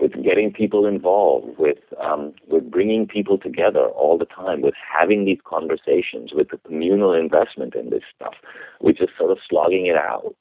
with 0.00 0.12
getting 0.24 0.52
people 0.52 0.86
involved, 0.86 1.58
with 1.58 1.78
um, 2.02 2.32
with 2.48 2.70
bringing 2.70 3.06
people 3.06 3.36
together 3.38 3.86
all 3.88 4.16
the 4.16 4.24
time, 4.24 4.62
with 4.62 4.74
having 4.74 5.24
these 5.24 5.38
conversations, 5.44 6.32
with 6.32 6.48
the 6.50 6.58
communal 6.66 7.12
investment 7.12 7.74
in 7.74 7.90
this 7.90 8.02
stuff, 8.16 8.34
we're 8.80 8.92
just 8.92 9.12
sort 9.18 9.30
of 9.30 9.38
slogging 9.48 9.86
it 9.86 9.96
out. 9.96 10.34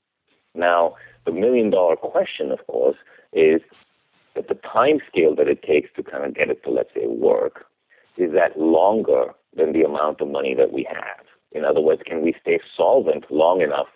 Now, 0.55 0.95
the 1.25 1.31
million 1.31 1.69
dollar 1.69 1.95
question, 1.95 2.51
of 2.51 2.65
course, 2.67 2.97
is 3.33 3.61
that 4.35 4.47
the 4.47 4.55
time 4.55 4.99
scale 5.07 5.35
that 5.35 5.47
it 5.47 5.61
takes 5.63 5.89
to 5.95 6.03
kind 6.03 6.23
of 6.23 6.33
get 6.33 6.49
it 6.49 6.63
to, 6.63 6.71
let's 6.71 6.93
say, 6.93 7.07
work, 7.07 7.65
is 8.17 8.31
that 8.33 8.57
longer 8.57 9.33
than 9.55 9.73
the 9.73 9.83
amount 9.83 10.21
of 10.21 10.29
money 10.29 10.55
that 10.55 10.71
we 10.71 10.87
have? 10.89 11.25
In 11.51 11.65
other 11.65 11.81
words, 11.81 12.01
can 12.05 12.21
we 12.21 12.33
stay 12.41 12.59
solvent 12.77 13.25
long 13.31 13.61
enough 13.61 13.87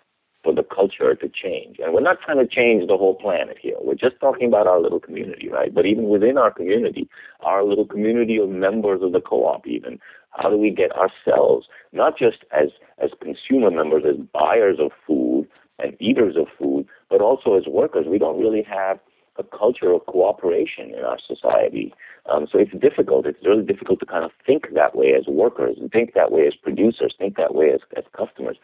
for 0.44 0.54
the 0.54 0.62
culture 0.62 1.14
to 1.14 1.28
change. 1.28 1.78
And 1.82 1.94
we're 1.94 2.02
not 2.02 2.18
trying 2.24 2.38
to 2.38 2.46
change 2.46 2.86
the 2.86 2.96
whole 2.96 3.14
planet 3.14 3.56
here. 3.60 3.76
We're 3.80 3.94
just 3.94 4.20
talking 4.20 4.46
about 4.46 4.66
our 4.66 4.80
little 4.80 5.00
community, 5.00 5.48
right? 5.48 5.74
But 5.74 5.86
even 5.86 6.08
within 6.08 6.36
our 6.36 6.52
community, 6.52 7.08
our 7.40 7.64
little 7.64 7.86
community 7.86 8.36
of 8.36 8.50
members 8.50 9.00
of 9.02 9.12
the 9.12 9.20
co-op 9.20 9.66
even, 9.66 9.98
how 10.30 10.50
do 10.50 10.58
we 10.58 10.70
get 10.70 10.90
ourselves, 10.92 11.66
not 11.92 12.18
just 12.18 12.44
as, 12.52 12.68
as 13.02 13.10
consumer 13.22 13.70
members, 13.70 14.04
as 14.06 14.16
buyers 14.32 14.76
of 14.78 14.90
food 15.06 15.48
and 15.78 15.96
eaters 16.00 16.36
of 16.36 16.46
food, 16.58 16.86
but 17.08 17.20
also 17.20 17.56
as 17.56 17.64
workers? 17.66 18.06
We 18.08 18.18
don't 18.18 18.38
really 18.38 18.62
have 18.62 18.98
a 19.36 19.44
culture 19.44 19.92
of 19.92 20.06
cooperation 20.06 20.94
in 20.94 21.04
our 21.04 21.18
society. 21.26 21.92
Um, 22.30 22.46
so 22.50 22.58
it's 22.58 22.72
difficult. 22.72 23.26
It's 23.26 23.44
really 23.44 23.64
difficult 23.64 24.00
to 24.00 24.06
kind 24.06 24.24
of 24.24 24.30
think 24.46 24.74
that 24.74 24.96
way 24.96 25.14
as 25.18 25.26
workers 25.26 25.76
and 25.80 25.90
think 25.90 26.14
that 26.14 26.30
way 26.30 26.46
as 26.46 26.54
producers, 26.54 27.14
think 27.18 27.36
that 27.36 27.54
way 27.54 27.70
as, 27.70 27.80
as 27.96 28.04
customers. 28.16 28.56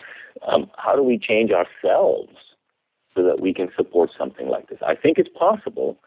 Um, 0.47 0.71
how 0.77 0.95
do 0.95 1.03
we 1.03 1.19
change 1.19 1.51
ourselves 1.51 2.37
so 3.15 3.23
that 3.25 3.41
we 3.41 3.53
can 3.53 3.69
support 3.77 4.11
something 4.17 4.49
like 4.49 4.69
this? 4.69 4.79
I 4.87 4.95
think 4.95 5.19
it's 5.19 5.31
possible. 5.37 5.99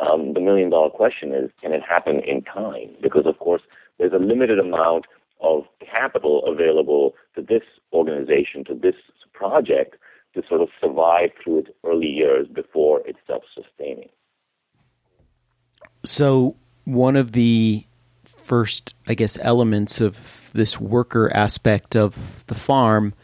Um, 0.00 0.32
the 0.34 0.40
million 0.40 0.70
dollar 0.70 0.90
question 0.90 1.32
is, 1.32 1.50
can 1.60 1.72
it 1.72 1.82
happen 1.88 2.20
in 2.20 2.42
time? 2.42 2.96
Because, 3.00 3.26
of 3.26 3.38
course, 3.38 3.62
there's 3.98 4.12
a 4.12 4.18
limited 4.18 4.58
amount 4.58 5.06
of 5.40 5.64
capital 5.80 6.44
available 6.46 7.14
to 7.36 7.42
this 7.42 7.62
organization, 7.92 8.64
to 8.64 8.74
this 8.74 8.94
project, 9.32 9.96
to 10.34 10.42
sort 10.48 10.60
of 10.60 10.68
survive 10.80 11.30
through 11.42 11.60
its 11.60 11.68
early 11.84 12.08
years 12.08 12.46
before 12.48 13.02
it's 13.06 13.18
self 13.26 13.42
sustaining. 13.54 14.08
So, 16.04 16.56
one 16.84 17.16
of 17.16 17.32
the 17.32 17.84
first, 18.24 18.94
I 19.06 19.14
guess, 19.14 19.38
elements 19.40 20.00
of 20.00 20.50
this 20.52 20.80
worker 20.80 21.34
aspect 21.34 21.96
of 21.96 22.44
the 22.46 22.54
farm 22.54 23.14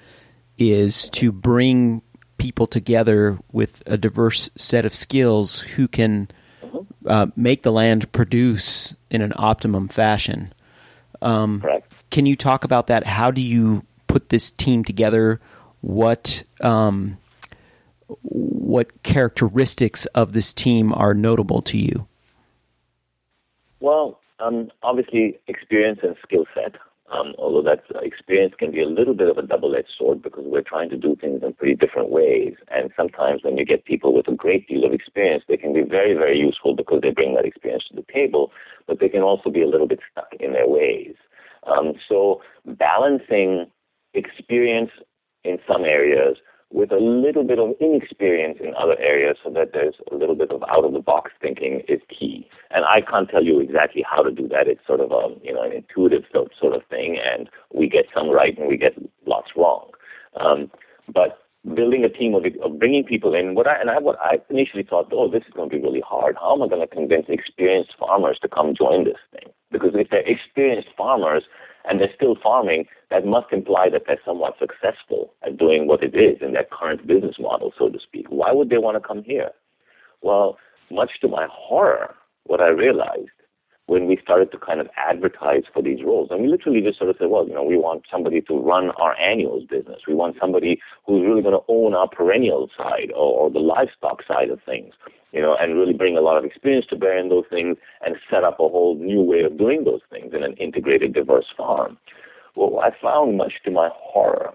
is 0.59 1.09
to 1.11 1.33
bring 1.33 2.03
people 2.39 2.67
together 2.67 3.39
with 3.53 3.83
a 3.87 3.97
diverse 3.97 4.49
set 4.57 4.85
of 4.85 4.95
skills 4.95 5.61
who 5.61 5.89
can 5.89 6.29
mm-hmm. 6.63 7.09
uh, 7.09 7.27
make 7.37 7.63
the 7.63 7.73
land 7.73 8.11
produce 8.13 8.95
in 9.11 9.23
an 9.23 9.33
optimum 9.37 9.89
fashion. 9.89 10.53
Um, 11.21 11.65
can 12.11 12.27
you 12.27 12.37
talk 12.37 12.65
about 12.65 12.87
that? 12.87 13.05
How 13.05 13.31
do 13.31 13.41
you 13.41 13.85
put 14.07 14.29
this 14.29 14.51
team 14.51 14.85
together? 14.85 15.41
What 15.81 16.43
um, 16.61 17.19
what 18.23 19.03
characteristics 19.03 20.07
of 20.07 20.33
this 20.33 20.53
team 20.53 20.93
are 20.93 21.15
notable 21.15 21.63
to 21.63 21.77
you? 21.77 22.07
Well, 23.81 24.19
um, 24.41 24.71
obviously, 24.83 25.39
experience 25.47 26.01
and 26.03 26.17
skill 26.23 26.47
set. 26.55 26.77
Um, 27.11 27.35
although 27.39 27.63
that 27.63 27.85
experience 28.03 28.55
can 28.59 28.71
be 28.71 28.83
a 28.83 28.87
little 28.87 29.15
bit 29.15 29.31
of 29.31 29.39
a 29.39 29.43
double-edged 29.43 29.89
sword 29.97 30.23
because 30.23 30.45
we're 30.47 30.61
trying 30.61 30.91
to 30.91 30.97
do 30.97 31.17
things 31.17 31.43
in 31.43 31.55
pretty 31.55 31.75
different 31.75 32.11
ways. 32.11 32.55
And 32.69 32.91
sometimes 32.99 33.43
when 33.43 33.57
you 33.57 33.65
get 33.65 33.87
people 33.87 34.13
with 34.13 34.29
a 34.29 34.35
great 34.35 34.69
deal 34.69 34.85
of 34.85 34.93
experience, 34.93 35.43
they 35.49 35.57
can 35.57 35.73
be 35.73 35.81
very, 35.81 36.13
very 36.13 36.39
useful 36.39 36.77
because 36.77 37.01
they 37.01 37.11
bring 37.11 37.35
that 37.35 37.47
experience 37.47 37.85
to 37.89 37.97
the 37.97 38.05
table, 38.13 38.53
but 38.87 39.01
they 39.01 39.09
can 39.09 39.23
also 39.23 39.49
be 39.49 39.63
a 39.63 39.67
little 39.67 39.87
bit 39.87 40.01
stuck 40.13 40.35
in 40.39 40.53
their 40.53 40.69
ways. 40.69 41.15
Um, 41.67 41.95
so 42.07 42.43
balancing 42.67 43.71
experience 44.13 44.91
in 45.49 45.59
some 45.67 45.85
areas 45.85 46.37
with 46.71 46.93
a 46.93 46.99
little 46.99 47.45
bit 47.45 47.59
of 47.59 47.75
inexperience 47.81 48.59
in 48.61 48.75
other 48.75 48.99
areas 48.99 49.39
so 49.43 49.51
that 49.51 49.73
there's 49.73 49.95
a 50.13 50.15
little 50.15 50.35
bit 50.35 50.51
of 50.51 50.63
out 50.69 50.85
of 50.85 50.93
the 50.93 51.01
box 51.01 51.33
thinking 51.41 51.83
is 51.89 52.01
key. 52.09 52.47
And 52.71 52.85
I 52.85 53.01
can't 53.01 53.29
tell 53.29 53.43
you 53.43 53.59
exactly 53.61 54.05
how 54.09 54.23
to 54.23 54.31
do 54.31 54.47
that. 54.49 54.69
It's 54.69 54.87
sort 54.87 55.01
of 55.01 55.11
a, 55.11 55.35
you 55.43 55.55
know, 55.55 55.63
an 55.63 55.73
intuitive 55.73 56.25
sort 56.33 56.75
of 56.75 56.83
thing 56.91 57.19
and 57.25 57.49
we 57.73 57.89
get 57.89 58.05
some 58.15 58.29
right 58.29 58.57
and 58.59 58.69
we 58.69 58.77
get 58.77 58.93
lots 59.27 59.49
wrong. 59.57 59.91
Um, 60.39 60.71
but 61.13 61.39
building 61.75 62.05
a 62.05 62.09
team 62.09 62.35
of, 62.35 62.45
of 62.63 62.79
bringing 62.79 63.05
people 63.05 63.35
in, 63.35 63.55
what 63.55 63.67
I, 63.67 63.81
and 63.81 63.91
I, 63.91 63.99
what 63.99 64.19
I 64.21 64.39
initially 64.51 64.83
thought, 64.85 65.09
oh, 65.13 65.31
this 65.31 65.45
is 65.49 65.55
going 65.55 65.71
to 65.71 65.77
be 65.77 65.83
really 65.83 66.03
hard. 66.07 66.37
How 66.39 66.55
am 66.55 66.63
I 66.63 66.69
going 66.69 66.87
to 66.87 66.95
convince 66.95 67.27
experienced 67.29 67.95
farmers 67.99 68.39
to 68.43 68.49
come 68.49 68.75
join 68.77 69.05
this 69.05 69.21
thing? 69.33 69.51
Because 69.71 69.91
if 69.95 70.09
they're 70.11 70.29
experienced 70.29 70.89
farmers, 70.97 71.45
and 71.89 72.01
they're 72.01 72.15
still 72.15 72.37
farming, 72.43 72.85
that 73.11 73.25
must 73.25 73.53
imply 73.53 73.89
that 73.91 74.03
they're 74.07 74.21
somewhat 74.25 74.55
successful 74.59 75.33
at 75.45 75.57
doing 75.57 75.87
what 75.87 76.03
it 76.03 76.15
is 76.15 76.43
in 76.43 76.53
their 76.53 76.67
current 76.71 77.07
business 77.07 77.37
model, 77.39 77.73
so 77.79 77.89
to 77.89 77.99
speak. 77.99 78.27
Why 78.29 78.53
would 78.53 78.69
they 78.69 78.79
want 78.79 79.01
to 79.01 79.07
come 79.07 79.23
here? 79.23 79.51
Well, 80.23 80.59
much 80.91 81.13
to 81.23 81.29
my 81.29 81.47
horror, 81.51 82.15
what 82.45 82.61
I 82.61 82.69
realized 82.69 83.31
when 83.89 84.07
we 84.07 84.19
started 84.23 84.53
to 84.53 84.59
kind 84.59 84.81
of 84.81 84.89
advertise 84.97 85.65
for 85.73 85.83
these 85.83 86.05
roles, 86.05 86.29
and 86.31 86.43
we 86.43 86.49
literally 86.49 86.81
just 86.81 86.99
sort 86.99 87.11
of 87.11 87.17
said, 87.19 87.29
well, 87.29 87.49
you 87.49 87.55
know, 87.55 87.65
we 87.65 87.77
want 87.77 88.05
somebody 88.11 88.41
to 88.43 88.55
run 88.55 88.91
our 88.93 89.19
annuals 89.19 89.65
business. 89.65 90.01
We 90.07 90.15
want 90.15 90.37
somebody 90.39 90.79
who's 91.07 91.27
really 91.27 91.43
going 91.43 91.59
to 91.59 91.65
own 91.69 91.95
our 91.95 92.07
perennial 92.07 92.69
side 92.77 93.11
or, 93.13 93.33
or 93.41 93.51
the 93.51 93.61
livestock 93.61 94.23
side 94.29 94.51
of 94.51 94.61
things 94.65 94.93
you 95.33 95.43
know, 95.43 95.57
and 95.61 95.77
really 95.77 95.93
bring 95.93 96.17
a 96.17 96.21
lot 96.21 96.39
of 96.39 96.45
experience 96.45 96.87
to 96.89 96.97
bear 96.97 97.19
in 97.19 97.29
those 97.29 97.45
things 97.51 97.77
and 98.05 98.17
set 98.31 98.45
up 98.45 98.55
a 98.55 98.69
whole 98.69 98.97
new 98.97 99.21
way 99.21 99.43
of 99.43 99.59
doing 99.59 99.85
those 99.85 100.01
things 100.11 100.33
in 100.35 100.43
an 100.43 100.55
integrated, 100.55 101.13
diverse 101.13 101.47
farm. 101.57 101.99
Well, 102.57 102.81
I 102.81 102.91
found, 103.01 103.37
much 103.37 103.55
to 103.65 103.71
my 103.71 103.91
horror, 103.93 104.53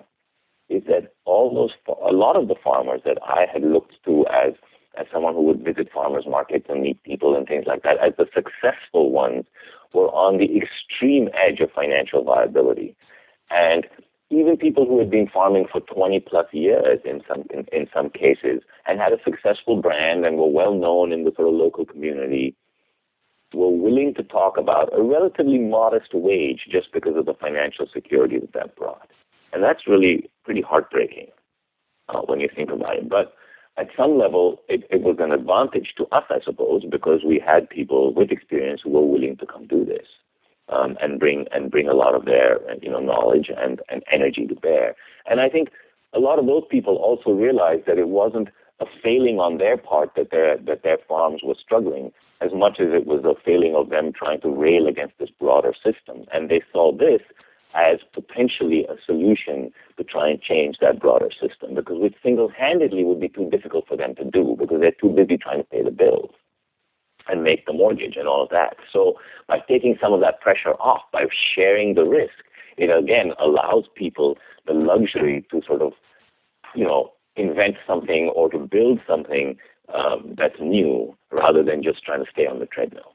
is 0.70 0.84
that 0.88 1.14
all 1.26 1.54
those, 1.54 1.72
a 1.88 2.12
lot 2.12 2.36
of 2.36 2.48
the 2.48 2.56
farmers 2.64 3.02
that 3.06 3.18
I 3.24 3.46
had 3.52 3.62
looked 3.62 3.94
to 4.06 4.26
as 4.28 4.54
as 5.00 5.08
someone 5.12 5.34
who 5.34 5.44
would 5.44 5.64
visit 5.64 5.92
farmers 5.92 6.26
markets 6.28 6.66
and 6.70 6.82
meet 6.82 7.02
people 7.04 7.36
and 7.36 7.48
things 7.48 7.66
like 7.68 7.84
that, 7.84 7.98
as 7.98 8.14
the 8.18 8.28
successful 8.34 9.12
ones, 9.12 9.46
were 9.94 10.10
on 10.10 10.38
the 10.38 10.58
extreme 10.58 11.30
edge 11.34 11.60
of 11.60 11.72
financial 11.72 12.24
viability. 12.24 12.96
And 13.50 13.86
even 14.30 14.58
people 14.58 14.86
who 14.86 15.00
had 15.00 15.12
been 15.12 15.28
farming 15.28 15.66
for 15.72 15.82
20 15.82 16.20
plus 16.22 16.48
years 16.52 17.00
in 17.06 17.22
some 17.28 17.44
in, 17.52 17.66
in 17.72 17.88
some 17.94 18.10
cases 18.10 18.62
and 18.88 19.00
had 19.00 19.14
a 19.14 19.24
successful 19.24 19.82
brand 19.82 20.26
and 20.26 20.38
were 20.38 20.48
well 20.48 20.74
known 20.74 21.12
in 21.12 21.24
the 21.24 21.32
sort 21.36 21.48
of 21.48 21.54
local 21.54 21.86
community 21.86 22.56
were 23.54 23.70
willing 23.70 24.14
to 24.16 24.24
talk 24.24 24.58
about 24.58 24.90
a 24.98 25.04
relatively 25.04 25.60
modest 25.60 26.14
wage 26.14 26.62
just 26.72 26.92
because 26.92 27.16
of 27.16 27.26
the 27.26 27.34
financial 27.36 27.86
security 27.94 28.40
that 28.40 28.54
that 28.54 28.76
brought. 28.76 29.10
And 29.52 29.64
that's 29.64 29.88
really 29.88 30.30
pretty 30.44 30.62
heartbreaking 30.62 31.28
uh, 32.10 32.22
when 32.22 32.40
you 32.40 32.50
think 32.54 32.72
about 32.72 32.98
it. 32.98 33.08
But 33.08 33.36
at 33.78 33.88
some 33.98 34.18
level, 34.18 34.62
it, 34.70 34.84
it 34.90 35.02
was 35.02 35.18
an 35.20 35.32
advantage 35.32 35.94
to 35.98 36.06
us, 36.12 36.24
I 36.30 36.40
suppose, 36.44 36.84
because 36.90 37.22
we 37.26 37.40
had 37.44 37.70
people 37.70 38.14
with 38.14 38.32
experience 38.32 38.82
who 38.84 38.92
were 38.92 39.06
willing 39.06 39.38
to 39.38 39.46
come 39.46 39.68
do 39.68 39.84
this. 39.86 40.08
um, 40.70 40.98
and 41.02 41.20
bring 41.20 41.46
and 41.52 41.72
bring 41.72 41.88
a 41.88 41.94
lot 41.94 42.16
of 42.16 42.26
their 42.26 42.60
you 42.82 42.90
know 42.90 43.00
knowledge 43.00 43.50
and, 43.56 43.82
and 43.90 44.04
energy 44.12 44.48
to 44.48 44.56
bear. 44.56 44.96
And 45.26 45.40
I 45.40 45.50
think 45.50 45.70
a 46.14 46.20
lot 46.20 46.40
of 46.40 46.46
those 46.46 46.64
people 46.70 46.96
also 46.98 47.32
realized 47.32 47.86
that 47.88 47.98
it 47.98 48.08
wasn't 48.08 48.50
a 48.80 48.86
failing 49.04 49.40
on 49.40 49.58
their 49.58 49.78
part 49.78 50.12
that 50.16 50.32
their 50.32 50.58
that 50.58 50.84
their 50.84 50.98
farms 51.08 51.42
were 51.44 51.56
struggling 51.62 52.12
as 52.42 52.52
much 52.54 52.80
as 52.80 52.88
it 52.92 53.06
was 53.06 53.24
a 53.24 53.40
failing 53.46 53.76
of 53.76 53.90
them 53.90 54.12
trying 54.14 54.42
to 54.42 54.50
rail 54.50 54.88
against 54.88 55.18
this 55.20 55.30
broader 55.40 55.74
system. 55.74 56.26
And 56.34 56.50
they 56.50 56.62
saw 56.72 56.92
this 56.92 57.22
as 57.74 58.00
potentially 58.14 58.86
a 58.86 58.96
solution 59.06 59.72
to 59.98 60.04
try 60.04 60.30
and 60.30 60.42
change 60.42 60.78
that 60.82 61.00
broader 61.00 61.30
system 61.32 61.74
because 61.76 62.00
which 62.00 62.16
single-handedly 62.22 63.04
would 63.04 63.20
be 63.20 63.30
too 63.30 63.50
difficult 63.50 63.88
for 63.88 63.98
them 63.98 64.16
to 64.16 64.24
do 64.24 64.56
because 64.60 64.80
they're 64.80 64.92
too 64.92 65.10
busy 65.10 65.38
trying 65.38 65.58
to 65.58 65.64
pay 65.64 65.84
the 65.84 65.92
bills 65.92 66.32
and 67.28 67.44
make 67.44 67.66
the 67.66 67.74
mortgage 67.74 68.16
and 68.18 68.28
all 68.28 68.44
of 68.44 68.50
that. 68.50 68.76
So 68.92 69.20
by 69.48 69.60
taking 69.68 69.98
some 70.02 70.14
of 70.14 70.22
that 70.22 70.42
pressure 70.42 70.74
off, 70.74 71.02
by 71.12 71.26
sharing 71.56 71.96
the 71.96 72.04
risk, 72.04 72.34
it 72.78 72.90
again 72.90 73.32
allows 73.40 73.86
people 73.96 74.38
the 74.68 74.74
luxury 74.74 75.46
to 75.52 75.62
sort 75.66 75.82
of, 75.82 75.94
you 76.76 76.84
know, 76.84 77.14
invent 77.36 77.76
something 77.88 78.32
or 78.36 78.50
to 78.50 78.58
build 78.60 79.00
something 79.08 79.58
um, 79.94 80.36
that's 80.38 80.60
new 80.60 81.16
rather 81.32 81.64
than 81.64 81.84
just 81.84 82.04
trying 82.04 82.24
to 82.24 82.32
stay 82.32 82.46
on 82.46 82.60
the 82.60 82.66
treadmill. 82.66 83.13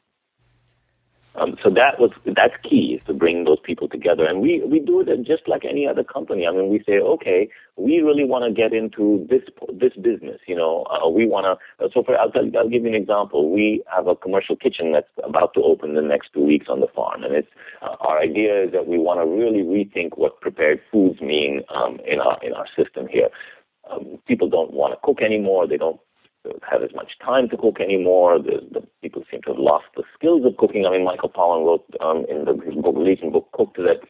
Um, 1.35 1.57
so 1.63 1.71
that 1.71 2.01
was 2.01 2.11
that's 2.25 2.55
key 2.69 2.99
is 2.99 3.07
to 3.07 3.13
bring 3.13 3.45
those 3.45 3.61
people 3.63 3.89
together, 3.89 4.25
and 4.25 4.41
we 4.41 4.63
we 4.65 4.81
do 4.81 5.01
it 5.01 5.09
just 5.25 5.47
like 5.47 5.65
any 5.65 5.87
other 5.87 6.03
company. 6.03 6.47
I 6.47 6.53
mean, 6.53 6.69
we 6.69 6.83
say, 6.85 6.99
okay, 6.99 7.49
we 7.77 7.99
really 7.99 8.25
want 8.25 8.45
to 8.45 8.51
get 8.53 8.73
into 8.73 9.27
this 9.31 9.43
this 9.73 9.93
business. 9.95 10.41
You 10.47 10.57
know, 10.57 10.85
uh, 10.91 11.09
we 11.09 11.27
want 11.27 11.47
to. 11.47 11.85
Uh, 11.85 11.89
so 11.93 12.03
for 12.03 12.19
I'll, 12.19 12.31
tell 12.31 12.51
I'll 12.59 12.69
give 12.69 12.83
you 12.83 12.89
an 12.89 12.95
example. 12.95 13.53
We 13.53 13.85
have 13.95 14.09
a 14.09 14.17
commercial 14.17 14.57
kitchen 14.57 14.93
that's 14.93 15.11
about 15.23 15.55
to 15.55 15.63
open 15.63 15.95
the 15.95 16.03
next 16.03 16.31
two 16.33 16.45
weeks 16.45 16.67
on 16.69 16.81
the 16.81 16.89
farm, 16.89 17.23
and 17.23 17.35
it's 17.35 17.49
uh, 17.83 17.95
our 18.01 18.19
idea 18.19 18.65
is 18.65 18.73
that 18.73 18.89
we 18.89 18.99
want 18.99 19.21
to 19.21 19.27
really 19.27 19.63
rethink 19.63 20.19
what 20.19 20.41
prepared 20.41 20.81
foods 20.91 21.21
mean 21.21 21.63
um, 21.69 21.99
in 22.07 22.21
our 22.21 22.39
in 22.43 22.53
our 22.53 22.67
system 22.77 23.07
here. 23.07 23.29
Um, 23.91 24.19
people 24.27 24.49
don't 24.49 24.73
want 24.73 24.93
to 24.93 24.99
cook 25.03 25.23
anymore. 25.23 25.67
They 25.67 25.79
don't 25.79 26.01
have 26.69 26.83
as 26.83 26.95
much 26.95 27.13
time 27.25 27.49
to 27.51 27.57
cook 27.57 27.81
anymore. 27.81 28.39
The, 28.39 28.61
the 28.71 28.87
people 29.03 29.25
seem 29.31 29.43
to 29.43 29.51
have 29.51 29.59
lost 29.59 29.87
the 29.97 30.05
skills 30.17 30.45
of 30.45 30.57
cooking. 30.57 30.87
I 30.87 30.91
mean, 30.91 31.05
Michael 31.05 31.31
Pollan 31.31 31.65
wrote 31.67 31.85
um, 32.01 32.25
in 32.29 32.45
the, 32.45 32.55
his 32.65 32.75
book, 33.33 33.53
Cooked, 33.53 33.77
that 33.77 34.01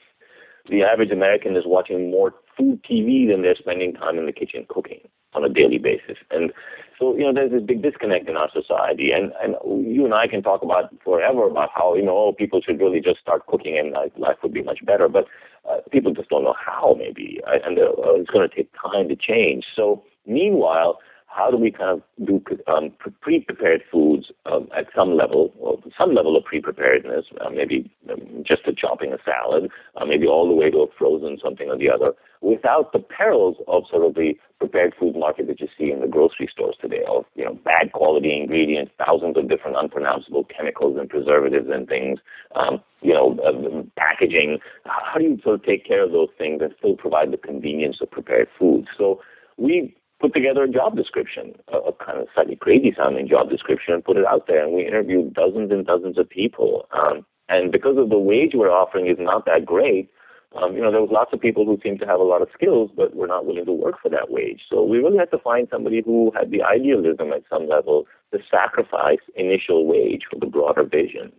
the 0.68 0.82
average 0.82 1.11
American 1.11 1.57
is 1.57 1.64
watching 1.66 2.11
more 2.11 2.34
food 2.57 2.82
TV 2.84 3.28
than 3.28 3.43
they're 3.43 3.57
spending 3.57 3.95
time 3.95 4.18
in 4.18 4.26
the 4.26 4.32
kitchen 4.32 4.66
cooking 4.68 5.01
on 5.34 5.45
a 5.45 5.49
daily 5.49 5.78
basis. 5.78 6.16
And 6.30 6.53
so, 6.99 7.16
you 7.16 7.22
know, 7.22 7.32
there's 7.32 7.53
this 7.53 7.62
big 7.62 7.82
disconnect 7.82 8.28
in 8.28 8.36
our 8.36 8.51
society. 8.53 9.11
And, 9.12 9.32
and 9.43 9.55
you 9.86 10.05
and 10.05 10.14
I 10.14 10.26
can 10.26 10.43
talk 10.43 10.62
about 10.62 10.93
forever 11.05 11.47
about 11.47 11.70
how, 11.74 11.95
you 11.95 12.05
know, 12.05 12.32
people 12.32 12.61
should 12.61 12.80
really 12.80 13.01
just 13.01 13.20
start 13.20 13.47
cooking 13.47 13.78
and 13.78 13.93
life 14.16 14.36
would 14.43 14.53
be 14.53 14.62
much 14.62 14.84
better. 14.84 15.09
But 15.09 15.26
uh, 15.70 15.78
people 15.91 16.12
just 16.12 16.30
don't 16.30 16.45
know 16.45 16.57
how, 16.59 16.97
maybe. 16.99 17.41
And 17.47 17.78
uh, 17.78 17.93
it's 18.16 18.30
going 18.30 18.49
to 18.49 18.55
take 18.55 18.70
time 18.72 19.09
to 19.09 19.16
change. 19.16 19.64
So, 19.76 20.03
meanwhile, 20.26 20.99
how 21.39 21.53
do 21.53 21.57
we 21.57 21.70
kind 21.70 21.91
of 21.91 22.26
do 22.26 22.43
um, 22.66 22.91
pre-prepared 23.20 23.82
foods 23.93 24.26
um, 24.47 24.68
at 24.76 24.86
some 24.95 25.16
level, 25.16 25.55
or 25.61 25.78
some 25.97 26.12
level 26.12 26.36
of 26.36 26.45
pre-preparedness, 26.45 27.26
uh, 27.41 27.49
maybe 27.49 27.89
um, 28.11 28.43
just 28.45 28.62
a 28.66 28.72
chopping 28.72 29.12
a 29.12 29.18
salad, 29.24 29.70
uh, 29.97 30.05
maybe 30.05 30.26
all 30.26 30.49
the 30.49 30.55
way 30.55 30.68
to 30.68 30.78
a 30.78 30.86
frozen 30.99 31.39
something 31.43 31.68
or 31.68 31.78
the 31.78 31.89
other, 31.89 32.12
without 32.41 32.93
the 32.93 32.99
perils 32.99 33.57
of 33.68 33.84
sort 33.89 34.05
of 34.05 34.14
the 34.14 34.34
prepared 34.59 34.93
food 34.99 35.14
market 35.14 35.47
that 35.47 35.61
you 35.61 35.68
see 35.78 35.93
in 35.93 36.01
the 36.01 36.09
grocery 36.09 36.49
stores 36.53 36.74
today, 36.80 37.05
of 37.09 37.24
you 37.36 37.45
know 37.45 37.55
bad 37.64 37.93
quality 37.93 38.36
ingredients, 38.36 38.91
thousands 38.99 39.36
of 39.36 39.49
different 39.49 39.76
unpronounceable 39.78 40.45
chemicals 40.45 40.97
and 40.99 41.09
preservatives 41.09 41.68
and 41.70 41.86
things, 41.86 42.18
um, 42.57 42.82
you 43.01 43.14
know, 43.14 43.39
uh, 43.47 43.82
packaging. 43.97 44.59
How 44.86 45.18
do 45.18 45.24
you 45.24 45.39
sort 45.45 45.55
of 45.61 45.64
take 45.64 45.86
care 45.86 46.03
of 46.03 46.11
those 46.11 46.30
things 46.36 46.62
and 46.62 46.74
still 46.78 46.97
provide 46.97 47.30
the 47.30 47.39
convenience 47.39 47.99
of 48.03 48.11
prepared 48.11 48.49
foods? 48.59 48.89
So 48.99 49.20
we 49.57 49.95
put 50.20 50.34
together 50.34 50.64
a 50.64 50.70
job 50.70 50.96
description, 50.96 51.54
a, 51.72 51.76
a 51.78 51.92
kind 51.92 52.18
of 52.18 52.26
slightly 52.34 52.56
crazy 52.56 52.94
sounding 52.96 53.28
job 53.28 53.50
description, 53.50 53.94
and 53.94 54.04
put 54.04 54.16
it 54.16 54.26
out 54.26 54.46
there. 54.46 54.64
And 54.64 54.74
we 54.74 54.86
interviewed 54.86 55.34
dozens 55.34 55.70
and 55.70 55.86
dozens 55.86 56.18
of 56.18 56.28
people. 56.28 56.86
Um, 56.92 57.24
and 57.48 57.72
because 57.72 57.96
of 57.96 58.10
the 58.10 58.18
wage 58.18 58.52
we're 58.54 58.70
offering 58.70 59.06
is 59.06 59.16
not 59.18 59.46
that 59.46 59.64
great, 59.64 60.10
um, 60.56 60.74
you 60.74 60.82
know, 60.82 60.90
there 60.90 61.00
was 61.00 61.10
lots 61.12 61.32
of 61.32 61.40
people 61.40 61.66
who 61.66 61.78
seemed 61.82 62.00
to 62.00 62.06
have 62.06 62.20
a 62.20 62.24
lot 62.24 62.40
of 62.40 62.48
skills, 62.54 62.90
but 62.96 63.14
were 63.14 63.26
not 63.26 63.44
willing 63.44 63.66
to 63.66 63.72
work 63.72 63.96
for 64.02 64.08
that 64.08 64.30
wage. 64.30 64.62
So 64.68 64.82
we 64.82 64.98
really 64.98 65.18
had 65.18 65.30
to 65.32 65.38
find 65.38 65.68
somebody 65.70 66.02
who 66.04 66.32
had 66.34 66.50
the 66.50 66.62
idealism 66.62 67.32
at 67.32 67.42
some 67.50 67.68
level 67.68 68.06
to 68.32 68.38
sacrifice 68.50 69.20
initial 69.36 69.86
wage 69.86 70.22
for 70.30 70.38
the 70.38 70.46
broader 70.46 70.84
vision. 70.84 71.32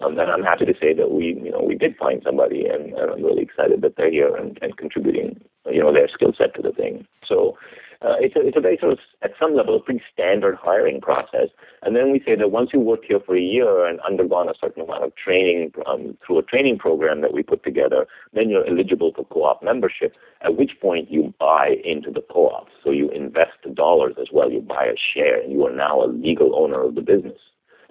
Um, 0.00 0.18
and 0.18 0.30
I'm 0.30 0.42
happy 0.42 0.66
to 0.66 0.74
say 0.78 0.92
that 0.94 1.10
we, 1.10 1.38
you 1.42 1.50
know, 1.50 1.62
we 1.62 1.74
did 1.74 1.96
find 1.96 2.22
somebody, 2.24 2.66
and, 2.66 2.92
and 2.92 3.10
I'm 3.10 3.22
really 3.22 3.42
excited 3.42 3.80
that 3.80 3.96
they're 3.96 4.10
here 4.10 4.34
and, 4.36 4.58
and 4.60 4.76
contributing, 4.76 5.40
you 5.70 5.80
know, 5.80 5.92
their 5.92 6.08
skill 6.08 6.32
set 6.36 6.54
to 6.54 6.62
the 6.62 6.72
thing. 6.72 7.06
So 7.26 7.56
uh, 8.02 8.16
it's, 8.20 8.36
a, 8.36 8.46
it's 8.46 8.56
a 8.56 8.60
very 8.60 8.76
sort 8.78 8.92
of, 8.92 8.98
at 9.22 9.32
some 9.40 9.54
level, 9.54 9.76
a 9.76 9.80
pretty 9.80 10.02
standard 10.12 10.56
hiring 10.60 11.00
process. 11.00 11.48
And 11.82 11.96
then 11.96 12.12
we 12.12 12.20
say 12.24 12.36
that 12.36 12.50
once 12.50 12.70
you 12.72 12.80
work 12.80 13.00
here 13.06 13.20
for 13.24 13.36
a 13.36 13.40
year 13.40 13.86
and 13.86 14.00
undergone 14.00 14.48
a 14.48 14.54
certain 14.60 14.82
amount 14.82 15.04
of 15.04 15.12
training 15.16 15.72
um, 15.86 16.16
through 16.24 16.38
a 16.38 16.42
training 16.42 16.78
program 16.78 17.22
that 17.22 17.32
we 17.32 17.42
put 17.42 17.64
together, 17.64 18.06
then 18.34 18.50
you're 18.50 18.66
eligible 18.66 19.12
for 19.14 19.24
co-op 19.24 19.62
membership, 19.62 20.14
at 20.42 20.56
which 20.56 20.72
point 20.80 21.10
you 21.10 21.32
buy 21.40 21.76
into 21.84 22.10
the 22.10 22.22
co-op. 22.30 22.68
So 22.84 22.90
you 22.90 23.10
invest 23.10 23.52
the 23.64 23.70
dollars 23.70 24.14
as 24.20 24.28
well. 24.32 24.50
You 24.50 24.60
buy 24.60 24.86
a 24.86 24.96
share, 25.14 25.40
and 25.40 25.52
you 25.52 25.64
are 25.66 25.74
now 25.74 26.02
a 26.02 26.08
legal 26.08 26.54
owner 26.54 26.82
of 26.82 26.94
the 26.94 27.02
business. 27.02 27.40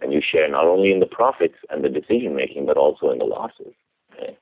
And 0.01 0.13
you 0.13 0.21
share 0.21 0.49
not 0.49 0.65
only 0.65 0.91
in 0.91 0.99
the 0.99 1.05
profits 1.07 1.55
and 1.69 1.83
the 1.83 1.89
decision 1.89 2.35
making, 2.35 2.65
but 2.65 2.77
also 2.77 3.09
in 3.09 3.17
the 3.17 3.25
losses. 3.25 3.73
Okay? 4.13 4.37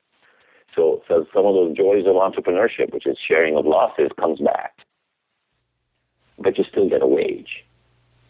So, 0.76 1.04
so 1.08 1.26
some 1.34 1.46
of 1.46 1.54
those 1.54 1.78
joys 1.78 2.06
of 2.08 2.16
entrepreneurship, 2.16 2.92
which 2.92 3.06
is 3.06 3.18
sharing 3.26 3.56
of 3.56 3.66
losses, 3.66 4.10
comes 4.20 4.40
back 4.40 4.74
but 6.38 6.58
you 6.58 6.64
still 6.64 6.90
get 6.90 7.02
a 7.02 7.08
wage. 7.08 7.64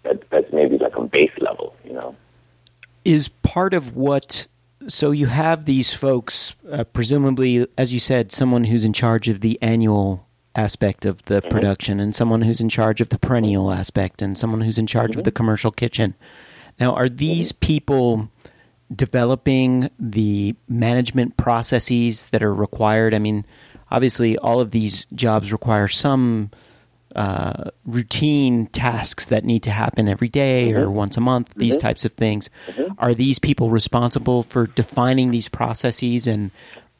That 0.03 0.29
that's 0.29 0.51
maybe 0.51 0.77
like 0.77 0.95
a 0.95 1.03
base 1.03 1.31
level, 1.39 1.75
you 1.85 1.93
know. 1.93 2.15
Is 3.05 3.27
part 3.27 3.73
of 3.73 3.95
what 3.95 4.47
so 4.87 5.11
you 5.11 5.27
have 5.27 5.65
these 5.65 5.93
folks, 5.93 6.55
uh, 6.71 6.83
presumably, 6.83 7.67
as 7.77 7.93
you 7.93 7.99
said, 7.99 8.31
someone 8.31 8.65
who's 8.65 8.85
in 8.85 8.93
charge 8.93 9.29
of 9.29 9.41
the 9.41 9.57
annual 9.61 10.27
aspect 10.55 11.05
of 11.05 11.23
the 11.23 11.41
mm-hmm. 11.41 11.49
production, 11.49 11.99
and 11.99 12.13
someone 12.13 12.41
who's 12.41 12.61
in 12.61 12.69
charge 12.69 13.01
of 13.01 13.09
the 13.09 13.17
perennial 13.17 13.71
aspect, 13.71 14.21
and 14.21 14.37
someone 14.37 14.61
who's 14.61 14.77
in 14.77 14.87
charge 14.87 15.11
mm-hmm. 15.11 15.19
of 15.19 15.25
the 15.25 15.31
commercial 15.31 15.71
kitchen. 15.71 16.15
Now, 16.79 16.93
are 16.93 17.09
these 17.09 17.51
mm-hmm. 17.51 17.59
people 17.59 18.29
developing 18.93 19.89
the 19.99 20.55
management 20.67 21.37
processes 21.37 22.27
that 22.27 22.43
are 22.43 22.53
required? 22.53 23.13
I 23.13 23.19
mean, 23.19 23.45
obviously, 23.89 24.37
all 24.37 24.59
of 24.59 24.71
these 24.71 25.05
jobs 25.13 25.51
require 25.51 25.87
some 25.87 26.51
uh, 27.15 27.69
routine 27.85 28.67
tasks 28.67 29.27
that 29.27 29.43
need 29.43 29.63
to 29.63 29.71
happen 29.71 30.07
every 30.07 30.29
day 30.29 30.69
mm-hmm. 30.69 30.81
or 30.81 30.91
once 30.91 31.17
a 31.17 31.21
month, 31.21 31.53
these 31.55 31.75
mm-hmm. 31.75 31.87
types 31.87 32.05
of 32.05 32.13
things. 32.13 32.49
Mm-hmm. 32.67 32.93
Are 32.97 33.13
these 33.13 33.39
people 33.39 33.69
responsible 33.69 34.43
for 34.43 34.67
defining 34.67 35.31
these 35.31 35.49
processes 35.49 36.27
and 36.27 36.51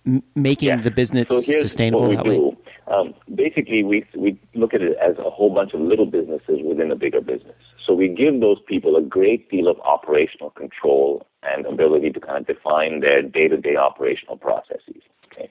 m- 0.06 0.24
making 0.36 0.70
yes. 0.70 0.84
the 0.84 0.92
business 0.92 1.28
so 1.30 1.42
sustainable 1.42 2.10
that 2.10 2.24
do. 2.24 2.30
way? 2.30 2.58
Um, 2.88 3.14
basically, 3.34 3.82
we 3.84 4.06
we 4.16 4.38
look 4.54 4.74
at 4.74 4.82
it 4.82 4.98
as 5.02 5.18
a 5.18 5.30
whole 5.30 5.54
bunch 5.54 5.74
of 5.74 5.80
little 5.80 6.06
businesses 6.06 6.60
within 6.64 6.92
a 6.92 6.96
bigger 6.96 7.22
business. 7.22 7.56
So 7.86 7.94
we 7.94 8.10
give 8.10 8.40
those 8.42 8.60
people 8.68 8.96
a 8.98 9.02
great 9.02 9.50
deal 9.50 9.68
of 9.68 9.80
operational 9.80 10.50
control 10.52 11.26
and 11.44 11.66
ability 11.66 12.12
to 12.12 12.20
kind 12.20 12.38
of 12.38 12.48
define 12.48 13.00
their 13.00 13.22
day-to-day 13.22 13.76
operational 13.76 14.38
processes. 14.38 15.02
Okay. 15.32 15.50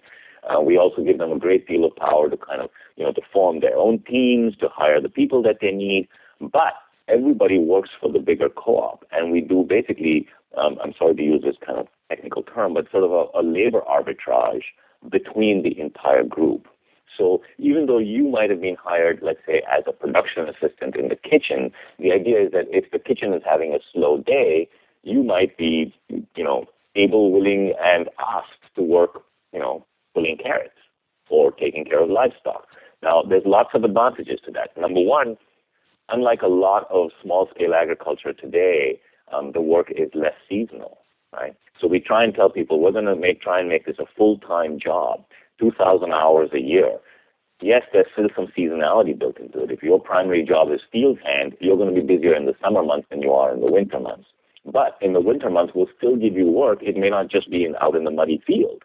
Uh, 0.48 0.60
we 0.60 0.76
also 0.76 1.02
give 1.02 1.18
them 1.18 1.32
a 1.32 1.38
great 1.38 1.66
deal 1.66 1.84
of 1.84 1.94
power 1.96 2.28
to 2.28 2.36
kind 2.36 2.60
of, 2.60 2.70
you 2.96 3.04
know, 3.04 3.12
to 3.12 3.22
form 3.32 3.60
their 3.60 3.76
own 3.76 4.02
teams, 4.08 4.56
to 4.56 4.68
hire 4.68 5.00
the 5.00 5.08
people 5.08 5.42
that 5.42 5.58
they 5.60 5.72
need. 5.72 6.08
But 6.40 6.74
everybody 7.08 7.58
works 7.58 7.90
for 8.00 8.10
the 8.10 8.18
bigger 8.18 8.48
co-op, 8.48 9.04
and 9.12 9.32
we 9.32 9.40
do 9.40 9.64
basically, 9.68 10.28
um, 10.56 10.78
I'm 10.82 10.94
sorry 10.98 11.14
to 11.14 11.22
use 11.22 11.42
this 11.42 11.56
kind 11.64 11.78
of 11.78 11.88
technical 12.08 12.42
term, 12.42 12.74
but 12.74 12.90
sort 12.90 13.04
of 13.04 13.12
a, 13.12 13.38
a 13.38 13.42
labor 13.42 13.80
arbitrage 13.80 14.64
between 15.10 15.62
the 15.62 15.78
entire 15.80 16.24
group. 16.24 16.68
So 17.16 17.42
even 17.58 17.86
though 17.86 17.98
you 17.98 18.28
might 18.28 18.50
have 18.50 18.60
been 18.60 18.76
hired, 18.82 19.20
let's 19.22 19.40
say, 19.46 19.62
as 19.70 19.84
a 19.86 19.92
production 19.92 20.48
assistant 20.48 20.96
in 20.96 21.08
the 21.08 21.16
kitchen, 21.16 21.70
the 21.98 22.12
idea 22.12 22.46
is 22.46 22.52
that 22.52 22.66
if 22.70 22.90
the 22.90 22.98
kitchen 22.98 23.34
is 23.34 23.42
having 23.44 23.74
a 23.74 23.78
slow 23.92 24.18
day, 24.18 24.68
you 25.02 25.22
might 25.22 25.56
be, 25.58 25.94
you 26.08 26.44
know, 26.44 26.64
able, 26.94 27.32
willing, 27.32 27.74
and 27.82 28.08
asked 28.18 28.74
to 28.76 28.82
work, 28.82 29.22
you 29.52 29.60
know, 29.60 29.84
pulling 30.14 30.38
carrots 30.42 30.74
or 31.28 31.50
taking 31.52 31.84
care 31.84 32.02
of 32.02 32.10
livestock. 32.10 32.66
Now, 33.02 33.22
there's 33.28 33.42
lots 33.44 33.70
of 33.74 33.84
advantages 33.84 34.38
to 34.46 34.52
that. 34.52 34.76
Number 34.76 35.00
one, 35.00 35.36
unlike 36.08 36.42
a 36.42 36.48
lot 36.48 36.86
of 36.90 37.10
small 37.22 37.48
scale 37.54 37.74
agriculture 37.74 38.32
today, 38.32 39.00
um, 39.32 39.52
the 39.52 39.60
work 39.60 39.90
is 39.90 40.10
less 40.14 40.34
seasonal, 40.48 40.98
right? 41.32 41.54
So 41.80 41.88
we 41.88 42.00
try 42.00 42.22
and 42.22 42.34
tell 42.34 42.50
people 42.50 42.80
we're 42.80 42.92
going 42.92 43.06
to 43.06 43.16
make 43.16 43.40
try 43.40 43.58
and 43.58 43.68
make 43.68 43.86
this 43.86 43.98
a 43.98 44.06
full 44.16 44.38
time 44.38 44.78
job, 44.78 45.24
2,000 45.58 46.12
hours 46.12 46.50
a 46.54 46.60
year. 46.60 46.98
Yes, 47.60 47.82
there's 47.92 48.06
still 48.12 48.28
some 48.34 48.48
seasonality 48.56 49.18
built 49.18 49.38
into 49.38 49.62
it. 49.62 49.70
If 49.70 49.82
your 49.82 50.00
primary 50.00 50.44
job 50.44 50.70
is 50.72 50.80
field 50.90 51.18
hand, 51.24 51.54
you're 51.60 51.76
going 51.76 51.94
to 51.94 52.00
be 52.00 52.06
busier 52.06 52.34
in 52.34 52.46
the 52.46 52.54
summer 52.62 52.82
months 52.82 53.06
than 53.10 53.22
you 53.22 53.32
are 53.32 53.52
in 53.54 53.60
the 53.60 53.70
winter 53.70 54.00
months. 54.00 54.26
But 54.64 54.96
in 55.00 55.12
the 55.12 55.20
winter 55.20 55.50
months, 55.50 55.72
we'll 55.74 55.88
still 55.96 56.16
give 56.16 56.34
you 56.34 56.46
work. 56.46 56.78
It 56.82 56.96
may 56.96 57.10
not 57.10 57.28
just 57.28 57.50
be 57.50 57.64
in, 57.64 57.74
out 57.80 57.96
in 57.96 58.04
the 58.04 58.10
muddy 58.10 58.42
field. 58.46 58.82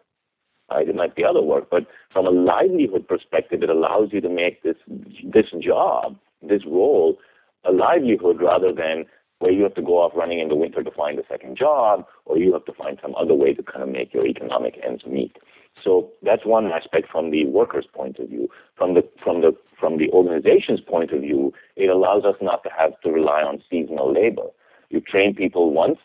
It 0.72 0.96
might 0.96 1.16
be 1.16 1.24
other 1.24 1.42
work, 1.42 1.70
but 1.70 1.88
from 2.12 2.26
a 2.26 2.32
livelihood 2.32 3.08
perspective, 3.08 3.64
it 3.64 3.70
allows 3.70 4.10
you 4.12 4.22
to 4.22 4.30
make 4.30 4.64
this 4.64 4.76
this 4.88 5.46
job, 5.62 6.18
this 6.42 6.66
role, 6.66 7.18
a 7.64 7.72
livelihood 7.72 8.42
rather 8.42 8.74
than 8.74 9.06
where 9.40 9.52
you 9.52 9.64
have 9.64 9.76
to 9.76 9.82
go 9.82 10.00
off 10.02 10.14
running 10.16 10.40
in 10.40 10.50
the 10.50 10.56
winter 10.56 10.84
to 10.84 10.92
find 10.92 11.20
a 11.20 11.28
second 11.30 11.58
job, 11.58 12.06
or 12.26 12.38
you 12.38 12.52
have 12.54 12.66
to 12.66 12.74
find 12.74 12.98
some 13.02 13.14
other 13.16 13.36
way 13.36 13.54
to 13.54 13.64
kind 13.64 13.84
of 13.84 13.90
make 13.90 14.14
your 14.14 14.26
economic 14.26 14.80
ends 14.86 15.06
meet. 15.06 15.38
So 15.84 16.12
that's 16.24 16.46
one 16.46 16.72
aspect 16.72 17.08
from 17.12 17.30
the 17.30 17.46
worker's 17.46 17.86
point 17.94 18.18
of 18.20 18.30
view. 18.30 18.50
From 18.76 18.94
the 18.96 19.08
from 19.24 19.42
the 19.42 19.56
from 19.80 19.98
the 19.98 20.10
organization's 20.10 20.82
point 20.82 21.12
of 21.12 21.22
view, 21.22 21.54
it 21.76 21.88
allows 21.90 22.26
us 22.26 22.36
not 22.42 22.64
to 22.64 22.70
have 22.78 23.00
to 23.02 23.12
rely 23.12 23.42
on 23.42 23.64
seasonal 23.70 24.12
labor. 24.12 24.48
You 24.90 25.02
train 25.02 25.36
people 25.36 25.72
once, 25.72 26.00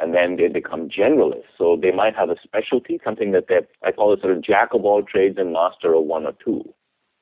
and 0.00 0.14
then 0.14 0.36
they 0.36 0.48
become 0.48 0.88
generalists. 0.88 1.50
So 1.56 1.78
they 1.80 1.90
might 1.90 2.14
have 2.16 2.30
a 2.30 2.36
specialty, 2.42 3.00
something 3.04 3.32
that 3.32 3.46
they 3.48 3.60
I 3.86 3.92
call 3.92 4.12
it 4.12 4.20
sort 4.20 4.36
of 4.36 4.42
jack 4.42 4.70
of 4.72 4.84
all 4.84 5.02
trades 5.02 5.36
and 5.38 5.52
master 5.52 5.94
of 5.94 6.04
one 6.04 6.26
or 6.26 6.32
two. 6.44 6.62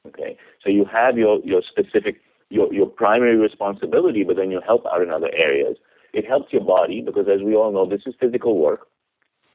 Okay, 0.07 0.37
so 0.63 0.71
you 0.71 0.85
have 0.85 1.19
your 1.19 1.41
your 1.45 1.63
specific 1.63 2.21
your 2.51 2.73
your 2.73 2.87
primary 2.87 3.37
responsibility, 3.37 4.25
but 4.25 4.37
then 4.37 4.51
you 4.51 4.61
help 4.65 4.85
out 4.87 5.03
in 5.03 5.11
other 5.11 5.31
areas. 5.35 5.77
It 6.13 6.27
helps 6.27 6.53
your 6.53 6.65
body 6.65 7.03
because, 7.03 7.27
as 7.29 7.43
we 7.43 7.55
all 7.55 7.73
know, 7.73 7.89
this 7.89 8.03
is 8.07 8.15
physical 8.19 8.59
work. 8.59 8.87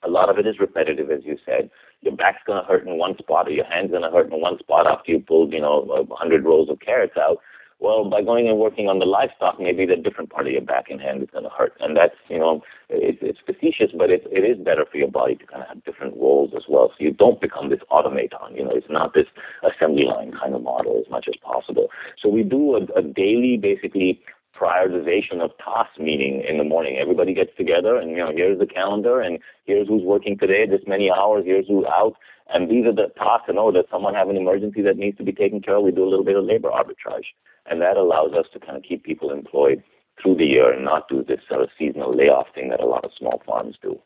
A 0.04 0.10
lot 0.10 0.30
of 0.30 0.38
it 0.38 0.48
is 0.48 0.60
repetitive, 0.60 1.12
as 1.12 1.24
you 1.24 1.38
said. 1.46 1.70
Your 2.02 2.16
back's 2.16 2.42
going 2.46 2.62
to 2.62 2.68
hurt 2.68 2.88
in 2.88 2.98
one 2.98 3.18
spot, 3.18 3.48
or 3.48 3.52
your 3.52 3.66
hand's 3.66 3.92
going 3.92 4.04
to 4.04 4.10
hurt 4.10 4.32
in 4.32 4.42
one 4.42 4.58
spot 4.60 4.88
after 4.88 5.12
you 5.12 5.20
pulled, 5.20 5.54
you 5.54 5.62
know, 5.62 6.08
a 6.10 6.16
hundred 6.16 6.44
rows 6.44 6.70
of 6.70 6.80
carrots 6.80 7.16
out. 7.18 7.38
Well, 7.82 8.06
by 8.08 8.22
going 8.22 8.48
and 8.48 8.60
working 8.60 8.88
on 8.90 9.00
the 9.00 9.10
livestock, 9.10 9.60
maybe 9.60 9.88
the 9.88 9.96
different 9.96 10.30
part 10.30 10.46
of 10.46 10.54
your 10.54 10.62
back 10.62 10.92
and 10.92 11.02
hand 11.02 11.24
is 11.24 11.30
going 11.32 11.46
to 11.46 11.50
hurt, 11.50 11.74
and 11.80 11.98
that's, 11.98 12.14
you 12.30 12.38
know, 12.38 12.62
it, 12.90 13.18
it's 13.22 13.40
facetious, 13.44 13.90
but 13.98 14.12
it, 14.12 14.22
it 14.30 14.46
is 14.46 14.64
better 14.64 14.86
for 14.86 14.98
your 14.98 15.10
body 15.10 15.34
to 15.36 15.48
kind 15.48 15.64
of 15.64 15.68
have 15.68 15.84
different 15.84 16.16
roles 16.16 16.52
as 16.56 16.62
well, 16.70 16.90
so 16.90 17.04
you 17.04 17.10
don't 17.10 17.42
become 17.42 17.72
this 17.72 17.82
automaton. 17.90 18.56
You 18.56 18.66
know, 18.66 18.72
it's 18.72 18.86
not 18.88 19.16
this 19.16 19.26
assembly 19.66 20.06
line 20.06 20.32
kind 20.32 20.54
of 20.54 20.62
model 20.62 21.02
as 21.04 21.10
much 21.10 21.26
as 21.28 21.34
possible. 21.42 21.88
So 22.22 22.30
we 22.30 22.44
do 22.44 22.78
a, 22.78 22.86
a 23.00 23.02
daily, 23.02 23.58
basically 23.58 24.22
prioritization 24.54 25.42
of 25.42 25.50
tasks 25.58 25.98
meeting 25.98 26.46
in 26.48 26.60
the 26.60 26.64
morning. 26.64 26.98
Everybody 27.02 27.34
gets 27.34 27.50
together 27.58 27.96
and, 27.96 28.12
you 28.12 28.18
know, 28.18 28.32
here's 28.32 28.60
the 28.60 28.68
calendar 28.68 29.22
and 29.22 29.40
here's 29.66 29.88
who's 29.88 30.04
working 30.04 30.38
today, 30.38 30.68
this 30.70 30.86
many 30.86 31.10
hours, 31.10 31.46
here's 31.48 31.68
who's 31.68 31.86
out. 31.86 32.14
And 32.54 32.70
these 32.70 32.86
are 32.86 32.94
the 32.94 33.10
tasks. 33.18 33.48
And 33.48 33.58
oh, 33.58 33.72
does 33.72 33.86
someone 33.90 34.14
have 34.14 34.30
an 34.30 34.38
emergency 34.38 34.84
that 34.84 34.98
needs 34.98 35.18
to 35.18 35.24
be 35.24 35.32
taken 35.32 35.62
care 35.62 35.78
of? 35.78 35.84
We 35.84 35.92
do 35.92 36.04
a 36.04 36.10
little 36.10 36.26
bit 36.26 36.36
of 36.36 36.46
labor 36.46 36.70
arbitrage. 36.70 37.34
And 37.68 37.82
that 37.82 37.97
allows 37.97 38.34
us 38.34 38.45
to 38.53 38.59
kind 38.59 38.78
of 38.78 38.84
keep 38.84 39.03
people 39.03 39.32
employed 39.32 39.84
through 40.22 40.36
the 40.36 40.45
year 40.45 40.72
and 40.72 40.84
not 40.84 41.07
do 41.07 41.24
this 41.24 41.39
sort 41.47 41.62
of 41.62 41.70
seasonal 41.78 42.16
layoff 42.16 42.47
thing 42.53 42.70
that 42.70 42.80
a 42.80 42.86
lot 42.86 43.05
of 43.05 43.12
small 43.18 43.41
farms 43.45 43.76
do. 43.82 43.99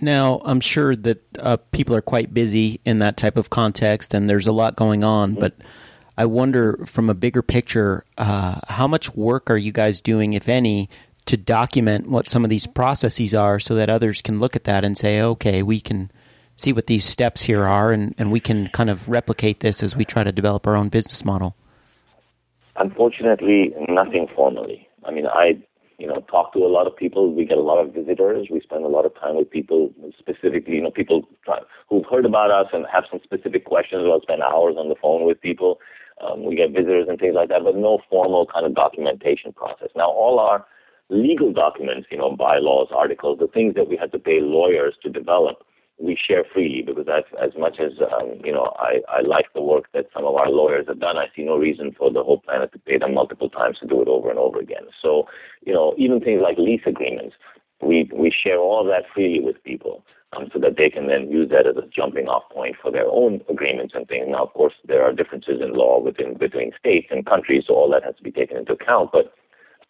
Now, 0.00 0.40
I'm 0.44 0.60
sure 0.60 0.96
that 0.96 1.22
uh, 1.38 1.56
people 1.70 1.94
are 1.94 2.02
quite 2.02 2.34
busy 2.34 2.80
in 2.84 2.98
that 2.98 3.16
type 3.16 3.36
of 3.36 3.50
context, 3.50 4.14
and 4.14 4.28
there's 4.28 4.46
a 4.46 4.52
lot 4.52 4.76
going 4.76 5.04
on. 5.04 5.32
Mm-hmm. 5.32 5.40
But 5.40 5.54
I 6.18 6.26
wonder, 6.26 6.84
from 6.86 7.08
a 7.08 7.14
bigger 7.14 7.42
picture, 7.42 8.04
uh, 8.18 8.60
how 8.68 8.88
much 8.88 9.14
work 9.14 9.50
are 9.50 9.56
you 9.56 9.72
guys 9.72 10.00
doing, 10.00 10.32
if 10.32 10.48
any, 10.48 10.90
to 11.26 11.36
document 11.36 12.08
what 12.08 12.28
some 12.28 12.44
of 12.44 12.50
these 12.50 12.66
processes 12.66 13.32
are, 13.34 13.60
so 13.60 13.74
that 13.76 13.88
others 13.88 14.22
can 14.22 14.38
look 14.38 14.56
at 14.56 14.64
that 14.64 14.84
and 14.84 14.98
say, 14.98 15.20
"Okay, 15.20 15.62
we 15.62 15.80
can 15.80 16.10
see 16.56 16.72
what 16.72 16.86
these 16.86 17.04
steps 17.04 17.42
here 17.42 17.64
are, 17.64 17.92
and, 17.92 18.14
and 18.18 18.32
we 18.32 18.40
can 18.40 18.68
kind 18.68 18.90
of 18.90 19.08
replicate 19.08 19.60
this 19.60 19.82
as 19.82 19.94
we 19.94 20.04
try 20.04 20.24
to 20.24 20.32
develop 20.32 20.66
our 20.66 20.76
own 20.76 20.88
business 20.88 21.24
model." 21.24 21.56
Unfortunately, 22.78 23.72
nothing 23.88 24.26
formally. 24.34 24.88
I 25.04 25.10
mean, 25.10 25.26
I 25.26 25.62
you 25.98 26.06
know 26.06 26.20
talk 26.30 26.52
to 26.52 26.58
a 26.60 26.68
lot 26.68 26.86
of 26.86 26.96
people. 26.96 27.34
We 27.34 27.44
get 27.44 27.58
a 27.58 27.62
lot 27.62 27.78
of 27.78 27.94
visitors. 27.94 28.48
We 28.50 28.60
spend 28.60 28.84
a 28.84 28.88
lot 28.88 29.06
of 29.06 29.14
time 29.14 29.36
with 29.36 29.50
people, 29.50 29.92
specifically, 30.18 30.74
you 30.74 30.82
know, 30.82 30.90
people 30.90 31.28
who've 31.88 32.04
heard 32.10 32.26
about 32.26 32.50
us 32.50 32.66
and 32.72 32.84
have 32.92 33.04
some 33.10 33.20
specific 33.22 33.64
questions. 33.64 34.02
We'll 34.04 34.20
spend 34.20 34.42
hours 34.42 34.76
on 34.78 34.88
the 34.88 34.96
phone 35.00 35.26
with 35.26 35.40
people 35.40 35.78
um, 36.20 36.44
we 36.44 36.56
get 36.56 36.70
visitors 36.72 37.06
and 37.08 37.18
things 37.18 37.34
like 37.34 37.48
that, 37.50 37.64
but 37.64 37.76
no 37.76 37.98
formal 38.08 38.46
kind 38.46 38.64
of 38.64 38.74
documentation 38.74 39.52
process. 39.52 39.88
Now, 39.94 40.10
all 40.10 40.38
our 40.38 40.64
legal 41.08 41.52
documents, 41.52 42.08
you 42.10 42.18
know, 42.18 42.34
bylaws, 42.34 42.88
articles, 42.94 43.38
the 43.38 43.48
things 43.48 43.74
that 43.74 43.88
we 43.88 43.96
had 43.96 44.12
to 44.12 44.18
pay 44.18 44.40
lawyers 44.40 44.94
to 45.02 45.10
develop, 45.10 45.65
we 45.98 46.16
share 46.16 46.44
freely 46.52 46.82
because 46.82 47.06
as 47.08 47.24
as 47.42 47.52
much 47.58 47.78
as 47.80 47.92
um, 48.12 48.38
you 48.44 48.52
know, 48.52 48.74
I, 48.78 49.00
I 49.08 49.20
like 49.22 49.46
the 49.54 49.62
work 49.62 49.84
that 49.94 50.06
some 50.12 50.24
of 50.24 50.34
our 50.34 50.50
lawyers 50.50 50.86
have 50.88 51.00
done. 51.00 51.16
I 51.16 51.26
see 51.34 51.42
no 51.42 51.56
reason 51.56 51.94
for 51.96 52.10
the 52.12 52.22
whole 52.22 52.40
planet 52.40 52.72
to 52.72 52.78
pay 52.78 52.98
them 52.98 53.14
multiple 53.14 53.48
times 53.48 53.78
to 53.80 53.86
do 53.86 54.02
it 54.02 54.08
over 54.08 54.28
and 54.28 54.38
over 54.38 54.58
again. 54.58 54.86
So, 55.00 55.26
you 55.64 55.72
know, 55.72 55.94
even 55.96 56.20
things 56.20 56.42
like 56.42 56.58
lease 56.58 56.82
agreements, 56.86 57.36
we 57.80 58.10
we 58.14 58.30
share 58.30 58.58
all 58.58 58.84
that 58.84 59.04
freely 59.14 59.40
with 59.40 59.62
people 59.64 60.04
um, 60.36 60.48
so 60.52 60.58
that 60.58 60.76
they 60.76 60.90
can 60.90 61.06
then 61.06 61.30
use 61.30 61.48
that 61.50 61.66
as 61.66 61.76
a 61.76 61.88
jumping 61.88 62.28
off 62.28 62.42
point 62.52 62.76
for 62.80 62.90
their 62.90 63.08
own 63.08 63.40
agreements 63.48 63.94
and 63.94 64.06
things. 64.06 64.26
Now, 64.28 64.44
of 64.44 64.52
course, 64.52 64.74
there 64.86 65.02
are 65.02 65.12
differences 65.12 65.60
in 65.62 65.72
law 65.72 66.00
within 66.00 66.36
between 66.36 66.72
states 66.78 67.08
and 67.10 67.24
countries, 67.24 67.64
so 67.66 67.74
all 67.74 67.90
that 67.90 68.04
has 68.04 68.16
to 68.16 68.22
be 68.22 68.32
taken 68.32 68.58
into 68.58 68.72
account. 68.72 69.10
But 69.12 69.32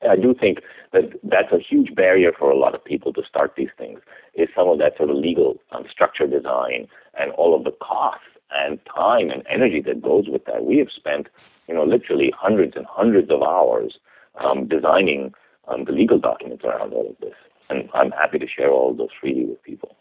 I 0.03 0.17
do 0.17 0.35
think 0.35 0.59
that 0.93 1.19
that's 1.23 1.53
a 1.53 1.59
huge 1.59 1.95
barrier 1.95 2.33
for 2.39 2.51
a 2.51 2.59
lot 2.59 2.75
of 2.75 2.85
people 2.85 3.13
to 3.15 3.23
start 3.29 3.55
these 3.57 3.71
things. 3.79 4.01
Is 4.35 4.49
some 4.55 4.69
of 4.69 4.79
that 4.79 4.97
sort 4.97 5.11
of 5.11 5.17
legal 5.17 5.57
um, 5.73 5.85
structure 5.91 6.27
design 6.27 6.87
and 7.19 7.33
all 7.33 7.57
of 7.57 7.65
the 7.65 7.73
costs 7.83 8.27
and 8.51 8.79
time 8.85 9.31
and 9.31 9.43
energy 9.51 9.83
that 9.87 10.03
goes 10.03 10.29
with 10.29 10.45
that. 10.45 10.65
We 10.65 10.79
have 10.79 10.89
spent, 10.95 11.29
you 11.69 11.75
know, 11.75 11.85
literally 11.85 12.33
hundreds 12.37 12.77
and 12.77 12.87
hundreds 12.87 13.31
of 13.31 13.43
hours 13.43 13.99
um, 14.43 14.69
designing 14.69 15.33
um, 15.69 15.85
the 15.85 15.93
legal 15.93 16.19
documents 16.19 16.65
around 16.65 16.93
all 16.93 17.11
of 17.11 17.17
this, 17.21 17.35
and 17.71 17.89
I'm 17.95 18.11
happy 18.11 18.39
to 18.39 18.47
share 18.47 18.71
all 18.71 18.91
of 18.91 18.99
those 18.99 19.09
freely 19.21 19.45
with 19.45 19.63
people. 19.63 19.97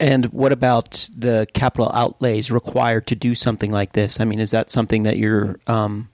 And 0.00 0.26
what 0.26 0.52
about 0.52 1.08
the 1.16 1.46
capital 1.54 1.90
outlays 1.92 2.50
required 2.50 3.06
to 3.08 3.16
do 3.16 3.34
something 3.34 3.72
like 3.72 3.94
this? 3.94 4.20
I 4.20 4.24
mean, 4.24 4.38
is 4.38 4.52
that 4.52 4.70
something 4.70 5.02
that 5.04 5.16
you're 5.16 5.58
um, 5.66 6.08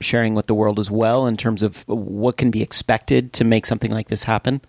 sharing 0.00 0.34
with 0.34 0.46
the 0.46 0.54
world 0.54 0.78
as 0.78 0.90
well 0.90 1.26
in 1.26 1.36
terms 1.36 1.62
of 1.62 1.86
what 1.88 2.36
can 2.36 2.50
be 2.50 2.62
expected 2.62 3.32
to 3.34 3.44
make 3.44 3.66
something 3.66 3.90
like 3.90 4.08
this 4.08 4.24
happen? 4.24 4.60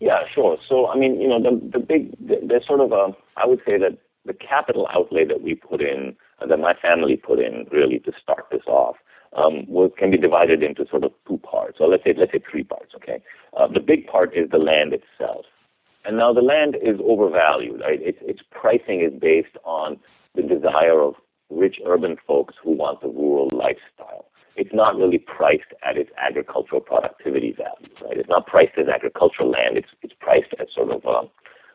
Yeah, 0.00 0.20
sure. 0.34 0.56
So, 0.66 0.88
I 0.88 0.96
mean, 0.96 1.20
you 1.20 1.28
know, 1.28 1.42
the, 1.42 1.60
the 1.72 1.78
big, 1.78 2.14
there's 2.18 2.66
sort 2.66 2.80
of 2.80 2.92
a, 2.92 3.14
I 3.36 3.46
would 3.46 3.60
say 3.66 3.78
that 3.78 3.98
the 4.24 4.32
capital 4.32 4.88
outlay 4.94 5.24
that 5.26 5.42
we 5.42 5.54
put 5.54 5.80
in, 5.80 6.16
uh, 6.40 6.46
that 6.46 6.58
my 6.58 6.74
family 6.74 7.16
put 7.16 7.38
in 7.38 7.66
really 7.70 7.98
to 8.00 8.12
start 8.20 8.46
this 8.50 8.62
off, 8.66 8.96
um, 9.36 9.64
will, 9.68 9.90
can 9.90 10.10
be 10.10 10.16
divided 10.16 10.62
into 10.62 10.86
sort 10.88 11.04
of 11.04 11.12
two 11.28 11.38
parts. 11.38 11.78
So 11.78 11.84
let's 11.84 12.02
say, 12.04 12.14
let's 12.16 12.32
say 12.32 12.40
three 12.50 12.64
parts, 12.64 12.92
okay? 12.96 13.22
Uh, 13.56 13.68
the 13.68 13.80
big 13.80 14.06
part 14.06 14.36
is 14.36 14.50
the 14.50 14.58
land 14.58 14.92
itself. 14.92 15.44
And 16.04 16.16
now 16.16 16.32
the 16.32 16.40
land 16.40 16.76
is 16.82 16.98
overvalued. 17.04 17.80
Right? 17.80 18.00
Its 18.02 18.40
pricing 18.50 19.02
is 19.02 19.12
based 19.20 19.56
on 19.64 19.98
the 20.34 20.42
desire 20.42 21.00
of 21.00 21.14
rich 21.50 21.76
urban 21.86 22.16
folks 22.26 22.54
who 22.62 22.72
want 22.72 23.00
the 23.00 23.08
rural 23.08 23.48
lifestyle. 23.52 24.26
It's 24.56 24.74
not 24.74 24.96
really 24.96 25.18
priced 25.18 25.72
at 25.82 25.96
its 25.96 26.10
agricultural 26.18 26.80
productivity 26.80 27.52
value. 27.52 27.94
Right? 28.02 28.18
It's 28.18 28.28
not 28.28 28.46
priced 28.46 28.76
as 28.78 28.88
agricultural 28.88 29.50
land. 29.50 29.76
It's 29.76 29.88
it's 30.02 30.14
priced 30.18 30.54
as 30.58 30.68
sort 30.74 30.90
of 30.90 31.06
um, 31.06 31.30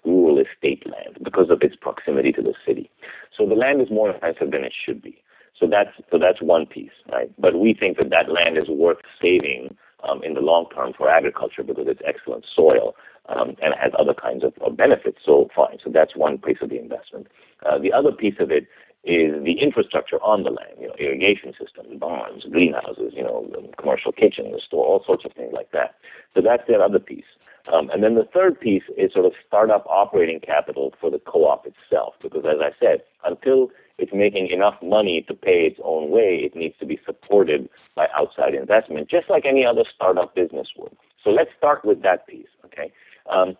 rural 0.05 0.39
estate 0.39 0.85
land 0.85 1.17
because 1.23 1.49
of 1.49 1.61
its 1.61 1.75
proximity 1.75 2.31
to 2.33 2.41
the 2.41 2.53
city. 2.65 2.89
So 3.35 3.47
the 3.47 3.55
land 3.55 3.81
is 3.81 3.89
more 3.89 4.11
expensive 4.11 4.51
than 4.51 4.63
it 4.63 4.73
should 4.85 5.01
be. 5.01 5.21
So 5.59 5.67
that's 5.67 5.89
so 6.11 6.19
that's 6.19 6.41
one 6.41 6.65
piece, 6.65 6.95
right? 7.11 7.31
But 7.39 7.59
we 7.59 7.73
think 7.73 7.97
that 7.97 8.09
that 8.09 8.29
land 8.29 8.57
is 8.57 8.67
worth 8.67 8.99
saving 9.21 9.75
um, 10.07 10.21
in 10.23 10.33
the 10.33 10.41
long 10.41 10.67
term 10.75 10.93
for 10.97 11.09
agriculture 11.09 11.63
because 11.63 11.85
it's 11.87 12.01
excellent 12.05 12.45
soil 12.53 12.95
um, 13.29 13.55
and 13.61 13.73
has 13.81 13.91
other 13.97 14.13
kinds 14.13 14.43
of, 14.43 14.53
of, 14.61 14.77
benefits. 14.77 15.17
So 15.25 15.47
fine. 15.55 15.77
So 15.83 15.89
that's 15.89 16.15
one 16.15 16.37
piece 16.37 16.57
of 16.61 16.69
the 16.69 16.79
investment. 16.79 17.27
Uh, 17.65 17.79
the 17.79 17.91
other 17.91 18.11
piece 18.11 18.35
of 18.39 18.51
it 18.51 18.67
is 19.05 19.43
the 19.43 19.61
infrastructure 19.61 20.17
on 20.23 20.43
the 20.43 20.49
land, 20.49 20.75
you 20.81 20.87
know, 20.87 20.95
irrigation 20.99 21.53
systems, 21.59 21.99
barns, 21.99 22.43
greenhouses, 22.51 23.13
you 23.15 23.23
know, 23.23 23.47
commercial 23.77 24.11
kitchens, 24.11 24.51
the 24.51 24.59
store, 24.65 24.85
all 24.85 25.03
sorts 25.05 25.23
of 25.25 25.31
things 25.33 25.53
like 25.53 25.71
that. 25.71 25.95
So 26.33 26.41
that's 26.41 26.63
the 26.67 26.75
other 26.75 26.99
piece. 26.99 27.29
Um, 27.71 27.89
and 27.89 28.03
then 28.03 28.15
the 28.15 28.27
third 28.31 28.59
piece 28.59 28.83
is 28.97 29.13
sort 29.13 29.25
of 29.25 29.33
startup 29.47 29.85
operating 29.87 30.39
capital 30.39 30.93
for 30.99 31.09
the 31.09 31.19
co-op 31.19 31.65
itself, 31.65 32.13
because 32.21 32.45
as 32.45 32.57
I 32.61 32.71
said, 32.79 33.01
until 33.23 33.69
it's 33.97 34.11
making 34.13 34.49
enough 34.49 34.75
money 34.83 35.23
to 35.27 35.33
pay 35.33 35.65
its 35.65 35.79
own 35.83 36.11
way, 36.11 36.41
it 36.43 36.55
needs 36.55 36.75
to 36.79 36.85
be 36.85 36.99
supported 37.05 37.69
by 37.95 38.07
outside 38.15 38.53
investment, 38.53 39.09
just 39.09 39.29
like 39.29 39.45
any 39.45 39.65
other 39.65 39.83
startup 39.93 40.35
business 40.35 40.67
would. 40.77 40.95
So 41.23 41.29
let's 41.29 41.49
start 41.57 41.85
with 41.85 42.03
that 42.03 42.27
piece, 42.27 42.49
okay? 42.65 42.91
Um, 43.31 43.55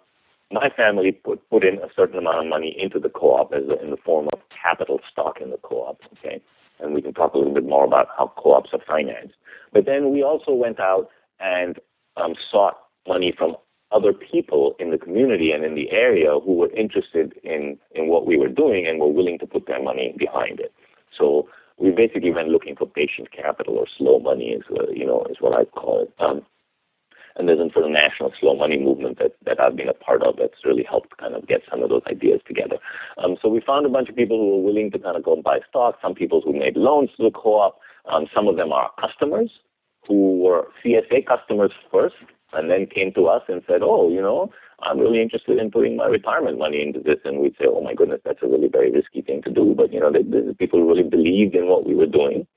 my 0.52 0.70
family 0.70 1.12
put 1.12 1.48
put 1.50 1.64
in 1.64 1.76
a 1.80 1.90
certain 1.96 2.18
amount 2.18 2.40
of 2.40 2.50
money 2.50 2.76
into 2.80 3.00
the 3.00 3.10
co-op 3.10 3.54
as 3.54 3.64
a, 3.70 3.82
in 3.84 3.92
the 3.92 3.98
form 3.98 4.28
of 4.34 4.42
capital 4.50 5.00
stock 5.12 5.40
in 5.42 5.50
the 5.50 5.58
co-op. 5.58 6.00
Okay, 6.18 6.42
and 6.80 6.94
we 6.94 7.02
can 7.02 7.14
talk 7.14 7.34
a 7.34 7.38
little 7.38 7.54
bit 7.54 7.66
more 7.66 7.86
about 7.86 8.08
how 8.18 8.32
co-ops 8.38 8.70
are 8.74 8.82
financed. 8.86 9.36
But 9.74 9.86
then 9.86 10.12
we 10.12 10.24
also 10.24 10.54
went 10.54 10.80
out 10.80 11.10
and 11.40 11.80
um, 12.18 12.36
sought 12.52 12.78
money 13.08 13.34
from 13.38 13.56
other 13.92 14.14
people 14.14 14.76
in 14.80 14.92
the 14.92 14.98
community 14.98 15.52
and 15.52 15.64
in 15.64 15.76
the 15.76 15.92
area 15.92 16.40
who 16.44 16.54
were 16.54 16.72
interested 16.72 17.34
in 17.44 17.78
in 17.92 18.08
what 18.08 18.26
we 18.26 18.38
were 18.38 18.50
doing 18.50 18.88
and 18.88 19.00
were 19.00 19.08
willing 19.12 19.40
to 19.40 19.48
put 19.48 19.68
their 19.68 19.82
money 19.82 20.14
behind 20.18 20.60
it. 20.60 20.74
So 21.18 21.48
we 21.78 21.92
basically 21.92 22.32
went 22.32 22.50
looking 22.50 22.76
for 22.76 22.88
patient 22.88 23.32
capital 23.32 23.78
or 23.78 23.88
slow 23.98 24.20
money, 24.20 24.50
is 24.50 24.64
uh, 24.72 24.90
you 24.92 25.06
know 25.06 25.26
is 25.30 25.38
what 25.40 25.58
I 25.60 25.66
call 25.66 26.04
it. 26.04 26.14
Um, 26.20 26.46
and 27.36 27.48
there's 27.48 27.60
sort 27.74 27.86
of 27.86 27.92
national 27.92 28.32
slow 28.40 28.56
money 28.56 28.78
movement 28.78 29.20
that, 29.20 29.34
that 29.46 29.60
I've 29.60 29.76
been 29.76 29.90
a 29.90 29.94
part 29.94 30.24
of 30.24 30.38
that's 30.38 30.64
really 30.64 30.84
helped 30.84 31.18
kind 31.18 31.36
of 31.36 31.48
get 31.48 31.62
some 31.70 31.84
of 31.84 31.90
those 31.90 32.04
ideas 32.10 32.42
together. 32.48 32.78
Um, 33.18 33.36
so 33.42 33.50
we 33.50 33.62
found 33.62 33.86
a 33.86 33.90
bunch 33.90 34.10
of 34.10 34.16
people 34.16 34.38
who 34.38 34.58
were 34.58 34.64
willing 34.64 34.92
to 34.92 35.00
kind 35.00 35.18
of 35.18 35.24
go 35.24 35.34
and 35.34 35.44
buy 35.44 35.60
stock, 35.70 36.00
some 36.02 36.16
people 36.16 36.42
who 36.42 36.54
made 36.54 36.78
loans 36.78 37.10
to 37.18 37.24
the 37.24 37.32
co-op, 37.32 37.80
um, 38.12 38.28
some 38.34 38.48
of 38.48 38.56
them 38.56 38.72
are 38.72 38.92
customers 39.00 39.52
who 40.08 40.40
were 40.40 40.68
CSA 40.84 41.26
customers 41.26 41.72
first 41.92 42.16
and 42.54 42.70
then 42.70 42.86
came 42.86 43.12
to 43.14 43.28
us 43.28 43.42
and 43.48 43.64
said, 43.68 43.82
oh, 43.82 44.10
you 44.10 44.22
know, 44.22 44.52
I'm 44.82 45.00
really 45.00 45.22
interested 45.22 45.58
in 45.58 45.72
putting 45.72 45.98
my 45.98 46.06
retirement 46.06 46.58
money 46.58 46.82
into 46.82 47.00
this. 47.00 47.20
And 47.26 47.40
we'd 47.40 47.56
say, 47.58 47.66
oh 47.68 47.82
my 47.82 47.94
goodness, 47.94 48.22
that's 48.24 48.44
a 48.44 48.48
really 48.48 48.68
very 48.68 48.92
risky 48.92 49.22
thing 49.22 49.42
to 49.44 49.52
do. 49.52 49.74
But, 49.76 49.92
you 49.92 50.00
know, 50.00 50.12
the 50.12 50.56
people 50.58 50.86
really 50.86 51.04
believed 51.04 51.56
in 51.56 51.68
what 51.68 51.86
we 51.86 51.96
were 51.96 52.06
doing 52.06 52.48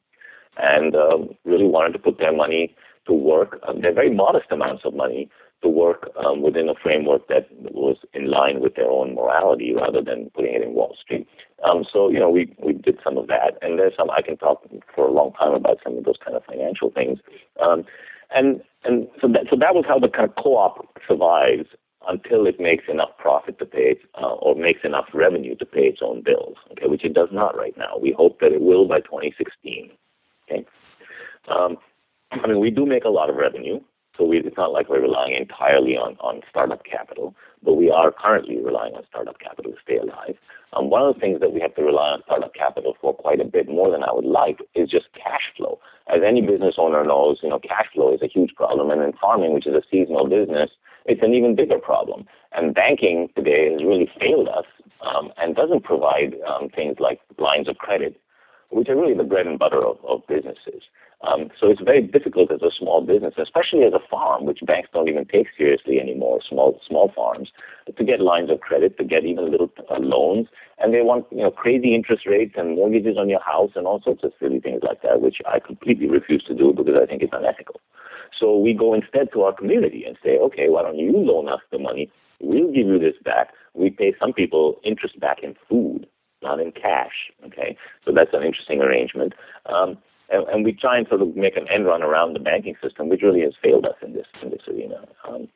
and 0.58 0.94
um, 0.94 1.30
really 1.44 1.66
wanted 1.66 1.92
to 1.92 1.98
put 1.98 2.18
their 2.18 2.34
money 2.34 2.76
to 3.09 3.12
work. 3.12 3.59
Um, 3.66 3.80
they're 3.80 3.92
very 3.92 4.14
modest 4.14 4.46
amounts 4.52 4.84
of 4.84 4.94
money 4.94 5.28
to 5.62 5.68
work 5.68 6.09
um, 6.24 6.42
within 6.42 6.68
a 6.68 6.74
framework 6.80 7.26
that 7.26 7.48
was 7.72 7.96
in 8.14 8.30
line 8.30 8.61
with 8.61 8.76
their 8.76 8.88
own 8.88 9.16
morality 9.16 9.74
rather 9.74 10.00
than 10.00 10.30
putting 10.36 10.54
it 10.54 10.62
in 10.62 10.74
Wall 10.74 10.96
Street. 11.02 11.26
Um, 11.64 11.84
so, 11.92 12.09
you 12.09 12.20
know, 12.20 12.30
we, 12.30 12.54
we 12.62 12.74
did 12.74 13.00
some 13.02 13.18
of 13.18 13.26
that. 13.26 13.59
And 13.61 13.76
there's 13.78 13.94
some, 13.96 14.11
I 14.11 14.22
can 14.22 14.36
talk 14.36 14.62
for 14.94 15.09
a 15.09 15.12
long 15.12 15.32
time 15.32 15.54
about 15.54 15.78
some 15.82 15.98
of 15.98 16.04
those 16.04 16.18
kind 16.24 16.36
of 16.36 16.44
financial 16.44 16.92
things. 16.92 17.18
Um, 17.61 17.84
and 18.30 18.61
and 18.84 19.09
so 19.20 19.28
that, 19.28 19.46
so 19.50 19.56
that 19.56 19.74
was 19.74 19.84
how 19.88 19.98
the 19.98 20.09
kind 20.09 20.28
of 20.28 20.36
co-op 20.36 20.86
survives 21.09 21.66
until 22.06 22.46
it 22.46 22.61
makes 22.61 22.84
enough 22.88 23.11
profit 23.18 23.59
to 23.59 23.66
pay 23.66 23.96
it, 23.96 23.98
uh, 24.14 24.34
or 24.34 24.54
makes 24.54 24.80
enough 24.84 25.06
revenue 25.12 25.54
to 25.56 25.66
pay 25.66 25.82
its 25.82 26.00
own 26.00 26.22
bills, 26.22 26.56
okay, 26.72 26.86
which 26.86 27.04
it 27.04 27.12
does 27.12 27.28
not 27.32 27.56
right 27.56 27.76
now. 27.76 27.98
We 28.00 28.14
hope 28.16 28.40
that 28.40 28.52
it 28.52 28.61
will 28.61 28.86
by 28.86 29.00
2016. 29.00 29.90
Okay, 30.50 30.64
um, 31.48 31.76
I 32.30 32.46
mean 32.46 32.60
we 32.60 32.70
do 32.70 32.86
make 32.86 33.04
a 33.04 33.08
lot 33.08 33.30
of 33.30 33.36
revenue, 33.36 33.80
so 34.16 34.24
we, 34.24 34.38
it's 34.38 34.56
not 34.56 34.72
like 34.72 34.88
we're 34.88 35.00
relying 35.00 35.34
entirely 35.34 35.96
on 35.96 36.16
on 36.20 36.42
startup 36.50 36.84
capital, 36.84 37.34
but 37.62 37.74
we 37.74 37.90
are 37.90 38.12
currently 38.12 38.56
relying 38.62 38.94
on 38.94 39.02
startup 39.08 39.38
capital 39.38 39.72
to 39.72 39.78
stay 39.82 39.96
alive. 39.96 40.36
Um, 40.74 40.90
one 40.90 41.02
of 41.02 41.14
the 41.14 41.20
things 41.20 41.40
that 41.40 41.52
we 41.52 41.60
have 41.60 41.74
to 41.76 41.82
rely 41.82 42.10
on 42.10 42.22
startup 42.24 42.54
capital 42.54 42.94
for 43.00 43.14
quite 43.14 43.40
a 43.40 43.44
bit 43.44 43.68
more 43.68 43.90
than 43.90 44.02
I 44.02 44.12
would 44.12 44.26
like 44.26 44.58
is 44.74 44.90
just 44.90 45.06
cash 45.14 45.48
flow. 45.56 45.80
As 46.12 46.20
any 46.26 46.42
business 46.42 46.74
owner 46.76 47.04
knows, 47.04 47.38
you 47.42 47.48
know, 47.48 47.58
cash 47.58 47.86
flow 47.94 48.12
is 48.12 48.20
a 48.22 48.28
huge 48.28 48.54
problem, 48.54 48.90
and 48.90 49.02
in 49.02 49.12
farming, 49.14 49.54
which 49.54 49.66
is 49.66 49.74
a 49.74 49.82
seasonal 49.90 50.28
business, 50.28 50.70
it's 51.06 51.22
an 51.22 51.32
even 51.32 51.56
bigger 51.56 51.78
problem. 51.78 52.26
And 52.52 52.74
banking 52.74 53.28
today 53.34 53.72
has 53.72 53.82
really 53.82 54.10
failed 54.20 54.48
us 54.48 54.66
um, 55.00 55.32
and 55.38 55.56
doesn't 55.56 55.84
provide 55.84 56.34
um, 56.46 56.68
things 56.68 56.96
like 57.00 57.20
lines 57.38 57.68
of 57.68 57.78
credit, 57.78 58.20
which 58.70 58.88
are 58.88 58.96
really 58.96 59.14
the 59.14 59.24
bread 59.24 59.46
and 59.46 59.58
butter 59.58 59.84
of, 59.84 59.96
of 60.06 60.26
businesses. 60.28 60.82
Um, 61.26 61.50
so 61.58 61.68
it's 61.68 61.80
very 61.80 62.00
difficult 62.02 62.52
as 62.52 62.62
a 62.62 62.70
small 62.70 63.00
business, 63.02 63.34
especially 63.42 63.82
as 63.82 63.92
a 63.92 64.08
farm, 64.08 64.46
which 64.46 64.60
banks 64.64 64.88
don't 64.92 65.08
even 65.08 65.24
take 65.24 65.48
seriously 65.56 65.98
anymore. 66.00 66.38
Small 66.48 66.80
small 66.86 67.10
farms 67.14 67.50
to 67.96 68.04
get 68.04 68.20
lines 68.20 68.50
of 68.50 68.60
credit, 68.60 68.96
to 68.98 69.04
get 69.04 69.24
even 69.24 69.50
little 69.50 69.70
uh, 69.90 69.98
loans, 69.98 70.46
and 70.78 70.94
they 70.94 71.02
want 71.02 71.26
you 71.32 71.42
know 71.42 71.50
crazy 71.50 71.92
interest 71.92 72.24
rates 72.24 72.54
and 72.56 72.76
mortgages 72.76 73.16
on 73.18 73.28
your 73.28 73.42
house 73.42 73.72
and 73.74 73.84
all 73.84 74.00
sorts 74.00 74.22
of 74.22 74.32
silly 74.38 74.60
things 74.60 74.82
like 74.86 75.02
that, 75.02 75.20
which 75.20 75.38
I 75.44 75.58
completely 75.58 76.06
refuse 76.08 76.44
to 76.44 76.54
do 76.54 76.72
because 76.72 76.94
I 77.00 77.06
think 77.06 77.22
it's 77.22 77.34
unethical. 77.34 77.80
So 78.38 78.56
we 78.56 78.72
go 78.72 78.94
instead 78.94 79.32
to 79.32 79.42
our 79.42 79.52
community 79.52 80.04
and 80.04 80.16
say, 80.22 80.38
okay, 80.38 80.68
why 80.68 80.82
don't 80.82 80.98
you 80.98 81.12
loan 81.16 81.48
us 81.48 81.60
the 81.72 81.78
money? 81.78 82.12
We'll 82.40 82.72
give 82.72 82.86
you 82.86 82.98
this 83.00 83.16
back. 83.24 83.48
We 83.74 83.90
pay 83.90 84.14
some 84.20 84.32
people 84.32 84.78
interest 84.84 85.18
back 85.18 85.38
in 85.42 85.56
food, 85.68 86.06
not 86.42 86.60
in 86.60 86.70
cash. 86.70 87.32
Okay, 87.44 87.76
so 88.04 88.12
that's 88.14 88.30
an 88.32 88.44
interesting 88.44 88.80
arrangement. 88.80 89.32
Um, 89.66 89.98
and, 90.30 90.46
and, 90.48 90.64
we 90.64 90.72
try 90.72 90.98
and 90.98 91.06
sort 91.08 91.22
of 91.22 91.36
make 91.36 91.56
an 91.56 91.66
end 91.72 91.86
run 91.86 92.02
around 92.02 92.34
the 92.34 92.40
banking 92.40 92.74
system, 92.82 93.08
which 93.08 93.22
really 93.22 93.40
has 93.40 93.54
failed 93.62 93.86
us 93.86 93.96
in 94.02 94.12
this 94.12 94.26
in 94.42 94.50
this 94.50 94.62
arena. 94.68 95.06
Um, 95.28 95.48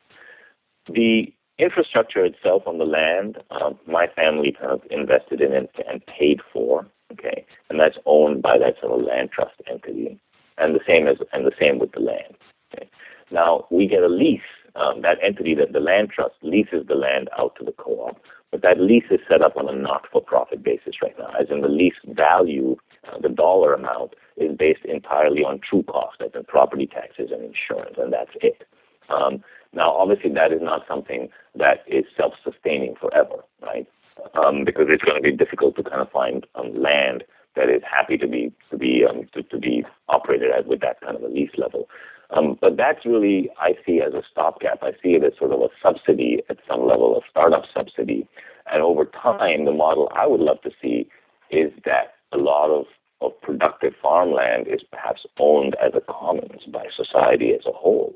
the 0.88 1.32
infrastructure 1.58 2.24
itself 2.24 2.62
on 2.66 2.78
the 2.78 2.84
land, 2.84 3.38
um, 3.50 3.78
my 3.86 4.06
family 4.06 4.52
kind 4.58 4.72
of 4.72 4.82
invested 4.90 5.40
in 5.40 5.52
it 5.52 5.70
and 5.88 6.04
paid 6.06 6.40
for. 6.52 6.86
Okay, 7.12 7.44
and 7.68 7.78
that's 7.78 7.96
owned 8.06 8.40
by 8.40 8.56
that 8.58 8.80
sort 8.80 8.98
of 8.98 9.06
land 9.06 9.30
trust 9.32 9.54
entity, 9.70 10.18
and 10.58 10.74
the 10.74 10.80
same 10.86 11.06
as 11.06 11.16
and 11.32 11.44
the 11.46 11.52
same 11.60 11.78
with 11.78 11.92
the 11.92 12.00
land. 12.00 12.34
Okay? 12.74 12.88
Now 13.30 13.66
we 13.70 13.86
get 13.86 14.02
a 14.02 14.08
lease. 14.08 14.40
Um, 14.74 15.02
that 15.02 15.18
entity, 15.22 15.54
that 15.56 15.74
the 15.74 15.80
land 15.80 16.08
trust, 16.08 16.36
leases 16.40 16.86
the 16.88 16.94
land 16.94 17.28
out 17.38 17.56
to 17.58 17.64
the 17.64 17.72
co-op, 17.72 18.18
but 18.50 18.62
that 18.62 18.80
lease 18.80 19.04
is 19.10 19.20
set 19.28 19.42
up 19.42 19.54
on 19.58 19.68
a 19.68 19.76
not-for-profit 19.76 20.62
basis 20.62 20.94
right 21.02 21.14
now, 21.18 21.28
as 21.38 21.48
in 21.50 21.60
the 21.60 21.68
lease 21.68 22.00
value, 22.06 22.76
uh, 23.10 23.18
the 23.20 23.28
dollar 23.28 23.74
amount, 23.74 24.14
is 24.36 24.56
based 24.56 24.84
entirely 24.84 25.42
on 25.42 25.60
true 25.60 25.82
cost, 25.82 26.20
as 26.20 26.30
in 26.34 26.44
property 26.44 26.86
taxes 26.86 27.30
and 27.32 27.44
insurance, 27.44 27.96
and 27.98 28.12
that's 28.12 28.30
it. 28.40 28.66
Um, 29.08 29.42
now, 29.72 29.92
obviously, 29.92 30.32
that 30.32 30.52
is 30.52 30.60
not 30.62 30.82
something 30.86 31.28
that 31.56 31.84
is 31.86 32.04
self-sustaining 32.16 32.94
forever, 33.00 33.44
right? 33.62 33.86
Um, 34.34 34.64
because 34.64 34.86
it's 34.88 35.02
going 35.02 35.16
to 35.16 35.22
be 35.22 35.36
difficult 35.36 35.76
to 35.76 35.82
kind 35.82 36.00
of 36.00 36.10
find 36.10 36.46
um, 36.54 36.80
land 36.80 37.24
that 37.56 37.68
is 37.68 37.82
happy 37.82 38.16
to 38.18 38.26
be 38.26 38.52
to 38.70 38.76
be 38.76 39.04
um, 39.08 39.28
to, 39.34 39.42
to 39.42 39.58
be 39.58 39.84
operated 40.08 40.50
at 40.50 40.66
with 40.66 40.80
that 40.80 41.00
kind 41.00 41.16
of 41.16 41.22
a 41.22 41.28
lease 41.28 41.50
level. 41.56 41.88
Um, 42.30 42.56
but 42.60 42.76
that's 42.76 43.04
really 43.04 43.50
I 43.58 43.72
see 43.84 44.00
as 44.00 44.14
a 44.14 44.22
stopgap. 44.30 44.82
I 44.82 44.92
see 45.02 45.10
it 45.10 45.24
as 45.24 45.32
sort 45.38 45.52
of 45.52 45.60
a 45.60 45.68
subsidy 45.82 46.42
at 46.48 46.58
some 46.68 46.86
level, 46.86 47.16
a 47.16 47.20
startup 47.30 47.64
subsidy. 47.72 48.26
And 48.72 48.82
over 48.82 49.04
time, 49.04 49.64
the 49.64 49.72
model 49.72 50.10
I 50.14 50.26
would 50.26 50.40
love 50.40 50.62
to 50.62 50.70
see 50.80 51.08
is 51.50 51.72
that 51.84 52.14
a 52.32 52.38
lot 52.38 52.70
of 52.70 52.86
of 53.20 53.40
productive 53.40 53.94
farmland 54.02 54.66
is 54.66 54.80
perhaps 54.90 55.20
owned 55.38 55.76
as 55.80 55.92
a 55.94 56.00
commons 56.12 56.62
by 56.72 56.86
society 56.96 57.52
as 57.54 57.64
a 57.66 57.72
whole 57.72 58.12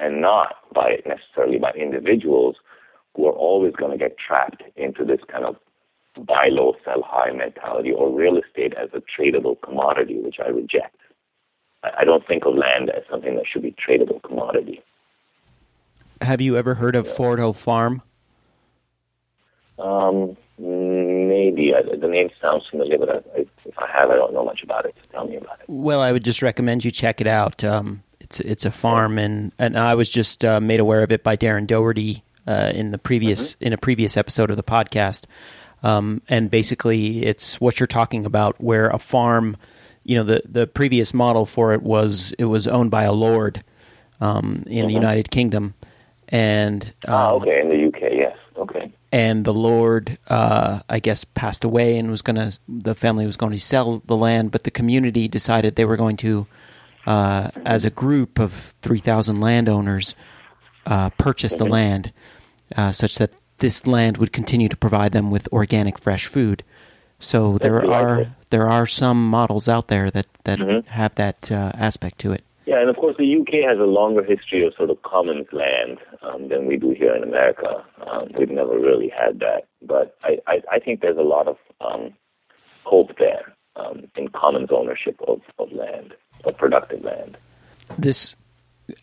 and 0.00 0.20
not 0.20 0.56
by 0.74 0.96
necessarily 1.06 1.58
by 1.58 1.70
individuals 1.72 2.56
who 3.14 3.26
are 3.26 3.32
always 3.32 3.72
going 3.74 3.92
to 3.92 3.98
get 3.98 4.16
trapped 4.18 4.62
into 4.76 5.04
this 5.04 5.20
kind 5.30 5.44
of 5.44 5.56
buy 6.26 6.48
low, 6.50 6.74
sell 6.84 7.02
high 7.06 7.30
mentality 7.32 7.92
or 7.92 8.10
real 8.10 8.36
estate 8.38 8.74
as 8.74 8.88
a 8.92 9.00
tradable 9.00 9.60
commodity, 9.62 10.18
which 10.20 10.36
I 10.44 10.48
reject. 10.48 10.96
I 11.82 12.04
don't 12.04 12.26
think 12.26 12.44
of 12.44 12.56
land 12.56 12.90
as 12.90 13.04
something 13.10 13.36
that 13.36 13.44
should 13.50 13.62
be 13.62 13.74
tradable 13.74 14.22
commodity. 14.22 14.82
Have 16.20 16.40
you 16.40 16.56
ever 16.56 16.74
heard 16.74 16.94
of 16.94 17.06
yeah. 17.06 17.12
Fordhall 17.12 17.56
Farm? 17.56 18.02
Um, 19.78 20.36
maybe 21.50 21.74
I, 21.74 21.82
the 21.82 22.08
name 22.08 22.30
sounds 22.40 22.66
familiar, 22.70 22.98
but 22.98 23.10
I, 23.10 23.16
I, 23.36 23.46
if 23.64 23.78
I 23.78 23.88
have, 23.92 24.10
I 24.10 24.16
don't 24.16 24.32
know 24.32 24.44
much 24.44 24.62
about 24.62 24.84
it. 24.86 24.94
So 25.02 25.10
tell 25.12 25.26
me 25.26 25.36
about 25.36 25.60
it. 25.60 25.66
Well, 25.68 26.00
I 26.00 26.12
would 26.12 26.24
just 26.24 26.42
recommend 26.42 26.84
you 26.84 26.90
check 26.90 27.20
it 27.20 27.26
out. 27.26 27.62
Um, 27.64 28.02
it's 28.20 28.40
it's 28.40 28.64
a 28.64 28.70
farm, 28.70 29.18
and 29.18 29.52
and 29.58 29.78
I 29.78 29.94
was 29.94 30.10
just 30.10 30.44
uh, 30.44 30.60
made 30.60 30.80
aware 30.80 31.02
of 31.02 31.12
it 31.12 31.22
by 31.22 31.36
Darren 31.36 31.66
Doherty 31.66 32.22
uh, 32.46 32.72
in 32.74 32.90
the 32.90 32.98
previous 32.98 33.54
mm-hmm. 33.54 33.64
in 33.64 33.72
a 33.72 33.78
previous 33.78 34.16
episode 34.16 34.50
of 34.50 34.56
the 34.56 34.62
podcast. 34.62 35.24
Um, 35.82 36.20
and 36.28 36.50
basically, 36.50 37.24
it's 37.24 37.60
what 37.60 37.80
you're 37.80 37.86
talking 37.86 38.26
about, 38.26 38.60
where 38.60 38.90
a 38.90 38.98
farm, 38.98 39.56
you 40.04 40.16
know, 40.16 40.24
the 40.24 40.42
the 40.44 40.66
previous 40.66 41.14
model 41.14 41.46
for 41.46 41.72
it 41.72 41.82
was 41.82 42.32
it 42.38 42.44
was 42.44 42.66
owned 42.66 42.90
by 42.90 43.04
a 43.04 43.12
lord 43.12 43.64
um, 44.20 44.64
in 44.66 44.80
mm-hmm. 44.80 44.88
the 44.88 44.94
United 44.94 45.30
Kingdom, 45.30 45.74
and 46.28 46.92
ah, 47.08 47.28
um, 47.28 47.32
oh, 47.32 47.36
okay, 47.40 47.60
in 47.60 47.68
the 47.68 47.86
UK, 47.88 47.99
and 49.12 49.44
the 49.44 49.54
Lord, 49.54 50.18
uh, 50.28 50.80
I 50.88 51.00
guess, 51.00 51.24
passed 51.24 51.64
away 51.64 51.98
and 51.98 52.10
was 52.10 52.22
going 52.22 52.36
to, 52.36 52.58
the 52.68 52.94
family 52.94 53.26
was 53.26 53.36
going 53.36 53.52
to 53.52 53.58
sell 53.58 54.02
the 54.06 54.16
land, 54.16 54.52
but 54.52 54.64
the 54.64 54.70
community 54.70 55.26
decided 55.26 55.74
they 55.74 55.84
were 55.84 55.96
going 55.96 56.16
to, 56.18 56.46
uh, 57.06 57.50
as 57.64 57.84
a 57.84 57.90
group 57.90 58.38
of 58.38 58.74
3,000 58.82 59.40
landowners, 59.40 60.14
uh, 60.86 61.10
purchase 61.10 61.54
the 61.54 61.66
land 61.66 62.12
uh, 62.76 62.92
such 62.92 63.16
that 63.16 63.32
this 63.58 63.86
land 63.86 64.16
would 64.16 64.32
continue 64.32 64.68
to 64.68 64.76
provide 64.76 65.12
them 65.12 65.30
with 65.30 65.48
organic, 65.52 65.98
fresh 65.98 66.26
food. 66.26 66.62
So 67.18 67.58
there 67.58 67.84
are 67.84 68.34
there 68.48 68.66
are 68.66 68.86
some 68.86 69.28
models 69.28 69.68
out 69.68 69.88
there 69.88 70.10
that 70.10 70.26
that 70.44 70.58
mm-hmm. 70.58 70.88
have 70.88 71.14
that 71.16 71.52
uh, 71.52 71.72
aspect 71.74 72.18
to 72.20 72.32
it. 72.32 72.44
Yeah, 72.70 72.80
and 72.80 72.88
of 72.88 72.94
course 72.94 73.16
the 73.18 73.36
UK 73.36 73.68
has 73.68 73.80
a 73.80 73.90
longer 73.90 74.22
history 74.22 74.64
of 74.64 74.74
sort 74.76 74.90
of 74.90 75.02
commons 75.02 75.48
land 75.50 75.98
um, 76.22 76.50
than 76.50 76.66
we 76.66 76.76
do 76.76 76.92
here 76.96 77.16
in 77.16 77.24
America. 77.24 77.84
Um, 78.08 78.28
we've 78.38 78.48
never 78.48 78.78
really 78.78 79.08
had 79.08 79.40
that, 79.40 79.66
but 79.82 80.16
I, 80.22 80.38
I, 80.46 80.62
I 80.70 80.78
think 80.78 81.00
there's 81.00 81.18
a 81.18 81.22
lot 81.22 81.48
of 81.48 81.56
um, 81.80 82.14
hope 82.84 83.18
there 83.18 83.52
um, 83.74 84.04
in 84.14 84.28
commons 84.28 84.68
ownership 84.70 85.20
of, 85.26 85.40
of 85.58 85.72
land, 85.72 86.14
of 86.44 86.56
productive 86.58 87.02
land. 87.02 87.36
This 87.98 88.36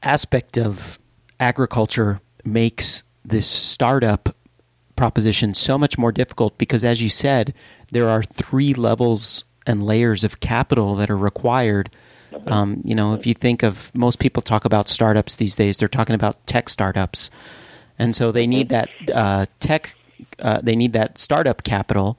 aspect 0.01 0.57
of 0.57 0.97
agriculture 1.41 2.22
makes 2.45 3.03
this 3.26 3.49
startup 3.49 4.34
proposition 4.95 5.53
so 5.53 5.78
much 5.78 5.97
more 5.97 6.13
difficult 6.13 6.57
because, 6.57 6.86
as 6.86 7.03
you 7.03 7.09
said, 7.09 7.53
there 7.91 8.07
are 8.07 8.24
three 8.24 8.74
levels 8.74 9.43
and 9.65 9.86
layers 9.86 10.24
of 10.24 10.39
capital 10.39 10.95
that 10.95 11.09
are 11.09 11.18
required 11.18 11.89
um, 12.47 12.81
you 12.83 12.95
know, 12.95 13.13
if 13.13 13.25
you 13.25 13.33
think 13.33 13.63
of 13.63 13.93
most 13.95 14.19
people 14.19 14.41
talk 14.41 14.65
about 14.65 14.87
startups 14.87 15.35
these 15.35 15.55
days, 15.55 15.77
they're 15.77 15.87
talking 15.87 16.15
about 16.15 16.45
tech 16.47 16.69
startups, 16.69 17.29
and 17.99 18.15
so 18.15 18.31
they 18.31 18.47
need 18.47 18.69
that 18.69 18.89
uh, 19.13 19.45
tech. 19.59 19.95
Uh, 20.39 20.59
they 20.61 20.75
need 20.75 20.93
that 20.93 21.17
startup 21.17 21.63
capital, 21.63 22.17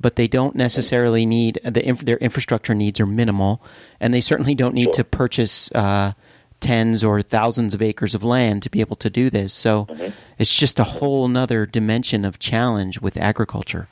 but 0.00 0.16
they 0.16 0.28
don't 0.28 0.54
necessarily 0.54 1.26
need 1.26 1.60
the 1.64 1.84
inf- 1.84 2.04
their 2.04 2.18
infrastructure 2.18 2.74
needs 2.74 3.00
are 3.00 3.06
minimal, 3.06 3.62
and 4.00 4.14
they 4.14 4.20
certainly 4.20 4.54
don't 4.54 4.74
need 4.74 4.92
to 4.92 5.04
purchase 5.04 5.70
uh, 5.72 6.12
tens 6.60 7.02
or 7.02 7.22
thousands 7.22 7.74
of 7.74 7.82
acres 7.82 8.14
of 8.14 8.22
land 8.22 8.62
to 8.62 8.70
be 8.70 8.80
able 8.80 8.96
to 8.96 9.10
do 9.10 9.30
this. 9.30 9.52
So 9.52 9.86
Mhm. 9.86 10.12
it's 10.38 10.54
just 10.54 10.78
a 10.78 10.84
whole 10.84 11.26
nother 11.26 11.66
dimension 11.66 12.24
of 12.24 12.38
challenge 12.38 13.00
with 13.00 13.16
agriculture. 13.16 13.88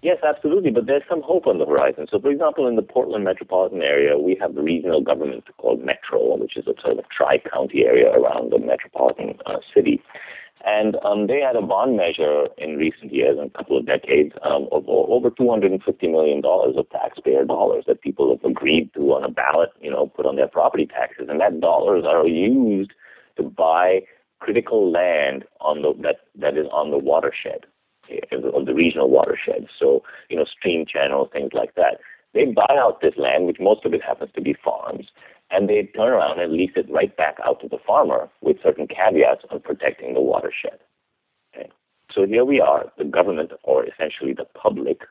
Yes, 0.00 0.18
absolutely. 0.22 0.70
But 0.70 0.86
there's 0.86 1.02
some 1.08 1.22
hope 1.22 1.46
on 1.46 1.58
the 1.58 1.66
horizon. 1.66 2.06
So, 2.10 2.20
for 2.20 2.30
example, 2.30 2.68
in 2.68 2.76
the 2.76 2.82
Portland 2.82 3.24
metropolitan 3.24 3.82
area, 3.82 4.16
we 4.16 4.36
have 4.40 4.54
the 4.54 4.62
regional 4.62 5.00
government 5.02 5.44
called 5.56 5.84
Metro, 5.84 6.36
which 6.36 6.56
is 6.56 6.66
a 6.68 6.80
sort 6.80 6.98
of 6.98 7.04
tri-county 7.10 7.84
area 7.84 8.10
around 8.12 8.52
the 8.52 8.58
metropolitan 8.58 9.38
uh, 9.46 9.58
city. 9.74 10.00
And 10.64 10.96
um, 11.04 11.26
they 11.26 11.40
had 11.40 11.56
a 11.56 11.62
bond 11.62 11.96
measure 11.96 12.46
in 12.58 12.76
recent 12.76 13.12
years, 13.12 13.38
in 13.38 13.46
a 13.46 13.50
couple 13.50 13.78
of 13.78 13.86
decades, 13.86 14.34
um, 14.42 14.68
of 14.70 14.84
over 14.88 15.30
$250 15.30 15.78
million 16.10 16.42
of 16.44 16.90
taxpayer 16.90 17.44
dollars 17.44 17.84
that 17.86 18.00
people 18.00 18.30
have 18.30 18.48
agreed 18.48 18.92
to 18.94 19.00
on 19.14 19.24
a 19.24 19.30
ballot, 19.30 19.70
you 19.80 19.90
know, 19.90 20.06
put 20.06 20.26
on 20.26 20.36
their 20.36 20.48
property 20.48 20.86
taxes. 20.86 21.26
And 21.28 21.40
that 21.40 21.60
dollars 21.60 22.04
are 22.06 22.26
used 22.26 22.92
to 23.36 23.42
buy 23.44 24.00
critical 24.40 24.92
land 24.92 25.44
on 25.60 25.82
the, 25.82 25.92
that, 26.02 26.18
that 26.36 26.56
is 26.56 26.66
on 26.72 26.90
the 26.90 26.98
watershed 26.98 27.66
of 28.32 28.66
the 28.66 28.74
regional 28.74 29.10
watershed. 29.10 29.66
So, 29.78 30.02
you 30.28 30.36
know, 30.36 30.44
stream 30.44 30.84
channels, 30.86 31.28
things 31.32 31.50
like 31.52 31.74
that. 31.74 31.98
They 32.34 32.44
buy 32.44 32.76
out 32.78 33.00
this 33.00 33.14
land, 33.16 33.46
which 33.46 33.58
most 33.60 33.84
of 33.84 33.94
it 33.94 34.02
happens 34.02 34.30
to 34.34 34.40
be 34.40 34.54
farms, 34.62 35.06
and 35.50 35.68
they 35.68 35.82
turn 35.94 36.08
around 36.08 36.40
and 36.40 36.52
lease 36.52 36.72
it 36.76 36.90
right 36.90 37.16
back 37.16 37.36
out 37.44 37.60
to 37.62 37.68
the 37.68 37.78
farmer 37.86 38.28
with 38.42 38.62
certain 38.62 38.86
caveats 38.86 39.44
on 39.50 39.60
protecting 39.60 40.14
the 40.14 40.20
watershed. 40.20 40.78
Okay. 41.54 41.70
So 42.14 42.26
here 42.26 42.44
we 42.44 42.60
are, 42.60 42.86
the 42.98 43.04
government, 43.04 43.52
or 43.62 43.84
essentially 43.84 44.34
the 44.34 44.44
public, 44.44 45.02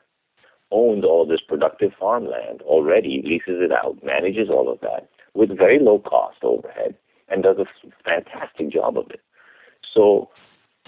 owns 0.70 1.04
all 1.04 1.26
this 1.26 1.40
productive 1.40 1.92
farmland 1.98 2.62
already, 2.62 3.22
leases 3.24 3.62
it 3.62 3.72
out, 3.72 3.98
manages 4.04 4.48
all 4.50 4.70
of 4.70 4.80
that 4.80 5.08
with 5.34 5.56
very 5.56 5.78
low 5.78 5.98
cost 5.98 6.38
overhead, 6.42 6.94
and 7.28 7.42
does 7.42 7.56
a 7.58 7.66
fantastic 8.04 8.70
job 8.70 8.96
of 8.98 9.10
it. 9.10 9.20
So 9.94 10.28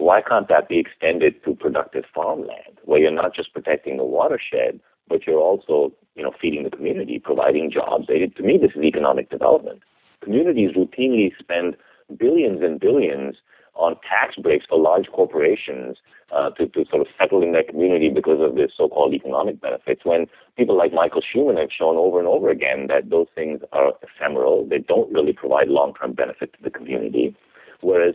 why 0.00 0.22
can't 0.22 0.48
that 0.48 0.68
be 0.68 0.78
extended 0.78 1.42
to 1.44 1.54
productive 1.54 2.04
farmland 2.14 2.78
where 2.84 3.00
you're 3.00 3.10
not 3.10 3.34
just 3.34 3.52
protecting 3.52 3.96
the 3.96 4.04
watershed, 4.04 4.80
but 5.08 5.26
you're 5.26 5.40
also, 5.40 5.92
you 6.14 6.22
know, 6.22 6.32
feeding 6.40 6.64
the 6.64 6.70
community, 6.70 7.18
providing 7.18 7.70
jobs? 7.70 8.06
To 8.06 8.42
me, 8.42 8.58
this 8.60 8.72
is 8.74 8.82
economic 8.82 9.30
development. 9.30 9.80
Communities 10.22 10.70
routinely 10.76 11.30
spend 11.38 11.76
billions 12.18 12.62
and 12.62 12.80
billions 12.80 13.36
on 13.74 13.94
tax 14.08 14.36
breaks 14.36 14.66
for 14.68 14.78
large 14.78 15.06
corporations 15.12 15.96
uh, 16.32 16.50
to, 16.50 16.66
to 16.66 16.84
sort 16.90 17.00
of 17.00 17.08
settle 17.18 17.42
in 17.42 17.52
their 17.52 17.64
community 17.64 18.08
because 18.08 18.38
of 18.40 18.54
this 18.54 18.70
so-called 18.76 19.14
economic 19.14 19.60
benefits. 19.60 20.02
When 20.04 20.26
people 20.56 20.76
like 20.76 20.92
Michael 20.92 21.22
Shuman 21.22 21.58
have 21.58 21.70
shown 21.76 21.96
over 21.96 22.18
and 22.18 22.28
over 22.28 22.50
again 22.50 22.86
that 22.88 23.10
those 23.10 23.26
things 23.34 23.60
are 23.72 23.92
ephemeral, 24.02 24.66
they 24.68 24.78
don't 24.78 25.12
really 25.12 25.32
provide 25.32 25.68
long-term 25.68 26.12
benefit 26.12 26.52
to 26.52 26.62
the 26.62 26.70
community, 26.70 27.34
whereas 27.80 28.14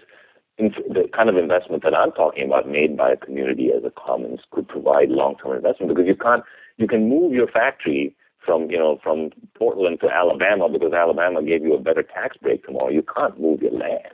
the 0.58 1.10
kind 1.14 1.30
of 1.30 1.38
investment 1.38 1.84
that 1.84 1.94
I'm 1.94 2.12
talking 2.12 2.46
about 2.46 2.68
made 2.70 2.96
by 2.96 3.12
a 3.12 3.18
community 3.18 3.72
as 3.76 3.84
a 3.84 3.92
commons 3.92 4.40
could 4.52 4.68
provide 4.68 5.10
long-term 5.10 5.56
investment 5.56 5.90
because 5.94 6.08
you 6.08 6.16
can't 6.16 6.44
you 6.78 6.88
can 6.88 7.10
move 7.10 7.34
your 7.34 7.48
factory 7.48 8.16
from 8.46 8.70
you 8.70 8.78
know 8.78 9.00
from 9.04 9.32
Portland 9.58 10.00
to 10.02 10.10
Alabama 10.10 10.70
because 10.70 10.94
Alabama 10.94 11.44
gave 11.44 11.64
you 11.64 11.74
a 11.74 11.80
better 11.80 12.04
tax 12.04 12.38
break 12.38 12.66
tomorrow. 12.66 12.90
You 12.90 13.04
can't 13.04 13.40
move 13.40 13.62
your 13.62 13.72
land. 13.72 14.14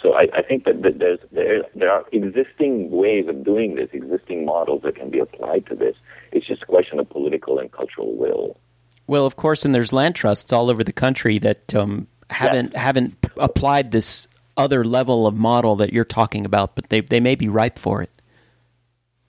So 0.00 0.12
I, 0.12 0.26
I 0.36 0.42
think 0.42 0.64
that, 0.64 0.82
that 0.82 0.98
there's 0.98 1.18
there 1.32 1.62
there 1.74 1.90
are 1.90 2.04
existing 2.12 2.90
ways 2.90 3.26
of 3.28 3.44
doing 3.44 3.74
this, 3.74 3.88
existing 3.92 4.44
models 4.44 4.82
that 4.84 4.96
can 4.96 5.10
be 5.10 5.18
applied 5.18 5.66
to 5.66 5.74
this. 5.74 5.96
It's 6.32 6.46
just 6.46 6.62
a 6.62 6.66
question 6.66 6.98
of 6.98 7.08
political 7.10 7.58
and 7.58 7.70
cultural 7.72 8.14
will. 8.16 8.58
Well, 9.06 9.26
of 9.26 9.36
course, 9.36 9.64
and 9.64 9.74
there's 9.74 9.92
land 9.92 10.14
trusts 10.14 10.52
all 10.52 10.70
over 10.70 10.84
the 10.84 10.92
country 10.92 11.38
that 11.38 11.74
um, 11.74 12.06
haven't 12.30 12.72
Yeah. 12.72 12.80
haven't 12.80 13.16
applied 13.36 13.90
this 13.90 14.28
other 14.56 14.84
level 14.84 15.26
of 15.26 15.34
model 15.34 15.76
that 15.76 15.92
you're 15.92 16.04
talking 16.04 16.44
about, 16.44 16.74
but 16.74 16.88
they 16.88 17.00
they 17.00 17.20
may 17.20 17.34
be 17.34 17.48
ripe 17.48 17.78
for 17.78 18.02
it. 18.02 18.10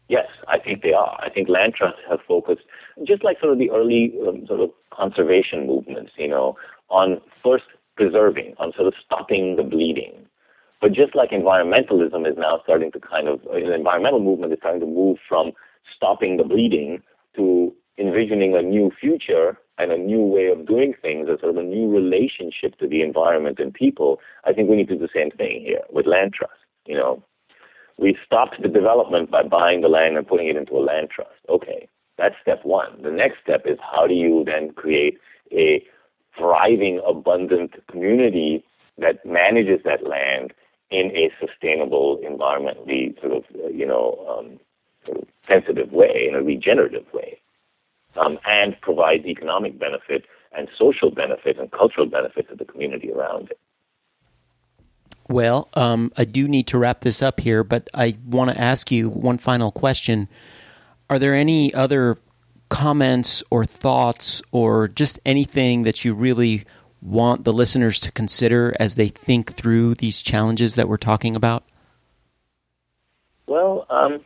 Yes, 0.07 0.27
I 0.47 0.59
think 0.59 0.83
they 0.83 0.93
are. 0.93 1.19
I 1.21 1.29
think 1.29 1.49
land 1.49 1.73
trusts 1.75 2.01
have 2.09 2.19
focused, 2.27 2.61
just 3.07 3.23
like 3.23 3.39
sort 3.39 3.53
of 3.53 3.59
the 3.59 3.71
early 3.71 4.13
um, 4.27 4.45
sort 4.45 4.59
of 4.59 4.69
conservation 4.93 5.65
movements, 5.65 6.11
you 6.17 6.27
know, 6.27 6.55
on 6.89 7.21
first 7.43 7.65
preserving, 7.95 8.53
on 8.59 8.71
sort 8.75 8.87
of 8.87 8.93
stopping 9.03 9.55
the 9.55 9.63
bleeding. 9.63 10.13
But 10.81 10.93
just 10.93 11.15
like 11.15 11.31
environmentalism 11.31 12.29
is 12.29 12.37
now 12.37 12.59
starting 12.63 12.91
to 12.91 12.99
kind 12.99 13.27
of, 13.27 13.39
uh, 13.47 13.53
the 13.53 13.73
environmental 13.73 14.19
movement 14.19 14.53
is 14.53 14.59
starting 14.59 14.81
to 14.81 14.85
move 14.85 15.17
from 15.27 15.53
stopping 15.95 16.37
the 16.37 16.43
bleeding 16.43 17.01
to 17.35 17.73
envisioning 17.97 18.55
a 18.55 18.61
new 18.61 18.91
future 18.99 19.57
and 19.77 19.91
a 19.91 19.97
new 19.97 20.21
way 20.21 20.47
of 20.47 20.65
doing 20.65 20.93
things, 21.01 21.27
a 21.27 21.37
sort 21.39 21.51
of 21.51 21.57
a 21.57 21.63
new 21.63 21.89
relationship 21.91 22.77
to 22.79 22.87
the 22.87 23.01
environment 23.01 23.59
and 23.59 23.73
people. 23.73 24.19
I 24.45 24.53
think 24.53 24.69
we 24.69 24.77
need 24.77 24.87
to 24.87 24.95
do 24.95 24.99
the 24.99 25.09
same 25.13 25.31
thing 25.31 25.61
here 25.65 25.81
with 25.91 26.05
land 26.05 26.33
trusts, 26.33 26.57
you 26.85 26.95
know 26.95 27.23
we 27.97 28.17
stopped 28.25 28.61
the 28.61 28.67
development 28.67 29.31
by 29.31 29.43
buying 29.43 29.81
the 29.81 29.87
land 29.87 30.17
and 30.17 30.27
putting 30.27 30.47
it 30.47 30.55
into 30.55 30.73
a 30.77 30.83
land 30.83 31.09
trust. 31.09 31.39
Okay, 31.49 31.87
that's 32.17 32.35
step 32.41 32.59
one. 32.63 33.01
The 33.01 33.11
next 33.11 33.37
step 33.43 33.63
is 33.65 33.77
how 33.81 34.07
do 34.07 34.13
you 34.13 34.43
then 34.45 34.71
create 34.71 35.17
a 35.51 35.83
thriving, 36.37 37.01
abundant 37.07 37.73
community 37.89 38.63
that 38.97 39.25
manages 39.25 39.79
that 39.85 40.05
land 40.05 40.53
in 40.91 41.11
a 41.15 41.31
sustainable, 41.39 42.19
environmentally 42.23 43.19
sort 43.21 43.33
of, 43.33 43.43
uh, 43.63 43.67
you 43.67 43.85
know, 43.85 44.25
um, 44.29 44.59
sort 45.05 45.19
of 45.19 45.27
sensitive 45.47 45.91
way, 45.91 46.27
in 46.29 46.35
a 46.35 46.41
regenerative 46.41 47.05
way, 47.13 47.39
um, 48.17 48.37
and 48.45 48.79
provides 48.81 49.25
economic 49.25 49.79
benefit 49.79 50.25
and 50.57 50.67
social 50.77 51.11
benefit 51.11 51.59
and 51.59 51.71
cultural 51.71 52.05
benefit 52.05 52.49
to 52.49 52.55
the 52.55 52.65
community 52.65 53.11
around 53.11 53.49
it. 53.51 53.59
Well, 55.27 55.69
um, 55.73 56.11
I 56.15 56.25
do 56.25 56.47
need 56.47 56.67
to 56.67 56.77
wrap 56.77 57.01
this 57.01 57.21
up 57.21 57.39
here, 57.39 57.63
but 57.63 57.89
I 57.93 58.17
want 58.25 58.51
to 58.51 58.61
ask 58.61 58.91
you 58.91 59.09
one 59.09 59.39
final 59.39 59.71
question. 59.71 60.29
Are 61.09 61.17
there 61.17 61.33
any 61.33 61.73
other 61.73 62.17
comments 62.69 63.43
or 63.49 63.65
thoughts 63.65 64.41
or 64.51 64.87
just 64.87 65.19
anything 65.25 65.83
that 65.83 66.05
you 66.05 66.13
really 66.13 66.65
want 67.01 67.43
the 67.43 67.53
listeners 67.53 67.99
to 67.99 68.11
consider 68.11 68.75
as 68.79 68.95
they 68.95 69.07
think 69.07 69.55
through 69.55 69.95
these 69.95 70.21
challenges 70.21 70.75
that 70.75 70.87
we're 70.87 70.97
talking 70.97 71.35
about? 71.35 71.63
Well, 73.47 73.85
um, 73.89 74.21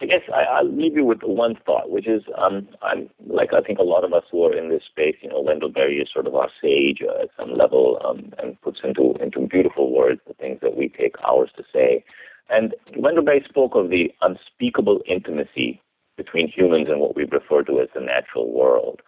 I 0.00 0.06
guess 0.06 0.22
I, 0.32 0.42
I'll 0.44 0.70
leave 0.70 0.94
you 0.94 1.04
with 1.04 1.22
one 1.22 1.56
thought, 1.66 1.90
which 1.90 2.06
is 2.06 2.22
um, 2.36 2.68
I'm 2.82 3.10
like 3.26 3.52
I 3.52 3.60
think 3.60 3.78
a 3.78 3.82
lot 3.82 4.04
of 4.04 4.12
us 4.12 4.22
who 4.30 4.44
are 4.44 4.56
in 4.56 4.68
this 4.68 4.82
space, 4.88 5.16
you 5.22 5.28
know, 5.28 5.40
Wendell 5.40 5.70
Berry 5.70 5.98
is 5.98 6.08
sort 6.12 6.26
of 6.26 6.34
our 6.36 6.48
sage 6.62 7.02
uh, 7.02 7.22
at 7.22 7.30
some 7.36 7.56
level 7.56 8.00
um, 8.04 8.32
and 8.38 8.60
puts 8.62 8.78
into 8.84 9.14
into 9.20 9.46
beautiful 9.48 9.92
words 9.92 10.20
the 10.26 10.34
things 10.34 10.58
that 10.62 10.76
we 10.76 10.88
take 10.88 11.16
hours 11.26 11.50
to 11.56 11.64
say. 11.72 12.04
And 12.48 12.74
Wendell 12.96 13.24
Berry 13.24 13.44
spoke 13.48 13.74
of 13.74 13.90
the 13.90 14.12
unspeakable 14.22 15.02
intimacy 15.06 15.82
between 16.16 16.48
humans 16.48 16.88
and 16.90 17.00
what 17.00 17.16
we 17.16 17.24
refer 17.24 17.62
to 17.62 17.80
as 17.80 17.88
the 17.94 18.00
natural 18.00 18.52
world. 18.52 19.00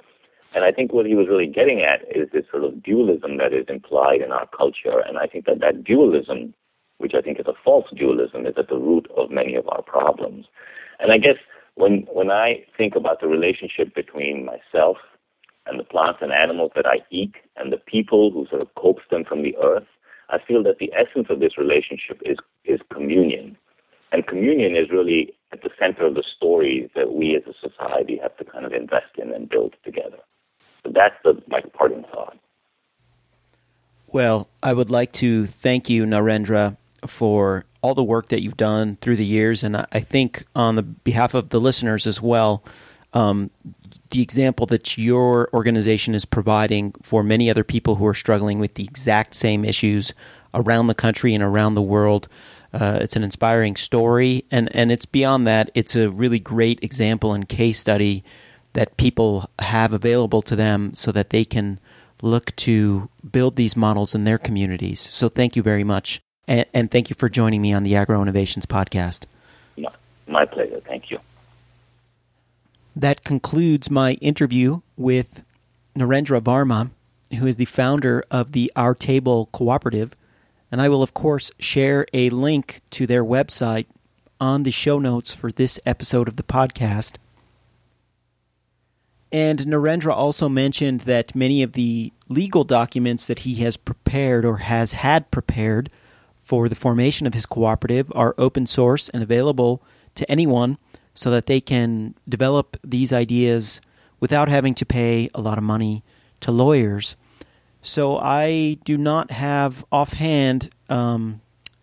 And 0.55 0.65
I 0.65 0.73
think 0.73 0.93
what 0.93 1.07
he 1.07 1.15
was 1.15 1.29
really 1.29 1.47
getting 1.47 1.83
at 1.83 2.03
is 2.17 2.29
this 2.33 2.45
sort 2.51 2.65
of 2.65 2.83
dualism 2.83 3.39
that 3.39 3.53
is 3.53 3.67
implied 3.69 4.21
in 4.21 4.33
our 4.33 4.49
culture. 4.57 4.99
And 5.07 5.19
I 5.19 5.27
think 5.27 5.47
that 5.47 5.61
that 5.61 5.85
dualism, 5.85 6.55
which 6.99 7.13
I 7.15 7.21
think 7.21 7.39
is 7.39 7.47
a 7.47 7.55
false 7.65 7.87
dualism, 7.97 8.47
is 8.47 8.55
at 8.57 8.69
the 8.69 8.77
root 8.77 9.07
of 9.17 9.31
many 9.31 9.55
of 9.55 9.69
our 9.69 9.83
problems. 9.83 10.47
And 11.01 11.13
I 11.13 11.17
guess 11.17 11.37
when 11.75 12.07
when 12.13 12.31
I 12.31 12.65
think 12.77 12.95
about 12.95 13.21
the 13.21 13.29
relationship 13.29 13.95
between 13.95 14.45
myself 14.45 14.99
and 15.67 15.79
the 15.79 15.85
plants 15.85 16.21
and 16.23 16.33
animals 16.33 16.73
that 16.75 16.87
I 16.87 16.99
eat 17.11 17.35
and 17.57 17.73
the 17.73 17.79
people 17.79 18.31
who 18.31 18.47
sort 18.49 18.63
of 18.63 18.75
coax 18.75 19.03
them 19.11 19.25
from 19.25 19.43
the 19.43 19.57
earth, 19.63 19.87
I 20.29 20.39
feel 20.47 20.63
that 20.65 20.79
the 20.79 20.93
essence 20.93 21.29
of 21.31 21.41
this 21.41 21.59
relationship 21.59 22.21
is 22.25 22.37
is 22.65 22.81
communion. 22.93 23.57
And 24.13 24.27
communion 24.27 24.77
is 24.77 24.91
really 24.91 25.33
at 25.53 25.63
the 25.63 25.71
center 25.79 26.05
of 26.07 26.15
the 26.15 26.25
stories 26.37 26.91
that 26.97 27.13
we 27.13 27.37
as 27.37 27.43
a 27.47 27.69
society 27.69 28.19
have 28.21 28.37
to 28.39 28.45
kind 28.45 28.65
of 28.67 28.73
invest 28.73 29.17
in 29.17 29.33
and 29.33 29.49
build 29.49 29.77
together. 29.85 30.19
So 30.83 30.93
that's 30.95 31.15
the 31.25 31.43
my 31.49 31.61
parting 31.73 32.05
thought. 32.13 32.39
Well, 34.07 34.49
I 34.63 34.73
would 34.73 34.91
like 34.91 35.13
to 35.15 35.47
thank 35.47 35.89
you, 35.89 36.05
Narendra, 36.05 36.77
for 37.07 37.65
all 37.83 37.95
the 37.95 38.05
work 38.05 38.29
that 38.29 38.43
you've 38.43 38.57
done 38.57 38.97
through 39.01 39.17
the 39.17 39.25
years, 39.25 39.65
and 39.65 39.77
I 39.77 40.01
think 40.01 40.45
on 40.55 40.75
the 40.77 40.83
behalf 40.83 41.35
of 41.35 41.49
the 41.49 41.61
listeners 41.61 42.07
as 42.07 42.21
well, 42.21 42.65
um, 43.13 43.51
the 44.11 44.23
example 44.23 44.67
that 44.67 44.99
your 44.99 45.49
organization 45.55 46.15
is 46.15 46.25
providing 46.25 46.93
for 47.03 47.23
many 47.23 47.49
other 47.51 47.65
people 47.65 47.97
who 47.97 48.07
are 48.07 48.15
struggling 48.15 48.59
with 48.59 48.75
the 48.75 48.85
exact 48.85 49.35
same 49.35 49.65
issues 49.65 50.13
around 50.53 50.89
the 50.89 50.95
country 50.95 51.35
and 51.35 51.43
around 51.43 51.75
the 51.75 51.83
world. 51.83 52.29
Uh, 52.73 52.99
it's 53.01 53.17
an 53.17 53.25
inspiring 53.25 53.77
story, 53.77 54.45
and, 54.51 54.75
and 54.75 54.93
it's 54.93 55.07
beyond 55.07 55.47
that. 55.47 55.71
It's 55.75 55.97
a 55.97 56.11
really 56.11 56.39
great 56.39 56.83
example 56.83 57.33
and 57.33 57.49
case 57.49 57.79
study 57.79 58.25
that 58.73 58.97
people 58.97 59.51
have 59.59 59.93
available 59.93 60.43
to 60.43 60.55
them 60.55 60.95
so 60.95 61.11
that 61.13 61.31
they 61.31 61.45
can 61.45 61.81
look 62.23 62.55
to 62.55 63.09
build 63.33 63.57
these 63.57 63.77
models 63.77 64.15
in 64.15 64.25
their 64.25 64.39
communities. 64.39 65.09
So 65.11 65.29
thank 65.29 65.57
you 65.57 65.63
very 65.63 65.85
much. 65.85 66.21
And, 66.51 66.67
and 66.75 66.91
thank 66.91 67.09
you 67.09 67.15
for 67.15 67.29
joining 67.29 67.63
me 67.63 67.73
on 67.73 67.85
the 67.85 67.95
Agro 67.95 68.21
Innovations 68.21 68.67
podcast. 68.67 69.25
My, 69.79 69.89
my 70.27 70.45
pleasure. 70.45 70.83
Thank 70.85 71.09
you. 71.13 71.21
That 72.97 73.23
concludes 73.23 73.89
my 73.89 74.15
interview 74.15 74.81
with 74.97 75.45
Narendra 75.97 76.41
Varma. 76.41 76.91
who 77.39 77.47
is 77.47 77.57
the 77.57 77.67
founder 77.67 78.25
of 78.33 78.51
the 78.51 78.73
Our 78.75 78.97
Table 78.97 79.49
Cooperative. 79.53 80.17
And 80.73 80.81
I 80.81 80.89
will, 80.89 81.05
of 81.05 81.15
course, 81.15 81.53
share 81.61 82.05
a 82.13 82.31
link 82.31 82.81
to 82.91 83.07
their 83.07 83.25
website 83.25 83.87
on 84.41 84.65
the 84.65 84.73
show 84.73 84.99
notes 84.99 85.33
for 85.33 85.53
this 85.53 85.79
episode 85.87 86.27
of 86.27 86.35
the 86.35 86.43
podcast. 86.43 87.15
And 89.31 89.61
Narendra 89.61 90.13
also 90.13 90.49
mentioned 90.49 91.03
that 91.03 91.37
many 91.37 91.63
of 91.63 91.75
the 91.75 92.13
legal 92.29 92.65
documents 92.65 93.29
that 93.29 93.41
he 93.41 93.55
has 93.57 93.77
prepared 93.77 94.45
or 94.45 94.57
has 94.57 94.95
had 94.95 95.31
prepared 95.31 95.91
for 96.51 96.69
the 96.69 96.75
formation 96.75 97.29
of 97.29 97.33
his 97.33 97.47
cooperative 97.47 98.11
are 98.13 98.35
open 98.37 98.67
source 98.67 99.09
and 99.11 99.23
available 99.23 99.81
to 100.17 100.29
anyone 100.29 100.77
so 101.15 101.31
that 101.31 101.47
they 101.47 101.61
can 101.61 102.13
develop 102.29 102.77
these 102.83 103.13
ideas 103.13 103.81
without 104.19 104.49
having 104.49 104.75
to 104.75 104.85
pay 104.85 105.31
a 105.33 105.41
lot 105.41 105.59
of 105.59 105.63
money 105.63 106.03
to 106.41 106.51
lawyers. 106.51 107.15
So 107.83 108.19
I 108.19 108.79
do 108.85 108.99
not 108.99 109.31
have 109.31 109.85
offhand 109.93 110.71
um, 110.89 111.41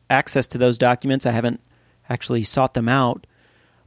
access 0.09 0.47
to 0.47 0.57
those 0.57 0.77
documents. 0.77 1.25
I 1.25 1.31
haven't 1.31 1.61
actually 2.09 2.43
sought 2.43 2.73
them 2.73 2.89
out, 2.89 3.25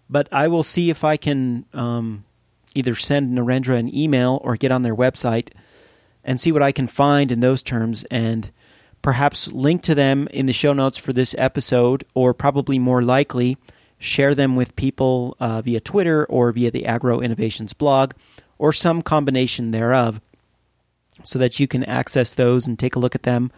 but 0.09 0.31
I 0.33 0.49
will 0.49 0.63
see 0.63 0.89
if 0.89 1.05
I 1.05 1.19
can 1.19 1.67
um, 1.75 2.25
either 2.75 2.95
send 2.95 3.37
Narendra 3.37 3.79
an 3.79 3.95
email 3.95 4.41
or 4.43 4.57
get 4.57 4.73
on 4.73 4.81
their 4.81 4.97
website 4.97 5.51
and 6.25 6.41
see 6.41 6.51
what 6.51 6.63
I 6.63 6.73
can 6.73 6.87
find 6.87 7.31
in 7.31 7.41
those 7.41 7.63
terms 7.63 8.05
and 8.05 8.51
perhaps 9.03 9.51
link 9.53 9.83
to 9.83 9.95
them 9.95 10.29
in 10.29 10.47
the 10.47 10.53
show 10.53 10.73
notes 10.73 10.99
for 10.99 11.13
this 11.13 11.35
episode, 11.39 12.05
or 12.15 12.35
probably 12.35 12.79
more 12.79 13.03
likely, 13.03 13.57
share 13.99 14.35
them 14.35 14.57
with 14.57 14.77
people 14.77 15.37
uh, 15.41 15.63
via 15.63 15.81
Twitter 15.81 16.25
or 16.27 16.53
via 16.53 16.71
the 16.71 16.87
Agro 16.87 17.21
Innovations 17.21 17.73
blog, 17.73 18.13
or 18.59 18.73
some 18.73 19.03
combination 19.03 19.71
thereof, 19.71 20.21
so 21.25 21.39
that 21.39 21.61
you 21.61 21.67
can 21.67 21.85
access 21.85 22.35
those 22.35 22.67
and 22.67 22.79
take 22.79 22.97
a 22.97 22.99
look 22.99 23.15
at 23.15 23.23
them. 23.23 23.51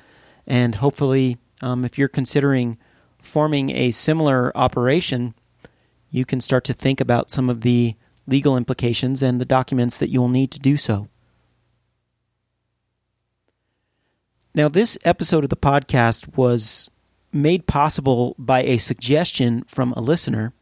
And 0.47 0.77
hopefully, 0.77 1.39
um, 1.61 1.85
if 1.85 1.99
you're 1.99 2.09
considering 2.09 2.79
forming 3.21 3.71
a 3.71 3.93
similar 3.93 4.57
operation, 4.57 5.35
you 6.11 6.25
can 6.25 6.41
start 6.41 6.65
to 6.65 6.75
think 6.75 7.01
about 7.01 7.31
some 7.31 7.49
of 7.49 7.63
the 7.63 7.95
legal 8.27 8.57
implications 8.57 9.23
and 9.23 9.41
the 9.41 9.45
documents 9.45 9.99
that 9.99 10.11
you 10.11 10.21
will 10.21 10.29
need 10.29 10.51
to 10.51 10.59
do 10.59 10.77
so. 10.77 11.09
Now, 14.55 14.69
this 14.69 14.99
episode 15.03 15.45
of 15.45 15.51
the 15.51 15.57
podcast 15.57 16.37
was 16.37 16.91
made 17.33 17.67
possible 17.67 18.37
by 18.39 18.63
a 18.63 18.77
suggestion 18.77 19.65
from 19.67 19.93
a 19.93 20.03
listener. 20.03 20.53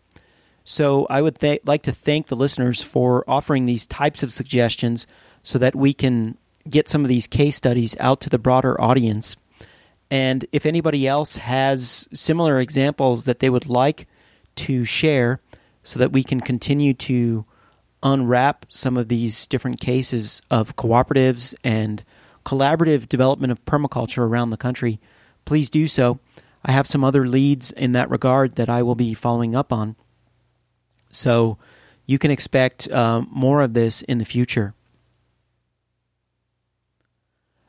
So 0.64 1.08
I 1.10 1.20
would 1.20 1.40
th- 1.40 1.62
like 1.64 1.82
to 1.82 1.92
thank 1.92 2.28
the 2.28 2.36
listeners 2.36 2.80
for 2.82 3.24
offering 3.26 3.66
these 3.66 3.88
types 3.88 4.22
of 4.22 4.32
suggestions 4.32 5.08
so 5.42 5.58
that 5.58 5.74
we 5.74 5.92
can 5.92 6.38
get 6.68 6.88
some 6.88 7.04
of 7.04 7.08
these 7.08 7.26
case 7.26 7.56
studies 7.56 7.96
out 7.98 8.20
to 8.20 8.30
the 8.30 8.38
broader 8.38 8.80
audience. 8.80 9.34
And 10.08 10.46
if 10.52 10.66
anybody 10.66 11.08
else 11.08 11.38
has 11.38 12.08
similar 12.12 12.60
examples 12.60 13.24
that 13.24 13.40
they 13.40 13.50
would 13.50 13.66
like 13.66 14.06
to 14.56 14.84
share 14.84 15.40
so 15.82 15.98
that 15.98 16.12
we 16.12 16.22
can 16.22 16.40
continue 16.40 16.94
to 16.94 17.44
unwrap 18.04 18.66
some 18.68 18.96
of 18.96 19.08
these 19.08 19.48
different 19.48 19.80
cases 19.80 20.42
of 20.48 20.76
cooperatives 20.76 21.56
and 21.64 22.04
collaborative 22.44 23.08
development 23.08 23.50
of 23.50 23.64
permaculture 23.64 24.18
around 24.18 24.50
the 24.50 24.56
country, 24.56 25.00
please 25.44 25.70
do 25.70 25.86
so. 25.86 26.18
I 26.64 26.72
have 26.72 26.86
some 26.86 27.04
other 27.04 27.26
leads 27.26 27.70
in 27.70 27.92
that 27.92 28.10
regard 28.10 28.56
that 28.56 28.68
I 28.68 28.82
will 28.82 28.94
be 28.94 29.14
following 29.14 29.54
up 29.54 29.72
on. 29.72 29.96
So 31.10 31.58
you 32.06 32.18
can 32.18 32.30
expect 32.30 32.90
uh, 32.90 33.22
more 33.30 33.62
of 33.62 33.74
this 33.74 34.02
in 34.02 34.18
the 34.18 34.24
future. 34.24 34.74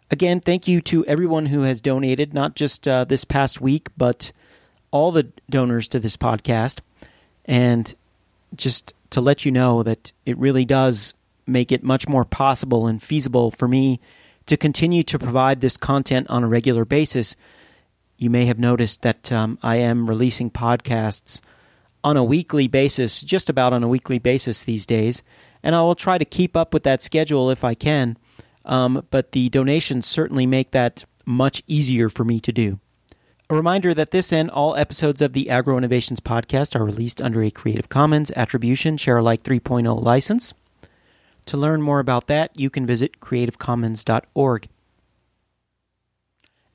Again, 0.09 0.41
thank 0.41 0.67
you 0.67 0.81
to 0.81 1.05
everyone 1.05 1.45
who 1.45 1.61
has 1.61 1.79
donated, 1.79 2.33
not 2.33 2.55
just 2.55 2.85
uh, 2.85 3.05
this 3.05 3.23
past 3.23 3.61
week, 3.61 3.87
but 3.95 4.33
all 4.91 5.11
the 5.11 5.31
donors 5.49 5.87
to 5.87 5.99
this 5.99 6.17
podcast. 6.17 6.81
And 7.45 7.95
just 8.55 8.93
to 9.11 9.21
let 9.21 9.45
you 9.45 9.51
know 9.51 9.83
that 9.83 10.11
it 10.25 10.37
really 10.37 10.65
does 10.65 11.13
make 11.47 11.71
it 11.71 11.83
much 11.83 12.07
more 12.07 12.25
possible 12.25 12.87
and 12.87 13.01
feasible 13.01 13.51
for 13.51 13.67
me 13.67 13.99
to 14.45 14.57
continue 14.57 15.03
to 15.03 15.19
provide 15.19 15.61
this 15.61 15.77
content 15.77 16.27
on 16.29 16.43
a 16.43 16.47
regular 16.47 16.85
basis. 16.85 17.35
You 18.17 18.29
may 18.29 18.45
have 18.45 18.59
noticed 18.59 19.01
that 19.01 19.31
um, 19.31 19.57
I 19.63 19.77
am 19.77 20.07
releasing 20.07 20.49
podcasts 20.51 21.41
on 22.03 22.17
a 22.17 22.23
weekly 22.23 22.67
basis, 22.67 23.21
just 23.21 23.49
about 23.49 23.73
on 23.73 23.83
a 23.83 23.87
weekly 23.87 24.19
basis 24.19 24.63
these 24.63 24.85
days, 24.85 25.21
and 25.63 25.75
I 25.75 25.81
will 25.81 25.95
try 25.95 26.17
to 26.17 26.25
keep 26.25 26.57
up 26.57 26.73
with 26.73 26.83
that 26.83 27.01
schedule 27.01 27.49
if 27.49 27.63
I 27.63 27.73
can. 27.73 28.17
Um, 28.65 29.05
but 29.09 29.31
the 29.31 29.49
donations 29.49 30.05
certainly 30.05 30.45
make 30.45 30.71
that 30.71 31.05
much 31.25 31.63
easier 31.67 32.09
for 32.09 32.23
me 32.23 32.39
to 32.39 32.51
do. 32.51 32.79
A 33.49 33.55
reminder 33.55 33.93
that 33.93 34.11
this 34.11 34.31
and 34.31 34.49
all 34.49 34.75
episodes 34.75 35.21
of 35.21 35.33
the 35.33 35.49
Agro 35.49 35.77
Innovations 35.77 36.19
podcast 36.19 36.75
are 36.75 36.85
released 36.85 37.21
under 37.21 37.43
a 37.43 37.51
Creative 37.51 37.89
Commons 37.89 38.31
Attribution 38.35 38.97
Share 38.97 39.17
Alike 39.17 39.43
3.0 39.43 40.01
license. 40.01 40.53
To 41.47 41.57
learn 41.57 41.81
more 41.81 41.99
about 41.99 42.27
that, 42.27 42.57
you 42.57 42.69
can 42.69 42.85
visit 42.85 43.19
creativecommons.org. 43.19 44.69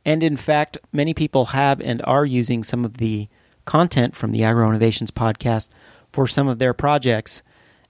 And 0.05 0.23
in 0.23 0.37
fact, 0.37 0.79
many 0.93 1.15
people 1.15 1.47
have 1.47 1.81
and 1.81 2.01
are 2.05 2.25
using 2.25 2.63
some 2.63 2.85
of 2.85 2.99
the 2.99 3.29
content 3.65 4.15
from 4.15 4.33
the 4.33 4.45
Agro 4.45 4.69
Innovations 4.69 5.11
podcast 5.11 5.69
for 6.13 6.27
some 6.27 6.47
of 6.49 6.59
their 6.59 6.73
projects. 6.73 7.43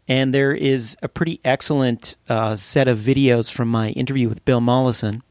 And 0.09 0.33
there 0.33 0.55
is 0.55 0.97
a 1.03 1.09
pretty 1.09 1.41
excellent 1.45 2.17
uh, 2.29 2.57
set 2.57 2.89
of 2.89 2.99
videos 2.99 3.53
from 3.53 3.69
my 3.69 3.91
interview 3.91 4.29
with 4.29 4.45
Bill 4.45 4.61
Mollison 4.61 5.23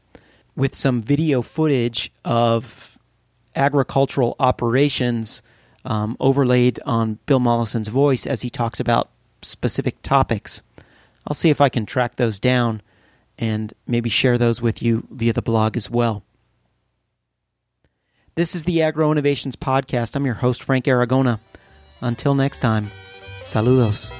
with 0.54 0.74
some 0.74 1.02
video 1.02 1.42
footage 1.42 2.10
of 2.24 2.98
agricultural 3.54 4.36
operations 4.38 5.42
um, 5.84 6.16
overlaid 6.18 6.80
on 6.84 7.18
Bill 7.26 7.40
Mollison's 7.40 7.88
voice 7.88 8.26
as 8.26 8.42
he 8.42 8.50
talks 8.50 8.80
about 8.80 9.10
specific 9.42 10.02
topics. 10.02 10.62
I'll 11.26 11.34
see 11.34 11.50
if 11.50 11.60
I 11.60 11.68
can 11.68 11.86
track 11.86 12.16
those 12.16 12.38
down 12.38 12.82
and 13.38 13.72
maybe 13.86 14.08
share 14.08 14.38
those 14.38 14.62
with 14.62 14.82
you 14.82 15.06
via 15.10 15.32
the 15.32 15.42
blog 15.42 15.76
as 15.76 15.90
well. 15.90 16.22
This 18.34 18.54
is 18.54 18.64
the 18.64 18.82
Agro 18.82 19.10
Innovations 19.10 19.56
Podcast. 19.56 20.14
I'm 20.14 20.26
your 20.26 20.34
host, 20.34 20.62
Frank 20.62 20.84
Aragona. 20.84 21.40
Until 22.00 22.34
next 22.34 22.58
time, 22.58 22.90
saludos. 23.44 24.12